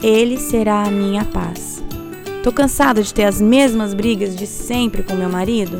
Ele 0.00 0.38
será 0.38 0.84
a 0.84 0.88
minha 0.88 1.24
paz. 1.24 1.82
Tô 2.44 2.52
cansada 2.52 3.02
de 3.02 3.12
ter 3.12 3.24
as 3.24 3.40
mesmas 3.40 3.94
brigas 3.94 4.36
de 4.36 4.46
sempre 4.46 5.02
com 5.02 5.16
meu 5.16 5.28
marido? 5.28 5.76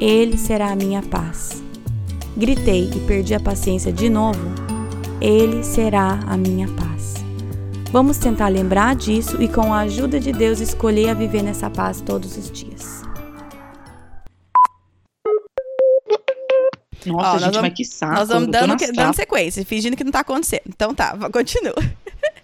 Ele 0.00 0.38
será 0.38 0.70
a 0.70 0.76
minha 0.76 1.02
paz. 1.02 1.60
Gritei 2.36 2.88
e 2.94 3.00
perdi 3.00 3.34
a 3.34 3.40
paciência 3.40 3.92
de 3.92 4.08
novo? 4.08 4.38
Ele 5.20 5.64
será 5.64 6.20
a 6.24 6.36
minha 6.36 6.68
paz. 6.68 7.14
Vamos 7.90 8.16
tentar 8.16 8.46
lembrar 8.46 8.94
disso 8.94 9.42
e, 9.42 9.48
com 9.48 9.74
a 9.74 9.80
ajuda 9.80 10.20
de 10.20 10.30
Deus, 10.30 10.60
escolher 10.60 11.08
a 11.08 11.14
viver 11.14 11.42
nessa 11.42 11.68
paz 11.68 12.00
todos 12.00 12.36
os 12.36 12.48
dias. 12.48 12.99
Nossa, 17.08 17.28
Ó, 17.28 17.32
gente, 17.38 17.54
vamos, 17.54 17.60
mas 17.62 17.74
que 17.74 17.84
saco. 17.84 18.14
Nós 18.14 18.28
vamos 18.28 18.50
dando, 18.50 18.76
dando 18.94 19.14
sequência, 19.14 19.64
fingindo 19.64 19.96
que 19.96 20.04
não 20.04 20.12
tá 20.12 20.20
acontecendo. 20.20 20.62
Então 20.66 20.94
tá, 20.94 21.16
continua. 21.30 21.74